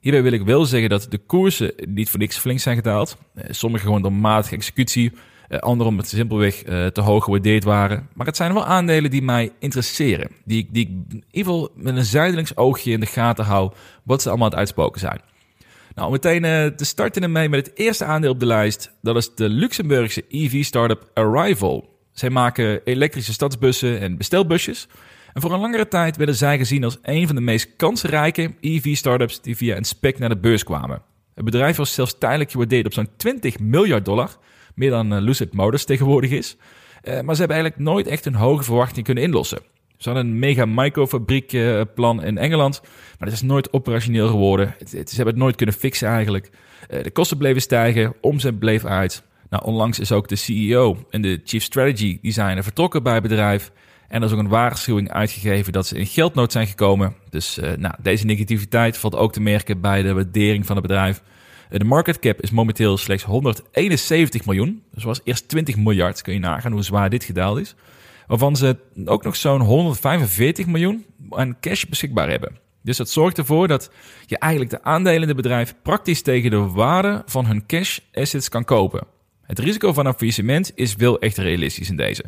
Hierbij 0.00 0.22
wil 0.22 0.32
ik 0.32 0.42
wel 0.42 0.64
zeggen 0.64 0.88
dat 0.88 1.06
de 1.10 1.18
koersen 1.18 1.72
niet 1.86 2.10
voor 2.10 2.18
niks 2.18 2.38
flink 2.38 2.60
zijn 2.60 2.76
gedaald. 2.76 3.16
Uh, 3.34 3.44
sommige 3.50 3.84
gewoon 3.84 4.02
door 4.02 4.12
matige 4.12 4.54
executie, 4.54 5.12
uh, 5.48 5.58
andere 5.58 5.88
omdat 5.88 6.08
ze 6.08 6.16
simpelweg 6.16 6.66
uh, 6.66 6.86
te 6.86 7.00
hoog 7.00 7.24
gewaardeerd 7.24 7.64
waren. 7.64 8.08
Maar 8.14 8.26
het 8.26 8.36
zijn 8.36 8.54
wel 8.54 8.66
aandelen 8.66 9.10
die 9.10 9.22
mij 9.22 9.52
interesseren. 9.58 10.30
Die, 10.44 10.68
die 10.70 10.82
ik 10.82 10.88
in 10.88 11.24
ieder 11.30 11.52
geval 11.52 11.70
met 11.74 11.96
een 11.96 12.04
zijdelings 12.04 12.56
oogje 12.56 12.90
in 12.90 13.00
de 13.00 13.06
gaten 13.06 13.44
hou 13.44 13.72
wat 14.02 14.22
ze 14.22 14.28
allemaal 14.28 14.46
aan 14.46 14.52
het 14.52 14.60
uitspoken 14.60 15.00
zijn. 15.00 15.20
Nou, 15.94 16.06
om 16.06 16.12
meteen 16.12 16.44
uh, 16.44 16.66
te 16.66 16.84
starten 16.84 17.22
ermee 17.22 17.48
met 17.48 17.66
het 17.66 17.78
eerste 17.78 18.04
aandeel 18.04 18.30
op 18.30 18.40
de 18.40 18.46
lijst. 18.46 18.90
Dat 19.02 19.16
is 19.16 19.34
de 19.34 19.48
Luxemburgse 19.48 20.24
EV-startup 20.28 21.10
Arrival. 21.14 21.98
Zij 22.12 22.30
maken 22.30 22.80
elektrische 22.84 23.32
stadsbussen 23.32 24.00
en 24.00 24.16
bestelbusjes. 24.16 24.88
En 25.32 25.40
voor 25.40 25.52
een 25.52 25.60
langere 25.60 25.88
tijd 25.88 26.16
werden 26.16 26.34
zij 26.34 26.58
gezien 26.58 26.84
als 26.84 26.98
een 27.02 27.26
van 27.26 27.36
de 27.36 27.42
meest 27.42 27.76
kansrijke 27.76 28.54
EV-startups 28.60 29.40
die 29.40 29.56
via 29.56 29.76
een 29.76 29.84
spec 29.84 30.18
naar 30.18 30.28
de 30.28 30.36
beurs 30.36 30.64
kwamen. 30.64 31.02
Het 31.34 31.44
bedrijf 31.44 31.76
was 31.76 31.94
zelfs 31.94 32.18
tijdelijk 32.18 32.50
gewaardeerd 32.50 32.86
op 32.86 32.92
zo'n 32.92 33.08
20 33.16 33.58
miljard 33.58 34.04
dollar, 34.04 34.36
meer 34.78 34.90
dan 34.90 35.12
uh, 35.12 35.20
Lucid 35.20 35.54
Motors 35.54 35.84
tegenwoordig 35.84 36.30
is. 36.30 36.56
Uh, 36.56 37.20
maar 37.20 37.34
ze 37.34 37.40
hebben 37.40 37.56
eigenlijk 37.56 37.78
nooit 37.78 38.06
echt 38.06 38.26
een 38.26 38.34
hoge 38.34 38.62
verwachting 38.62 39.04
kunnen 39.04 39.24
inlossen. 39.24 39.58
Ze 39.96 40.08
hadden 40.08 40.26
een 40.26 40.38
mega 40.38 40.64
microfabriekplan 40.66 42.22
in 42.22 42.38
Engeland, 42.38 42.80
maar 43.18 43.28
dat 43.28 43.32
is 43.32 43.42
nooit 43.42 43.72
operationeel 43.72 44.28
geworden. 44.28 44.74
ze 44.88 44.96
hebben 44.96 45.26
het 45.26 45.36
nooit 45.36 45.56
kunnen 45.56 45.74
fixen 45.74 46.08
eigenlijk. 46.08 46.50
De 46.88 47.10
kosten 47.10 47.38
bleven 47.38 47.62
stijgen, 47.62 48.14
omzet 48.20 48.58
bleef 48.58 48.84
uit. 48.84 49.22
Nou, 49.50 49.64
onlangs 49.64 49.98
is 49.98 50.12
ook 50.12 50.28
de 50.28 50.36
CEO 50.36 51.06
en 51.10 51.22
de 51.22 51.40
Chief 51.44 51.62
Strategy 51.62 52.18
Designer 52.22 52.62
vertrokken 52.62 53.02
bij 53.02 53.12
het 53.12 53.22
bedrijf. 53.22 53.72
En 54.08 54.20
er 54.20 54.26
is 54.26 54.32
ook 54.32 54.38
een 54.38 54.48
waarschuwing 54.48 55.12
uitgegeven 55.12 55.72
dat 55.72 55.86
ze 55.86 55.98
in 55.98 56.06
geldnood 56.06 56.52
zijn 56.52 56.66
gekomen. 56.66 57.14
Dus 57.30 57.58
nou, 57.76 57.94
deze 58.02 58.24
negativiteit 58.24 58.96
valt 58.96 59.16
ook 59.16 59.32
te 59.32 59.40
merken 59.40 59.80
bij 59.80 60.02
de 60.02 60.14
waardering 60.14 60.66
van 60.66 60.76
het 60.76 60.86
bedrijf. 60.86 61.22
De 61.68 61.84
market 61.84 62.18
cap 62.18 62.40
is 62.40 62.50
momenteel 62.50 62.96
slechts 62.96 63.24
171 63.24 64.46
miljoen. 64.46 64.82
Dus 64.94 65.04
was 65.04 65.20
eerst 65.24 65.48
20 65.48 65.76
miljard. 65.76 66.22
Kun 66.22 66.32
je 66.32 66.38
nagaan 66.38 66.72
hoe 66.72 66.82
zwaar 66.82 67.10
dit 67.10 67.24
gedaald 67.24 67.58
is. 67.58 67.74
Waarvan 68.26 68.56
ze 68.56 68.76
ook 69.04 69.24
nog 69.24 69.36
zo'n 69.36 69.60
145 69.60 70.66
miljoen 70.66 71.04
aan 71.30 71.60
cash 71.60 71.84
beschikbaar 71.84 72.28
hebben. 72.30 72.58
Dus 72.82 72.96
dat 72.96 73.10
zorgt 73.10 73.38
ervoor 73.38 73.68
dat 73.68 73.90
je 74.26 74.38
eigenlijk 74.38 74.72
de 74.72 74.82
aandelen 74.82 75.22
in 75.22 75.28
het 75.28 75.36
bedrijf 75.36 75.74
praktisch 75.82 76.22
tegen 76.22 76.50
de 76.50 76.56
waarde 76.56 77.22
van 77.26 77.46
hun 77.46 77.66
cash 77.66 77.98
assets 78.12 78.48
kan 78.48 78.64
kopen. 78.64 79.06
Het 79.42 79.58
risico 79.58 79.92
van 79.92 80.06
een 80.06 80.14
faillissement 80.14 80.72
is 80.74 80.96
wel 80.96 81.18
echt 81.18 81.36
realistisch 81.36 81.90
in 81.90 81.96
deze. 81.96 82.24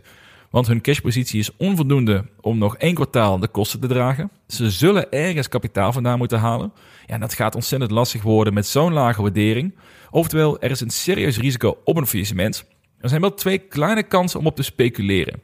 Want 0.50 0.66
hun 0.66 0.80
cashpositie 0.80 1.38
is 1.38 1.56
onvoldoende 1.56 2.24
om 2.40 2.58
nog 2.58 2.76
één 2.76 2.94
kwartaal 2.94 3.38
de 3.38 3.48
kosten 3.48 3.80
te 3.80 3.86
dragen. 3.86 4.30
Ze 4.46 4.70
zullen 4.70 5.10
ergens 5.10 5.48
kapitaal 5.48 5.92
vandaan 5.92 6.18
moeten 6.18 6.38
halen. 6.38 6.72
Ja, 7.06 7.14
en 7.14 7.20
dat 7.20 7.34
gaat 7.34 7.54
ontzettend 7.54 7.90
lastig 7.90 8.22
worden 8.22 8.54
met 8.54 8.66
zo'n 8.66 8.92
lage 8.92 9.22
waardering. 9.22 9.74
Oftewel, 10.10 10.60
er 10.60 10.70
is 10.70 10.80
een 10.80 10.90
serieus 10.90 11.38
risico 11.38 11.78
op 11.84 11.96
een 11.96 12.06
faillissement. 12.06 12.64
Er 13.00 13.08
zijn 13.08 13.20
wel 13.20 13.34
twee 13.34 13.58
kleine 13.58 14.02
kansen 14.02 14.40
om 14.40 14.46
op 14.46 14.56
te 14.56 14.62
speculeren. 14.62 15.42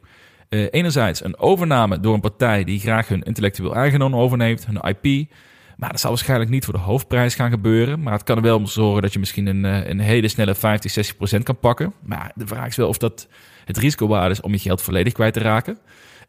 Uh, 0.49 0.67
enerzijds 0.71 1.23
een 1.23 1.39
overname 1.39 1.99
door 1.99 2.13
een 2.13 2.21
partij 2.21 2.63
die 2.63 2.79
graag 2.79 3.07
hun 3.07 3.23
intellectueel 3.23 3.75
eigendom 3.75 4.15
overneemt, 4.15 4.65
hun 4.65 4.95
IP. 4.95 5.29
Maar 5.77 5.89
dat 5.89 5.99
zal 5.99 6.09
waarschijnlijk 6.09 6.49
niet 6.49 6.65
voor 6.65 6.73
de 6.73 6.79
hoofdprijs 6.79 7.35
gaan 7.35 7.49
gebeuren. 7.49 8.01
Maar 8.01 8.13
het 8.13 8.23
kan 8.23 8.37
er 8.37 8.41
wel 8.41 8.57
om 8.57 8.65
zorgen 8.65 9.01
dat 9.01 9.13
je 9.13 9.19
misschien 9.19 9.45
een, 9.45 9.65
eh, 9.65 9.89
een 9.89 9.99
hele 9.99 10.27
snelle 10.27 10.55
50, 10.55 10.91
60 10.91 11.17
procent 11.17 11.43
kan 11.43 11.59
pakken. 11.59 11.93
Maar 12.03 12.31
de 12.35 12.47
vraag 12.47 12.67
is 12.67 12.75
wel 12.75 12.87
of 12.87 12.97
dat 12.97 13.27
het 13.67 13.77
risico 13.77 14.07
waard 14.07 14.31
is 14.31 14.41
om 14.41 14.51
je 14.51 14.59
geld 14.59 14.81
volledig 14.81 15.13
kwijt 15.13 15.33
te 15.33 15.39
raken. 15.39 15.77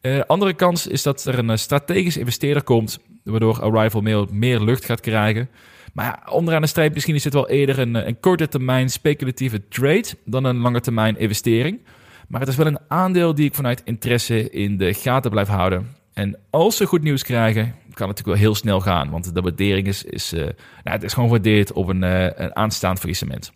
Uh, 0.02 0.20
andere 0.26 0.54
kans 0.54 0.86
is 0.86 1.02
dat 1.02 1.24
er 1.24 1.38
een 1.38 1.58
strategische 1.58 2.20
investeerder 2.20 2.62
komt, 2.62 2.98
waardoor 3.24 3.60
Arrival 3.60 4.00
meer, 4.00 4.26
meer 4.30 4.60
lucht 4.60 4.84
gaat 4.84 5.00
krijgen. 5.00 5.48
Maar 5.92 6.22
onderaan 6.30 6.62
de 6.62 6.68
streep 6.68 6.94
misschien 6.94 7.14
is 7.14 7.22
dit 7.22 7.32
wel 7.32 7.48
eerder 7.48 7.78
een, 7.78 7.94
een 7.94 8.20
korte 8.20 8.48
termijn 8.48 8.90
speculatieve 8.90 9.68
trade 9.68 10.08
dan 10.24 10.44
een 10.44 10.58
lange 10.58 10.80
termijn 10.80 11.18
investering. 11.18 11.80
Maar 12.28 12.40
het 12.40 12.48
is 12.48 12.56
wel 12.56 12.66
een 12.66 12.78
aandeel 12.88 13.34
die 13.34 13.46
ik 13.46 13.54
vanuit 13.54 13.82
interesse 13.84 14.50
in 14.50 14.76
de 14.76 14.94
gaten 14.94 15.30
blijf 15.30 15.48
houden. 15.48 15.96
En 16.12 16.36
als 16.50 16.76
ze 16.76 16.86
goed 16.86 17.02
nieuws 17.02 17.22
krijgen, 17.22 17.64
kan 17.64 18.08
het 18.08 18.16
natuurlijk 18.16 18.26
wel 18.26 18.36
heel 18.36 18.54
snel 18.54 18.80
gaan. 18.80 19.10
Want 19.10 19.34
de 19.34 19.40
waardering 19.40 19.86
is, 19.86 20.04
is, 20.04 20.32
nou, 20.32 20.52
het 20.82 21.02
is 21.02 21.12
gewoon 21.12 21.28
gewaardeerd 21.28 21.72
op 21.72 21.88
een, 21.88 22.02
een 22.42 22.56
aanstaand 22.56 22.98
faillissement. 22.98 23.52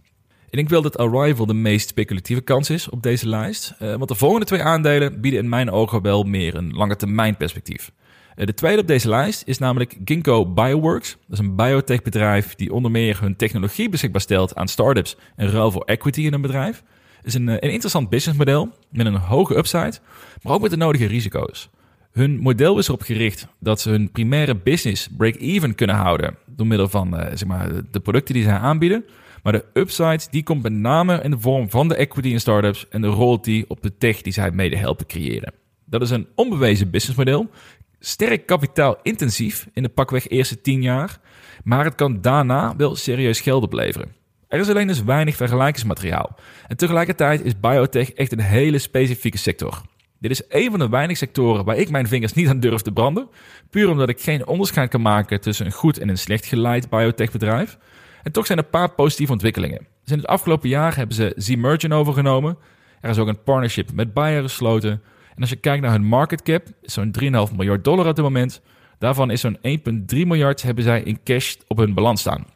Ik 0.52 0.58
denk 0.58 0.70
wel 0.70 0.82
dat 0.82 0.98
Arrival 0.98 1.46
de 1.46 1.54
meest 1.54 1.88
speculatieve 1.88 2.40
kans 2.40 2.70
is 2.70 2.88
op 2.88 3.02
deze 3.02 3.28
lijst. 3.28 3.74
Uh, 3.82 3.94
want 3.94 4.08
de 4.08 4.14
volgende 4.14 4.46
twee 4.46 4.62
aandelen 4.62 5.20
bieden 5.20 5.40
in 5.40 5.48
mijn 5.48 5.70
ogen 5.70 6.02
wel 6.02 6.22
meer 6.22 6.54
een 6.54 6.72
lange 6.72 6.96
termijn 6.96 7.36
perspectief. 7.36 7.92
de 8.34 8.54
tweede 8.54 8.80
op 8.80 8.86
deze 8.86 9.08
lijst 9.08 9.42
is 9.46 9.58
namelijk 9.58 9.96
Ginkgo 10.04 10.46
Bioworks. 10.46 11.10
Dat 11.10 11.38
is 11.38 11.46
een 11.46 11.56
biotechbedrijf 11.56 12.54
die 12.54 12.72
onder 12.72 12.90
meer 12.90 13.20
hun 13.20 13.36
technologie 13.36 13.88
beschikbaar 13.88 14.20
stelt 14.20 14.54
aan 14.54 14.68
startups 14.68 15.16
en 15.36 15.50
ruil 15.50 15.70
voor 15.70 15.84
equity 15.84 16.20
in 16.20 16.32
een 16.32 16.40
bedrijf 16.40 16.82
is 17.22 17.34
een, 17.34 17.48
eh, 17.48 17.54
een 17.54 17.70
interessant 17.70 18.08
businessmodel 18.08 18.70
met 18.90 19.06
een 19.06 19.16
hoge 19.16 19.56
upside, 19.56 19.94
maar 20.42 20.52
ook 20.52 20.60
met 20.62 20.70
de 20.70 20.76
nodige 20.76 21.06
risico's. 21.06 21.70
Hun 22.10 22.38
model 22.38 22.78
is 22.78 22.88
erop 22.88 23.02
gericht 23.02 23.46
dat 23.58 23.80
ze 23.80 23.90
hun 23.90 24.10
primaire 24.10 24.54
business 24.54 25.08
break-even 25.16 25.74
kunnen 25.74 25.96
houden 25.96 26.36
door 26.46 26.66
middel 26.66 26.88
van 26.88 27.16
zeg 27.34 27.48
maar, 27.48 27.70
de 27.90 28.00
producten 28.00 28.34
die 28.34 28.42
zij 28.42 28.56
aanbieden. 28.56 29.04
Maar 29.42 29.52
de 29.52 29.64
upside 29.72 30.20
die 30.30 30.42
komt 30.42 30.62
met 30.62 30.72
name 30.72 31.20
in 31.22 31.30
de 31.30 31.40
vorm 31.40 31.70
van 31.70 31.88
de 31.88 31.94
equity 31.94 32.28
in 32.28 32.40
startups 32.40 32.88
en 32.88 33.00
de 33.00 33.06
royalty 33.06 33.64
op 33.68 33.82
de 33.82 33.96
tech 33.96 34.22
die 34.22 34.32
zij 34.32 34.50
mede 34.50 34.76
helpen 34.76 35.06
creëren. 35.06 35.52
Dat 35.84 36.02
is 36.02 36.10
een 36.10 36.28
onbewezen 36.34 36.90
businessmodel, 36.90 37.50
sterk 37.98 38.46
kapitaalintensief 38.46 39.68
in 39.72 39.82
de 39.82 39.88
pakweg 39.88 40.28
eerste 40.28 40.60
10 40.60 40.82
jaar, 40.82 41.18
maar 41.64 41.84
het 41.84 41.94
kan 41.94 42.20
daarna 42.20 42.76
wel 42.76 42.96
serieus 42.96 43.40
geld 43.40 43.62
opleveren. 43.62 44.14
Er 44.48 44.60
is 44.60 44.68
alleen 44.68 44.86
dus 44.86 45.02
weinig 45.02 45.36
vergelijkingsmateriaal. 45.36 46.36
En 46.66 46.76
tegelijkertijd 46.76 47.44
is 47.44 47.60
biotech 47.60 48.12
echt 48.12 48.32
een 48.32 48.40
hele 48.40 48.78
specifieke 48.78 49.38
sector. 49.38 49.82
Dit 50.18 50.30
is 50.30 50.42
een 50.48 50.70
van 50.70 50.78
de 50.78 50.88
weinige 50.88 51.18
sectoren 51.18 51.64
waar 51.64 51.76
ik 51.76 51.90
mijn 51.90 52.08
vingers 52.08 52.32
niet 52.32 52.48
aan 52.48 52.60
durf 52.60 52.80
te 52.80 52.92
branden. 52.92 53.28
Puur 53.70 53.90
omdat 53.90 54.08
ik 54.08 54.20
geen 54.20 54.46
onderscheid 54.46 54.90
kan 54.90 55.02
maken 55.02 55.40
tussen 55.40 55.66
een 55.66 55.72
goed 55.72 55.98
en 55.98 56.08
een 56.08 56.18
slecht 56.18 56.46
geleid 56.46 56.88
biotechbedrijf. 56.88 57.78
En 58.22 58.32
toch 58.32 58.46
zijn 58.46 58.58
er 58.58 58.64
een 58.64 58.70
paar 58.70 58.90
positieve 58.90 59.32
ontwikkelingen. 59.32 59.86
Dus 60.02 60.12
in 60.12 60.18
het 60.18 60.26
afgelopen 60.26 60.68
jaar 60.68 60.96
hebben 60.96 61.16
ze 61.16 61.32
Z-Merchant 61.36 61.92
overgenomen. 61.92 62.58
Er 63.00 63.10
is 63.10 63.18
ook 63.18 63.28
een 63.28 63.42
partnership 63.42 63.92
met 63.92 64.12
Bayer 64.12 64.42
gesloten. 64.42 64.90
En 65.34 65.40
als 65.40 65.50
je 65.50 65.56
kijkt 65.56 65.82
naar 65.82 65.92
hun 65.92 66.04
market 66.04 66.42
cap, 66.42 66.66
zo'n 66.82 67.14
3,5 67.22 67.56
miljard 67.56 67.84
dollar 67.84 68.06
op 68.08 68.14
dit 68.14 68.24
moment. 68.24 68.60
Daarvan 68.98 69.30
is 69.30 69.40
zo'n 69.40 69.56
1,3 69.56 69.62
miljard 70.08 70.62
hebben 70.62 70.84
zij 70.84 71.02
in 71.02 71.22
cash 71.24 71.54
op 71.68 71.76
hun 71.76 71.94
balans 71.94 72.20
staan. 72.20 72.46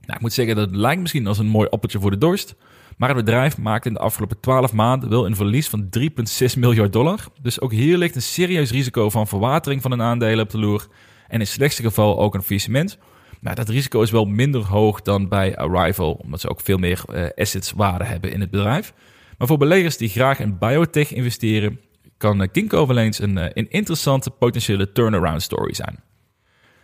Nou, 0.00 0.14
ik 0.14 0.20
moet 0.20 0.32
zeggen, 0.32 0.56
dat 0.56 0.70
lijkt 0.70 1.00
misschien 1.00 1.26
als 1.26 1.38
een 1.38 1.46
mooi 1.46 1.68
appeltje 1.68 2.00
voor 2.00 2.10
de 2.10 2.18
dorst. 2.18 2.54
Maar 2.96 3.08
het 3.08 3.24
bedrijf 3.24 3.58
maakte 3.58 3.88
in 3.88 3.94
de 3.94 4.00
afgelopen 4.00 4.40
12 4.40 4.72
maanden 4.72 5.08
wel 5.08 5.26
een 5.26 5.36
verlies 5.36 5.68
van 5.68 5.88
3,6 5.98 6.58
miljard 6.58 6.92
dollar. 6.92 7.26
Dus 7.40 7.60
ook 7.60 7.72
hier 7.72 7.96
ligt 7.98 8.14
een 8.14 8.22
serieus 8.22 8.70
risico 8.70 9.10
van 9.10 9.26
verwatering 9.26 9.82
van 9.82 9.92
een 9.92 10.02
aandelen 10.02 10.44
op 10.44 10.50
de 10.50 10.58
loer. 10.58 10.86
En 11.26 11.34
in 11.34 11.40
het 11.40 11.48
slechtste 11.48 11.82
geval 11.82 12.20
ook 12.20 12.34
een 12.34 12.42
faillissement. 12.42 12.98
Nou, 13.42 13.56
dat 13.56 13.68
risico 13.68 14.02
is 14.02 14.10
wel 14.10 14.24
minder 14.24 14.60
hoog 14.60 15.00
dan 15.00 15.28
bij 15.28 15.56
Arrival, 15.56 16.12
omdat 16.12 16.40
ze 16.40 16.48
ook 16.48 16.60
veel 16.60 16.78
meer 16.78 17.02
uh, 17.10 17.26
assets 17.36 17.72
waarde 17.72 18.04
hebben 18.04 18.32
in 18.32 18.40
het 18.40 18.50
bedrijf. 18.50 18.92
Maar 19.38 19.46
voor 19.46 19.58
beleggers 19.58 19.96
die 19.96 20.08
graag 20.08 20.38
in 20.38 20.58
biotech 20.58 21.12
investeren, 21.12 21.80
kan 22.16 22.48
Ginkgo 22.52 22.86
wel 22.86 22.98
eens 22.98 23.18
een, 23.18 23.36
uh, 23.36 23.44
een 23.52 23.70
interessante 23.70 24.30
potentiële 24.30 24.92
turnaround 24.92 25.42
story 25.42 25.74
zijn. 25.74 25.98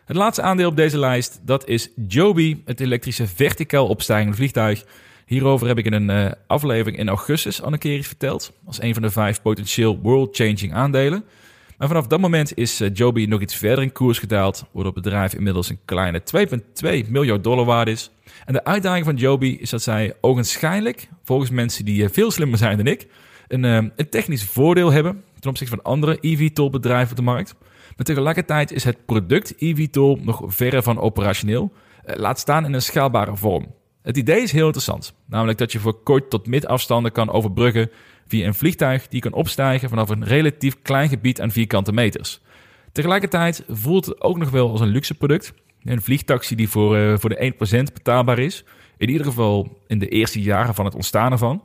Het 0.04 0.16
laatste 0.16 0.42
aandeel 0.42 0.68
op 0.68 0.76
deze 0.76 0.98
lijst, 0.98 1.40
dat 1.44 1.68
is 1.68 1.90
Joby, 2.08 2.62
het 2.64 2.80
elektrische 2.80 3.26
verticaal 3.26 3.86
opstijgende 3.86 4.36
vliegtuig. 4.36 4.84
Hierover 5.26 5.66
heb 5.66 5.78
ik 5.78 5.86
in 5.86 5.92
een 5.92 6.34
aflevering 6.46 6.98
in 6.98 7.08
augustus 7.08 7.62
al 7.62 7.72
een 7.72 7.78
keer 7.78 7.96
iets 7.96 8.06
verteld, 8.06 8.52
als 8.66 8.82
een 8.82 8.94
van 8.94 9.02
de 9.02 9.10
vijf 9.10 9.42
potentieel 9.42 9.98
world-changing 9.98 10.74
aandelen. 10.74 11.24
Maar 11.78 11.88
vanaf 11.88 12.06
dat 12.06 12.20
moment 12.20 12.56
is 12.56 12.80
uh, 12.80 12.88
Joby 12.92 13.24
nog 13.24 13.40
iets 13.40 13.54
verder 13.54 13.84
in 13.84 13.92
koers 13.92 14.18
gedaald, 14.18 14.64
waardoor 14.72 14.94
het 14.94 15.02
bedrijf 15.02 15.34
inmiddels 15.34 15.68
een 15.68 15.78
kleine 15.84 16.22
2,2 17.04 17.10
miljard 17.10 17.44
dollar 17.44 17.64
waard 17.64 17.88
is. 17.88 18.10
En 18.44 18.52
de 18.52 18.64
uitdaging 18.64 19.04
van 19.04 19.16
Joby 19.16 19.56
is 19.60 19.70
dat 19.70 19.82
zij 19.82 20.14
ogenschijnlijk, 20.20 21.08
volgens 21.24 21.50
mensen 21.50 21.84
die 21.84 22.02
uh, 22.02 22.08
veel 22.12 22.30
slimmer 22.30 22.58
zijn 22.58 22.76
dan 22.76 22.86
ik, 22.86 23.06
een, 23.48 23.62
een 23.64 24.08
technisch 24.10 24.44
voordeel 24.44 24.92
hebben 24.92 25.22
ten 25.40 25.50
opzichte 25.50 25.74
van 25.74 25.84
andere 25.84 26.18
EV-tool 26.20 26.70
bedrijven 26.70 27.10
op 27.10 27.16
de 27.16 27.22
markt. 27.22 27.54
Maar 27.96 28.06
tegelijkertijd 28.06 28.72
is 28.72 28.84
het 28.84 29.06
product 29.06 29.54
eVTOL 29.58 30.18
nog 30.22 30.42
verre 30.46 30.82
van 30.82 31.00
operationeel, 31.00 31.72
eh, 32.04 32.16
laat 32.16 32.38
staan 32.38 32.64
in 32.64 32.72
een 32.72 32.82
schaalbare 32.82 33.36
vorm. 33.36 33.74
Het 34.02 34.16
idee 34.16 34.42
is 34.42 34.52
heel 34.52 34.64
interessant, 34.64 35.14
namelijk 35.26 35.58
dat 35.58 35.72
je 35.72 35.78
voor 35.78 36.02
kort 36.02 36.30
tot 36.30 36.46
midafstanden 36.46 37.12
kan 37.12 37.30
overbruggen 37.30 37.90
via 38.28 38.46
een 38.46 38.54
vliegtuig 38.54 39.08
die 39.08 39.20
kan 39.20 39.32
opstijgen 39.32 39.88
vanaf 39.88 40.08
een 40.08 40.24
relatief 40.24 40.82
klein 40.82 41.08
gebied 41.08 41.40
aan 41.40 41.50
vierkante 41.50 41.92
meters. 41.92 42.40
Tegelijkertijd 42.92 43.64
voelt 43.68 44.06
het 44.06 44.20
ook 44.20 44.38
nog 44.38 44.50
wel 44.50 44.70
als 44.70 44.80
een 44.80 44.88
luxe 44.88 45.14
product. 45.14 45.52
Een 45.84 46.02
vliegtaxi 46.02 46.54
die 46.54 46.68
voor, 46.68 46.96
uh, 46.96 47.14
voor 47.18 47.30
de 47.30 47.52
1% 47.88 47.92
betaalbaar 47.92 48.38
is. 48.38 48.64
In 48.96 49.08
ieder 49.10 49.26
geval 49.26 49.82
in 49.86 49.98
de 49.98 50.08
eerste 50.08 50.42
jaren 50.42 50.74
van 50.74 50.84
het 50.84 50.94
ontstaan 50.94 51.32
ervan. 51.32 51.62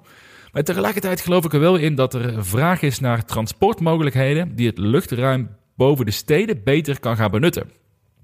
Maar 0.52 0.64
tegelijkertijd 0.64 1.22
geloof 1.22 1.46
ik 1.46 1.54
er 1.54 1.60
wel 1.60 1.76
in 1.76 1.96
dat 1.96 2.14
er 2.14 2.46
vraag 2.46 2.82
is 2.82 3.00
naar 3.00 3.26
transportmogelijkheden 3.26 4.56
die 4.56 4.68
het 4.68 4.78
luchtruim 4.78 5.50
boven 5.76 6.06
de 6.06 6.12
steden 6.12 6.64
beter 6.64 7.00
kan 7.00 7.16
gaan 7.16 7.32
benutten. 7.32 7.72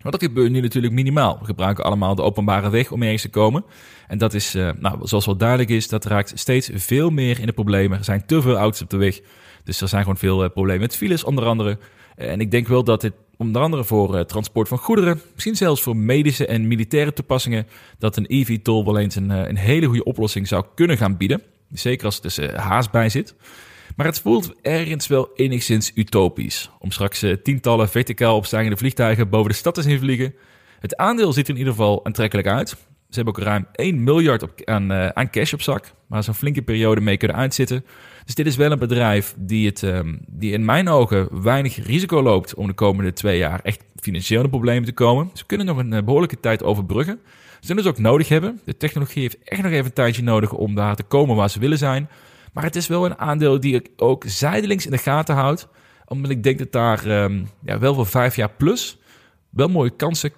Want 0.02 0.20
dat 0.20 0.24
gebeurt 0.24 0.52
nu 0.52 0.62
natuurlijk 0.62 0.93
minimaal. 0.93 1.38
We 1.39 1.45
gebruiken 1.45 1.84
allemaal 1.84 2.16
de 2.16 2.22
openbare 2.22 2.70
weg 2.70 2.91
om 2.91 3.04
ergens 3.04 3.22
te 3.22 3.30
komen. 3.30 3.64
En 4.08 4.18
dat 4.18 4.34
is, 4.34 4.56
uh, 4.56 4.70
nou, 4.80 5.08
zoals 5.08 5.26
wel 5.26 5.38
duidelijk 5.38 5.70
is, 5.70 5.88
dat 5.88 6.06
raakt 6.06 6.32
steeds 6.36 6.70
veel 6.74 7.10
meer 7.10 7.39
in 7.39 7.45
de 7.45 7.52
problemen. 7.52 7.97
Er 7.97 8.04
zijn 8.04 8.26
te 8.26 8.41
veel 8.41 8.56
auto's 8.56 8.82
op 8.82 8.89
de 8.89 8.97
weg. 8.97 9.20
Dus 9.64 9.82
er 9.82 9.88
zijn 9.88 10.02
gewoon 10.02 10.18
veel 10.18 10.43
uh, 10.43 10.50
problemen 10.50 10.82
met 10.82 10.95
files, 10.95 11.24
onder 11.24 11.45
andere. 11.45 11.78
En 12.16 12.39
ik 12.39 12.52
denk 12.52 12.68
wel 12.68 12.84
dat 12.84 13.02
dit 13.02 13.14
onder 13.38 13.62
andere 13.62 13.84
voor 13.84 14.16
uh, 14.16 14.22
transport 14.22 14.68
van 14.68 14.78
goederen, 14.78 15.22
misschien 15.34 15.56
zelfs 15.56 15.82
voor 15.82 15.97
medische 15.97 16.45
en 16.45 16.68
militaire 16.68 17.14
toepassingen, 17.14 17.68
dat 17.97 18.18
een 18.18 18.26
EV-tol 18.28 18.86
wel 18.86 18.97
eens 18.97 19.16
een, 19.16 19.30
een 19.30 19.58
hele 19.58 19.86
goede 19.86 20.04
oplossing 20.04 20.47
zou 20.47 20.66
kunnen 20.76 20.97
gaan 20.97 21.18
bieden. 21.18 21.41
Zeker 21.72 22.06
als 22.06 22.16
er 22.16 22.22
dus 22.22 22.38
haast 22.54 22.91
bij 22.91 23.10
zit. 23.10 23.36
Maar 24.00 24.08
het 24.08 24.22
voelt 24.22 24.54
ergens 24.62 25.08
wel 25.08 25.30
enigszins 25.36 25.91
utopisch 25.95 26.70
om 26.80 26.91
straks 26.91 27.26
tientallen 27.43 27.89
verticaal 27.89 28.36
opstijgende 28.36 28.78
vliegtuigen 28.78 29.30
boven 29.30 29.52
de 29.52 29.58
stad 29.58 29.74
te 29.74 29.82
zien 29.82 30.00
vliegen. 30.00 30.34
Het 30.80 30.97
aandeel 30.97 31.34
ziet 31.34 31.43
er 31.47 31.54
in 31.54 31.58
ieder 31.58 31.74
geval 31.74 32.06
aantrekkelijk 32.06 32.47
uit. 32.47 32.70
Ze 32.70 32.76
hebben 33.10 33.34
ook 33.34 33.43
ruim 33.43 33.68
1 33.72 34.04
miljard 34.04 34.66
aan, 34.66 34.91
uh, 34.91 35.08
aan 35.08 35.30
cash 35.30 35.54
op 35.54 35.62
zak, 35.62 35.93
waar 36.08 36.24
ze 36.24 36.30
een 36.30 36.36
flinke 36.36 36.62
periode 36.62 37.02
mee 37.02 37.18
kunnen 37.18 37.38
uitzitten. 37.38 37.86
Dus 38.26 38.36
dit 38.36 38.45
is 38.45 38.56
wel 38.56 38.72
een 38.72 38.80
bedrijf 38.80 39.36
die, 39.38 39.68
het, 39.68 39.82
um, 39.82 40.20
die 40.28 40.52
in 40.52 40.66
mijn 40.66 40.89
ogen 40.89 41.43
weinig 41.43 41.86
risico 41.86 42.22
loopt 42.22 42.54
om 42.54 42.68
de 42.68 42.74
komende 42.74 43.14
twee 43.14 43.38
jaar 43.38 43.60
echt 43.64 43.84
financiële 43.95 44.50
problemen 44.50 44.86
te 44.86 44.93
komen. 44.93 45.30
Ze 45.34 45.45
kunnen 45.45 45.66
nog 45.66 45.78
een 45.78 45.93
uh, 45.93 46.04
behoorlijke 46.04 46.39
tijd 46.39 46.64
overbruggen. 46.64 47.20
Ze 47.60 47.66
zullen 47.68 47.84
ze 47.84 47.89
ook 47.89 47.97
nodig 47.97 48.30
hebben. 48.30 48.60
De 48.66 48.78
technologie 48.78 49.22
heeft 49.22 49.38
echt 49.43 49.62
nog 49.62 49.72
even 49.72 49.86
een 49.86 49.93
tijdje 49.93 50.24
nodig 50.24 50.54
om 50.54 50.76
daar 50.76 50.95
te 50.95 51.04
komen 51.04 51.36
waar 51.36 51.50
ze 51.50 51.60
willen 51.60 51.78
zijn. 51.78 52.10
Maar 52.54 52.64
het 52.64 52.76
is 52.76 52.88
wel 52.88 53.06
een 53.06 53.18
aandeel 53.18 53.60
die 53.60 53.76
ik 53.76 53.89
ook 53.95 54.24
zijdelings 54.28 54.86
in 54.86 54.91
de 54.91 54.97
gaten 54.97 55.36
houd. 55.36 55.68
Omdat 56.06 56.32
ik 56.32 56.43
denk 56.43 56.58
dat 56.58 56.72
daar 56.72 57.24
um, 57.24 57.50
ja, 57.66 57.80
wel 57.80 57.93
voor 57.93 58.08
vijf 58.08 58.36
jaar 58.36 58.50
plus 58.50 58.97
wel 59.50 59.68
mooie 59.68 59.95
kansen 59.95 60.32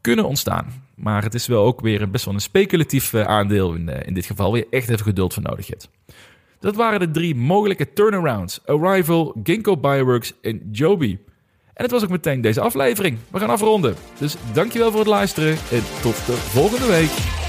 kunnen 0.00 0.24
ontstaan. 0.24 0.84
Maar 0.94 1.22
het 1.22 1.34
is 1.34 1.46
wel 1.46 1.64
ook 1.64 1.80
weer 1.80 2.10
best 2.10 2.24
wel 2.24 2.34
een 2.34 2.40
speculatief 2.40 3.12
eh, 3.12 3.22
aandeel 3.22 3.74
in, 3.74 3.88
eh, 3.88 4.06
in 4.06 4.14
dit 4.14 4.26
geval, 4.26 4.50
waar 4.50 4.58
je 4.58 4.66
echt 4.70 4.88
even 4.88 5.04
geduld 5.04 5.34
voor 5.34 5.42
nodig 5.42 5.66
hebt. 5.66 5.88
Dat 6.60 6.76
waren 6.76 7.00
de 7.00 7.10
drie 7.10 7.34
mogelijke 7.34 7.92
turnarounds: 7.92 8.60
Arrival, 8.66 9.36
Ginkgo 9.42 9.76
Bioworks 9.76 10.32
en 10.42 10.68
Joby. 10.72 11.18
En 11.74 11.82
het 11.82 11.90
was 11.90 12.02
ook 12.02 12.10
meteen 12.10 12.40
deze 12.40 12.60
aflevering. 12.60 13.18
We 13.30 13.38
gaan 13.38 13.50
afronden. 13.50 13.94
Dus 14.18 14.36
dankjewel 14.52 14.90
voor 14.90 15.00
het 15.00 15.08
luisteren 15.08 15.52
en 15.52 15.82
tot 16.02 16.26
de 16.26 16.32
volgende 16.32 16.86
week. 16.86 17.45